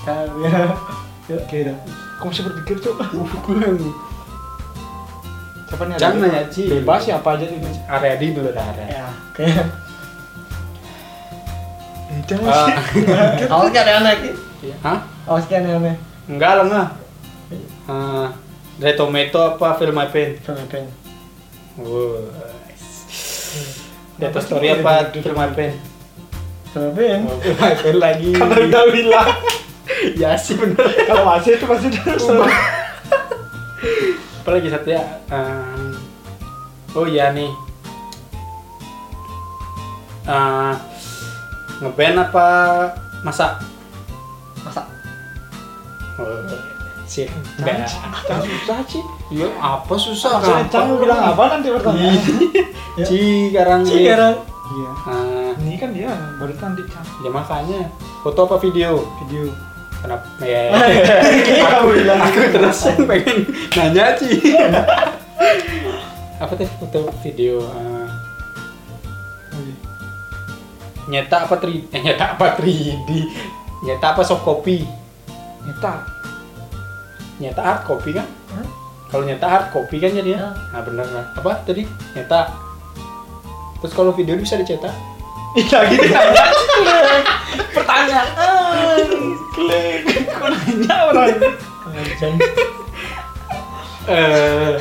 Kan, 0.00 0.30
ya. 0.38 0.70
oke 1.28 1.56
dah. 1.60 1.76
Kamu 2.16 2.26
masih 2.26 2.42
berpikir 2.44 2.76
tuh 2.78 2.94
siapa 5.66 5.82
nih? 5.84 5.98
Jangan 5.98 6.16
Ada- 6.16 6.22
nanya, 6.22 6.42
Ci. 6.46 6.62
bebas 6.70 7.00
siapa 7.02 7.28
aja 7.28 7.44
nih 7.44 7.58
area 7.86 8.14
di 8.14 8.26
dulu 8.30 8.48
dah 8.48 8.62
area 8.64 8.86
Ya, 8.88 9.06
kayak 9.34 9.66
jangan 12.24 12.46
Ah, 12.46 12.66
sih 12.86 13.46
awas 13.52 13.68
kan 13.70 13.84
aneh 13.84 14.14
Ki. 14.16 14.30
hah? 14.80 14.98
Awas 15.26 15.44
kan 15.44 15.60
aneh. 15.60 15.96
enggak 16.26 16.52
lah 16.54 16.64
nggak 16.64 16.88
Ah, 17.84 18.30
dari 18.76 18.94
tomato 18.94 19.38
apa 19.38 19.74
film 19.74 19.98
pen 20.08 20.38
Film 20.38 20.64
pen. 20.66 20.86
Wow. 21.76 22.30
Di 24.16 24.24
atas 24.24 24.42
story 24.44 24.70
apa 24.72 25.10
film 25.12 25.34
pen 25.52 25.70
Film 25.74 25.74
pen. 26.92 27.20
film 27.42 27.56
pen 27.58 27.96
lagi. 27.96 28.30
Karena 28.36 28.56
udah 28.60 28.84
bilang. 28.92 29.30
Ya 30.18 30.36
sih 30.36 30.58
bener. 30.58 30.82
Kalau 31.08 31.24
masih 31.24 31.56
itu 31.56 31.64
pasti 31.64 31.88
udah 31.88 32.50
apa 34.46 34.62
lagi 34.62 34.70
satu 34.70 34.94
ya 34.94 35.02
oh 36.94 37.06
iya 37.10 37.34
nih. 37.34 37.50
Eh, 40.26 40.72
ngeband 41.82 42.30
apa 42.30 42.46
masak? 43.26 43.58
Masak. 44.62 44.86
oh, 46.22 46.46
sih 47.10 47.26
band 47.62 47.86
susah 47.86 48.78
sih 48.86 49.02
ya 49.34 49.50
apa 49.58 49.94
susah. 49.98 50.38
Cang 50.70 50.94
mau 50.94 50.98
bilang 51.02 51.34
apa 51.34 51.58
nanti 51.58 51.70
pertanyaan 51.74 52.22
Ci 53.02 53.50
sekarang 53.50 53.82
Ci 53.82 53.98
sekarang. 54.02 54.34
Iya. 54.74 54.90
Ah, 55.06 55.50
ini 55.62 55.76
kan 55.78 55.90
dia 55.94 56.10
baru 56.40 56.52
nanti 56.58 56.82
Cang 56.90 57.06
ya 57.22 57.30
makanya. 57.30 57.80
Foto 58.26 58.50
apa 58.50 58.56
video? 58.58 59.06
Video. 59.22 59.52
Kenapa? 60.02 60.26
Ya 60.46 60.60
aku 61.66 61.94
bilang. 61.94 62.20
Aku 62.20 62.38
terus 62.50 62.78
pengen 63.06 63.38
nanya 63.74 64.18
Ci. 64.18 64.56
Apa 66.36 66.52
teh 66.58 66.68
foto 66.78 67.10
video? 67.22 67.62
Nyetak 71.06 71.46
apa 71.46 71.54
3 71.62 71.94
eh 71.94 72.00
nyetak 72.02 72.34
apa 72.34 72.58
3D 72.58 73.10
nyetak 73.86 74.18
apa 74.18 74.22
soft 74.26 74.42
copy? 74.42 74.82
Nyetak. 75.62 76.02
Nyetak 77.38 77.64
hard 77.64 77.82
copy 77.86 78.10
kan? 78.16 78.26
Kalau 79.06 79.22
nyetak 79.22 79.50
hard 79.50 79.66
copy 79.70 80.02
kan 80.02 80.10
jadinya? 80.10 80.50
Ah. 80.50 80.54
nah 80.74 80.80
bener 80.82 81.06
lah 81.14 81.24
apa 81.36 81.62
tadi? 81.62 81.86
Nyetak 82.16 82.65
terus 83.86 83.94
kalau 83.94 84.10
video 84.10 84.34
bisa 84.34 84.58
dicetak? 84.58 84.90
Iya 85.54 85.78
gitu. 85.94 86.10
Pertanyaan. 87.70 89.06
Klik. 89.54 90.02
Nanya 90.42 90.96
orang? 91.06 91.38
Eh. 94.10 94.74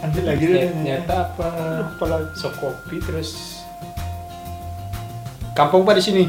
Nanti 0.00 0.18
lagi 0.24 0.44
Ny- 0.48 0.72
nyetak 0.88 1.36
apa? 1.36 1.48
Apalagi? 1.84 2.32
soft 2.32 2.56
copy 2.64 2.96
terus? 3.04 3.60
Kampung 5.52 5.84
apa 5.84 6.00
di 6.00 6.02
sini? 6.02 6.24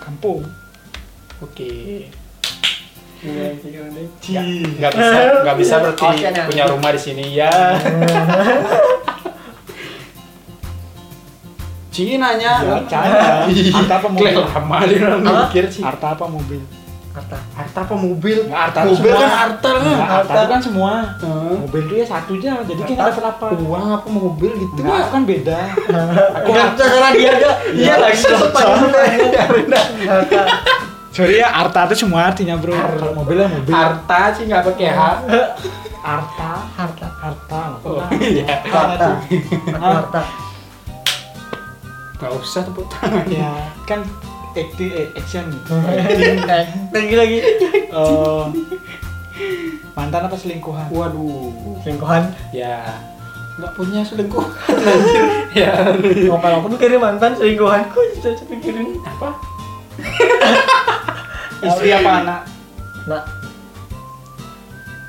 Kampung. 0.00 0.48
Oke. 1.44 2.08
Iya, 3.20 3.56
deh. 3.56 4.08
nggak 4.80 4.92
bisa 4.92 5.20
nggak 5.44 5.56
bisa 5.56 5.74
berarti 5.80 6.28
nah. 6.28 6.44
punya 6.44 6.64
rumah 6.68 6.90
di 6.92 7.00
sini 7.00 7.24
ya 7.32 7.52
Ci 11.94 12.18
nanya 12.18 12.52
Ya, 12.58 12.74
canda. 12.84 13.46
Harta 13.46 13.94
apa 13.96 14.08
mobil? 14.08 14.34
Lama 14.34 14.76
dia 14.82 14.98
orang 15.00 15.22
Apa? 15.22 15.40
mikir 15.46 15.64
Ci 15.68 15.78
harta 15.78 16.06
apa 16.10 16.26
mobil 16.26 16.58
Harta. 17.08 17.38
harta 17.54 17.78
apa 17.80 17.94
mobil 17.94 18.36
Nggak, 18.42 18.58
harta 18.60 18.80
mobil 18.82 19.06
semua. 19.06 19.22
kan 19.22 19.30
harta 19.32 19.68
lah 19.70 19.82
Nggak, 19.86 20.08
harta 20.10 20.34
itu 20.34 20.50
kan 20.50 20.60
semua 20.60 20.92
Hah? 21.14 21.54
mobil 21.56 21.82
tuh 21.86 21.94
ya 21.94 22.04
satu 22.04 22.32
aja 22.34 22.50
jadi 22.60 22.82
kita 22.82 22.98
Harta. 22.98 23.14
dapat 23.14 23.24
apa 23.30 23.46
uang 23.56 23.86
apa 23.94 24.08
mobil 24.10 24.50
gitu 24.52 24.74
Enggak, 24.76 24.98
aku 24.98 25.10
kan 25.12 25.22
beda 25.24 25.58
Aku 26.36 26.48
terserah 26.74 27.10
dia 27.14 27.30
aja. 27.32 27.50
Iya 27.70 27.94
lagi 27.96 28.18
Harta. 30.04 30.42
sorry 31.08 31.38
ya 31.38 31.46
harta 31.48 31.80
itu 31.86 32.02
semua 32.02 32.26
artinya 32.26 32.58
bro 32.58 32.74
kalau 32.74 33.14
mobil 33.14 33.38
ya 33.38 33.46
mobil 33.46 33.70
harta 33.70 34.20
sih 34.34 34.42
nggak 34.44 34.62
pakai 34.66 34.88
H 34.90 35.00
harta 36.02 36.50
Harta. 36.74 37.06
harta 37.16 37.60
oh 37.80 38.02
iya 38.18 38.58
Harta. 38.66 39.08
Harta. 39.72 40.22
Nggak 42.24 42.34
usah 42.34 42.64
tepuk 42.64 42.88
tangan. 42.88 43.28
Ya. 43.28 43.52
Kan 43.84 44.00
acting 44.54 45.12
action 45.12 45.44
Eh, 45.68 46.64
lagi 46.96 47.14
lagi. 47.14 47.36
Eh, 47.84 48.44
mantan 49.92 50.24
apa 50.24 50.32
selingkuhan? 50.32 50.88
Waduh. 50.88 51.52
Selingkuhan. 51.84 52.32
ya. 52.48 52.80
Nggak 53.54 53.72
punya 53.76 54.00
selingkuh 54.00 54.40
anjir 54.66 55.24
ya. 55.62 55.94
Ngopel 56.00 56.52
aku 56.56 56.68
mikirin 56.72 56.98
mantan 56.98 57.36
selingkuhan. 57.36 57.92
Kok 57.92 58.02
bisa 58.16 58.40
pikirin 58.42 58.98
apa? 59.04 59.36
Istri 61.62 61.90
apa 61.92 62.10
anak? 62.20 62.40
Nah, 63.04 63.22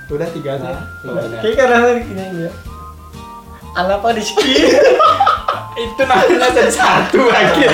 udah 0.08 0.28
tiga 0.30 0.56
aja 0.56 0.68
Nah. 0.68 0.84
kayak 1.42 1.56
karena 1.58 1.78
gini 1.98 2.46
ya. 2.46 2.52
Apa 3.76 4.08
sini? 4.24 4.56
itu 5.76 6.02
namanya 6.08 6.48
jadi 6.56 6.72
satu 6.72 7.28
akhir 7.28 7.72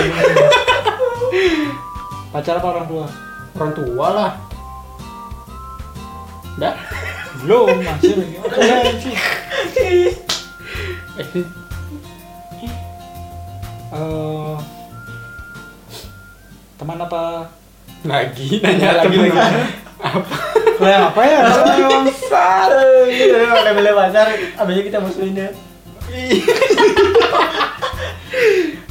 pacar 2.33 2.57
apa 2.57 2.67
orang 2.73 2.85
tua 2.89 3.05
orang 3.53 3.71
tua 3.77 4.07
lah 4.09 4.31
udah 6.57 6.73
belum 7.45 7.67
masih 7.77 8.13
lagi 8.17 9.11
eh, 9.77 10.13
Eh, 13.91 14.55
teman 16.79 16.95
apa 16.95 17.43
lagi 18.07 18.63
nanya 18.63 19.03
lagi 19.03 19.19
lagi 19.19 19.35
lagi 19.35 19.61
apa 19.99 20.35
Lah 20.81 21.13
apa 21.13 21.21
ya 21.27 21.39
Bangsat. 21.91 22.71
Ada 22.71 23.71
beli 23.75 23.91
pacar, 23.93 24.27
abisnya 24.57 24.83
kita 24.87 24.97
musuhin 24.97 25.37
dia. 25.37 25.51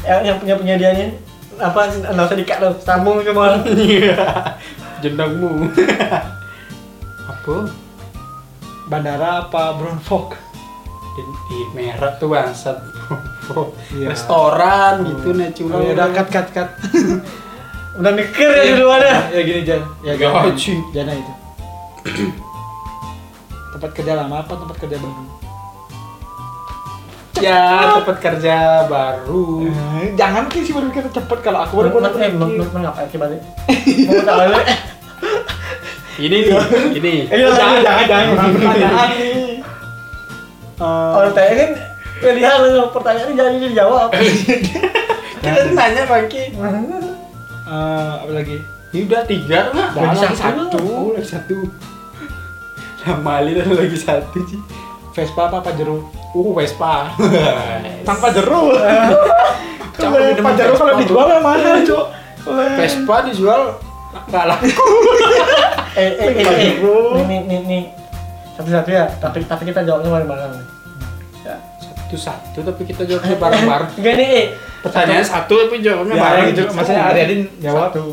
Yang, 0.09 0.21
yang 0.25 0.37
punya 0.41 0.55
punya 0.57 0.75
dia 0.81 0.91
nih 0.97 1.09
apa 1.61 1.81
nggak 1.93 2.27
usah 2.27 2.39
dikat 2.41 2.59
lo 2.65 2.71
sambung 2.81 3.21
Iya. 3.21 4.17
jendangmu. 5.05 5.69
Apa? 7.29 7.57
Bandara 8.89 9.47
apa 9.47 9.77
Brown 9.77 10.01
Fog 10.01 10.35
di, 11.17 11.23
di 11.49 11.59
merah 11.77 12.17
tuh 12.17 12.33
bangsat. 12.33 12.79
Iya. 13.91 14.15
restoran 14.15 15.03
gitu 15.11 15.35
nih 15.35 15.51
cuma. 15.51 15.75
Oh, 15.75 15.83
ya 15.83 15.93
udah 15.99 16.09
cut 16.15 16.29
cut 16.31 16.49
cut. 16.55 16.71
Udah 17.91 18.15
mikir 18.15 18.47
ya 18.47 18.63
dulu 18.79 18.87
ada. 18.95 19.27
Ya 19.35 19.41
gini 19.43 19.61
Jan. 19.67 19.83
Ya 20.07 20.15
Ya, 20.15 20.31
Jana. 20.31 20.55
Jana 20.95 21.13
itu. 21.19 21.33
Tempat 23.75 23.91
kerja 23.99 24.15
lama 24.15 24.47
apa 24.47 24.55
tempat 24.55 24.77
kerja 24.79 24.97
baru 25.03 25.40
ya 27.41 27.61
tempat 27.99 28.17
kerja 28.21 28.57
baru. 28.87 29.65
Eh, 29.67 30.15
jangan 30.15 30.47
sih 30.53 30.63
sih 30.63 30.73
berpikir 30.77 31.09
cepet. 31.11 31.39
Kalau 31.41 31.65
aku 31.65 31.73
baru 31.81 31.89
baru 31.97 32.17
eh 32.21 32.31
menurut 32.31 32.71
ngapain 32.71 33.09
sih 33.09 33.19
balik? 33.19 33.41
Mau 34.25 34.45
ini 36.21 36.37
nih 36.45 36.57
ini. 36.93 37.15
Iya, 37.33 37.49
jangan 37.57 37.79
jangan 37.81 38.05
jangan 38.05 38.27
orang 38.37 38.51
pertanyaan 38.53 39.09
nih 39.17 39.39
Eh, 40.81 41.11
orang 41.13 41.33
tanya 41.37 41.55
kan 41.61 41.71
pilihan 42.21 42.57
lu 42.65 42.85
pertanyaan 42.89 43.37
jadi 43.37 43.57
dijawab. 43.69 44.09
Kita 45.45 45.61
nanya 45.73 46.03
bangki. 46.09 46.57
Eh, 46.57 48.13
apa 48.21 48.33
lagi? 48.33 48.57
Ini 48.91 49.07
udah 49.07 49.23
tiga 49.25 49.59
nggak 49.71 49.89
Dah, 49.95 50.03
lagi 50.03 50.17
satu. 50.19 50.67
satu. 50.67 50.79
Oh 50.89 51.13
lagi 51.13 51.29
satu. 51.29 51.57
Mali 53.25 53.57
dan 53.57 53.73
lagi 53.73 53.97
satu 53.97 54.39
sih 54.45 54.61
Vespa 55.11 55.43
apa 55.51 55.59
Pajero 55.63 56.07
uh 56.35 56.51
Vespa. 56.55 57.11
Tanpa 58.09 58.31
minum 60.31 60.45
Pajero 60.45 60.73
kalau 60.79 60.95
dijual 60.99 61.27
yang 61.29 61.45
mana 61.45 61.83
cok. 61.83 62.05
Vespa 62.79 63.17
dijual 63.27 63.63
nggak 64.31 64.45
laku. 64.47 64.67
Eh 65.91 66.07
eh 66.07 66.31
eh 66.39 66.47
eh. 66.47 67.23
nih 67.27 67.41
nih 67.51 67.61
nih 67.67 67.83
satu 68.55 68.71
satu 68.71 68.95
ya 68.95 69.11
tapi 69.19 69.43
tapi 69.43 69.67
kita 69.67 69.83
jawabnya 69.83 70.23
bareng 70.23 70.31
bareng 70.31 70.55
satu 72.11 72.17
satu 72.19 72.59
tapi 72.67 72.83
kita 72.87 73.03
jawabnya 73.07 73.39
bareng-bareng 73.39 73.91
enggak 74.03 74.15
nih 74.19 74.29
eh. 74.35 74.47
Pertanyaan 74.83 75.23
satu. 75.23 75.55
tapi 75.67 75.79
jawabnya 75.79 76.15
ya 76.19 76.23
bareng 76.23 76.45
gitu 76.51 76.63
maksudnya 76.75 77.03
Ariadin 77.07 77.41
jawab. 77.63 77.91
Satu. 77.95 78.05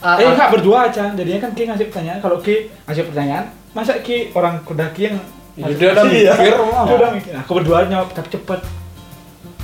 Ah, 0.00 0.16
eh 0.16 0.24
ah. 0.24 0.32
enggak 0.32 0.50
berdua 0.56 0.78
aja. 0.88 1.04
Jadinya 1.12 1.40
kan 1.44 1.50
Ki 1.52 1.62
ngasih 1.68 1.86
pertanyaan. 1.92 2.18
Kalau 2.24 2.36
Ki 2.40 2.72
ngasih 2.88 3.04
pertanyaan 3.12 3.44
masa 3.76 3.92
Ki 4.00 4.32
orang 4.32 4.64
kuda 4.64 4.86
Ki 4.96 5.02
yang 5.12 5.16
Ya 5.52 5.68
udah 5.68 5.88
udah 5.92 6.04
Iya. 6.06 6.32
mikir. 6.32 6.52
Dia 6.56 6.94
udah 6.94 7.10
mikir. 7.12 7.32
Aku 7.38 7.52
berdua 7.54 7.84
tapi 8.08 8.28
cepet 8.30 8.60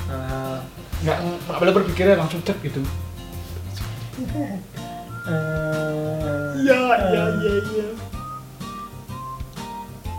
Ah, 0.05 0.57
nggak 0.99 1.17
nggak 1.21 1.57
boleh 1.59 1.73
berpikir 1.75 2.05
langsung 2.13 2.41
cep 2.41 2.57
gitu. 2.59 2.81
Eh, 4.19 4.55
iya 6.59 6.79
iya 7.07 7.23
iya 7.31 7.53
iya. 7.63 7.85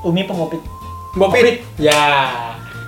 Umi 0.01 0.23
pengopit. 0.25 0.63
Bopit. 1.13 1.67
Ya. 1.77 2.31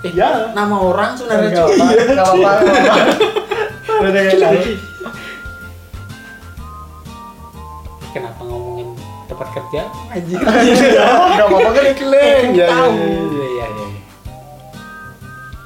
Eh, 0.00 0.10
Ya. 0.12 0.50
Nama 0.52 0.76
orang 0.76 1.14
sebenarnya 1.14 1.50
apa-apa, 1.52 1.66
enggak 2.08 2.22
apa-apa. 2.24 2.52
Udah 4.00 4.10
kayak. 4.12 4.50
Kenapa 8.12 8.40
ngomongin 8.42 8.71
tempat 9.42 9.58
kerja? 9.58 9.82
Anjir. 10.08 10.38
Enggak 10.38 11.46
apa-apa 11.50 11.70
kan 11.74 11.84
Klaim. 11.92 12.46
Ya, 12.54 12.66
tahu. 12.70 12.92
Iya, 12.94 13.46
iya, 13.48 13.66
iya. 13.68 13.86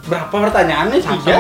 Berapa 0.07 0.37
pertanyaannya? 0.41 0.99
Tiga. 0.99 1.37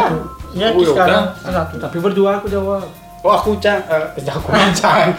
Ya, 0.53 0.73
Oh, 0.73 0.81
ya 0.81 0.89
sekarang 0.89 1.25
udah. 1.37 1.53
satu. 1.53 1.75
tapi 1.77 1.97
berdua 2.01 2.41
aku 2.41 2.49
jawab 2.49 2.85
Oh, 3.21 3.29
aku 3.31 3.59
cang, 3.59 3.77
eh, 3.83 4.09
aku 4.23 4.49
cang. 4.81 5.11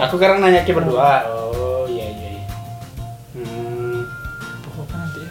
Aku 0.00 0.14
sekarang 0.16 0.40
nanya 0.40 0.62
ke 0.62 0.72
berdua. 0.72 1.22
Oh, 1.24 1.84
iya, 1.84 2.02
iya, 2.04 2.28
iya. 2.32 2.44
Hmm. 3.32 4.02
pokoknya 4.64 4.96
nanti 4.96 5.20
ya 5.20 5.30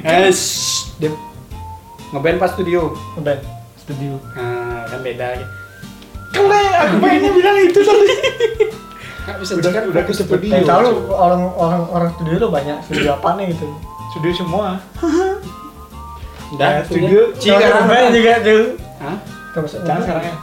Eh, 0.24 0.30
shh, 0.30 0.88
dia 0.96 1.10
ngeband 2.10 2.38
pas 2.38 2.50
studio. 2.50 2.92
Udah. 3.14 3.36
studio 3.76 4.16
Nah, 4.32 4.84
kan 4.86 5.00
beda. 5.00 5.28
keren 6.30 6.72
aku 6.78 6.94
pengennya 6.96 7.30
bilang 7.34 7.56
itu 7.58 7.80
tadi 7.82 8.14
Bisa 9.38 9.52
Udah- 9.54 9.70
kan 9.70 9.84
udah 9.86 10.02
ke 10.02 10.12
studio. 10.12 10.50
Yang 10.50 10.64
tahu 10.64 10.80
lu 10.82 10.92
orang 11.10 11.42
orang 11.50 11.82
orang 11.86 12.10
studio 12.12 12.34
tuh 12.38 12.50
banyak 12.50 12.76
studio 12.82 13.10
apa 13.14 13.28
nih 13.34 13.46
gitu. 13.50 13.66
studio 14.10 14.32
semua 14.34 14.68
Udah, 16.52 16.68
Ya, 16.68 16.80
studio 16.82 17.30
Ci 17.32 17.46
sekarang 17.48 17.86
Main 17.86 18.10
juga 18.10 18.32
tuh. 18.42 18.64
Hah? 18.98 19.16
Terus 19.52 19.72
jangan 19.78 20.02
sekarang 20.02 20.24
ya 20.24 20.36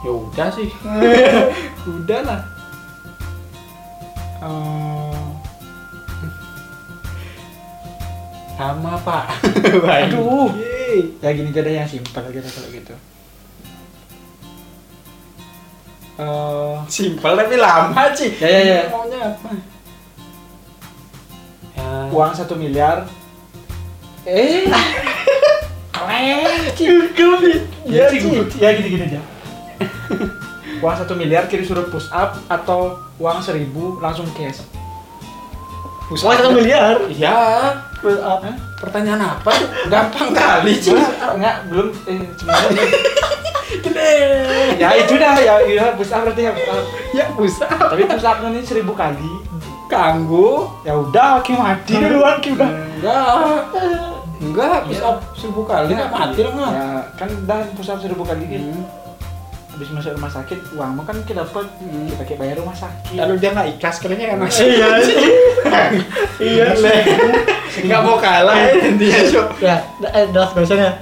Ya 0.00 0.12
udah 0.12 0.48
sih. 0.50 0.68
udah 1.96 2.20
lah 2.22 2.40
Eh, 4.36 5.16
Sama, 8.54 8.94
Pak. 9.00 9.24
Aduh. 10.04 10.46
Yeay. 10.52 11.10
ya 11.18 11.32
gini 11.32 11.50
aja 11.50 11.64
yang 11.66 11.88
simpel 11.88 12.22
aja 12.22 12.38
kalau 12.44 12.68
gitu 12.70 12.94
Eh, 16.14 16.74
Simpel 16.86 17.34
tapi 17.34 17.56
lama, 17.58 18.02
Ci. 18.14 18.30
Ya, 18.38 18.48
ya, 18.48 18.60
ya. 18.62 18.82
Maunya 18.90 19.18
apa? 19.34 19.48
Ya. 21.74 22.06
uang 22.14 22.32
satu 22.32 22.54
miliar 22.54 23.02
eh 24.24 24.70
keren 25.90 26.62
ya, 27.84 28.06
Ci. 28.08 28.24
ya 28.62 28.68
gini 28.78 28.88
gini 28.94 29.04
aja 29.04 29.20
uang 30.82 30.96
satu 30.96 31.18
miliar 31.18 31.50
kiri 31.50 31.66
suruh 31.66 31.90
push 31.90 32.06
up 32.14 32.38
atau 32.46 33.02
uang 33.18 33.42
seribu 33.42 33.98
langsung 33.98 34.30
cash 34.38 34.62
Wah, 36.04 36.36
satu 36.36 36.52
miliar. 36.52 37.00
Iya. 37.08 37.32
Pull 38.04 38.20
up. 38.20 38.44
Pertanyaan 38.76 39.24
apa? 39.24 39.56
Gampang 39.88 40.36
kali, 40.36 40.76
Ci. 40.76 40.92
Enggak, 40.92 41.64
belum 41.72 41.88
eh. 42.04 42.28
ya 44.76 44.88
itu 44.94 45.14
dah 45.14 45.34
ya 45.36 45.54
ya 45.62 45.84
push 45.92 46.10
up 46.10 46.22
berarti 46.22 46.42
ya 46.42 46.52
push 46.52 46.68
up 46.68 46.82
Ya, 47.10 47.24
usah. 47.32 47.70
tapi 47.70 48.02
push 48.04 48.22
up 48.22 48.42
ini 48.42 48.60
seribu 48.60 48.92
kali 48.92 49.30
Kanggu. 49.86 50.66
ya 50.82 50.96
udah 50.96 51.38
Ki 51.40 51.52
mati 51.52 51.94
duluan 51.94 52.38
Ki 52.38 52.52
udah 52.52 52.70
Enggak. 52.94 53.68
Enggak, 54.36 54.78
bisa 54.86 55.06
seribu 55.32 55.62
kali 55.62 55.92
nggak 55.92 56.10
mati 56.10 56.40
lah 56.40 56.52
nggak. 56.52 56.72
ya 56.72 56.86
kan 57.14 57.28
dah 57.44 57.58
push 57.72 57.88
up 57.88 57.98
seribu 57.98 58.22
kali 58.22 58.44
Hmm. 58.44 58.82
habis 59.70 59.90
masuk 59.90 60.14
rumah 60.14 60.30
sakit 60.30 60.58
uang 60.72 60.90
mah 60.94 61.04
kan 61.04 61.18
kita 61.20 61.42
dapat 61.42 61.66
Hmm. 61.78 62.06
kita 62.08 62.22
kayak 62.24 62.38
bayar 62.40 62.56
rumah 62.56 62.72
sakit 62.72 63.14
Lalu 63.16 63.34
dia 63.38 63.50
nggak 63.50 63.68
ikhlas 63.72 63.96
kayaknya 63.98 64.26
kan 64.28 64.38
masih. 64.40 64.64
Iya. 64.64 64.88
Iya. 66.38 66.66
Nggak 67.84 68.00
mau 68.00 68.14
kalah 68.16 68.54
ya 68.54 68.70
intinya 68.86 69.20
Cok. 69.26 69.48
Ya, 69.58 69.76
eh, 70.08 70.30
last 70.30 70.54
question 70.54 70.78
ya. 70.78 70.94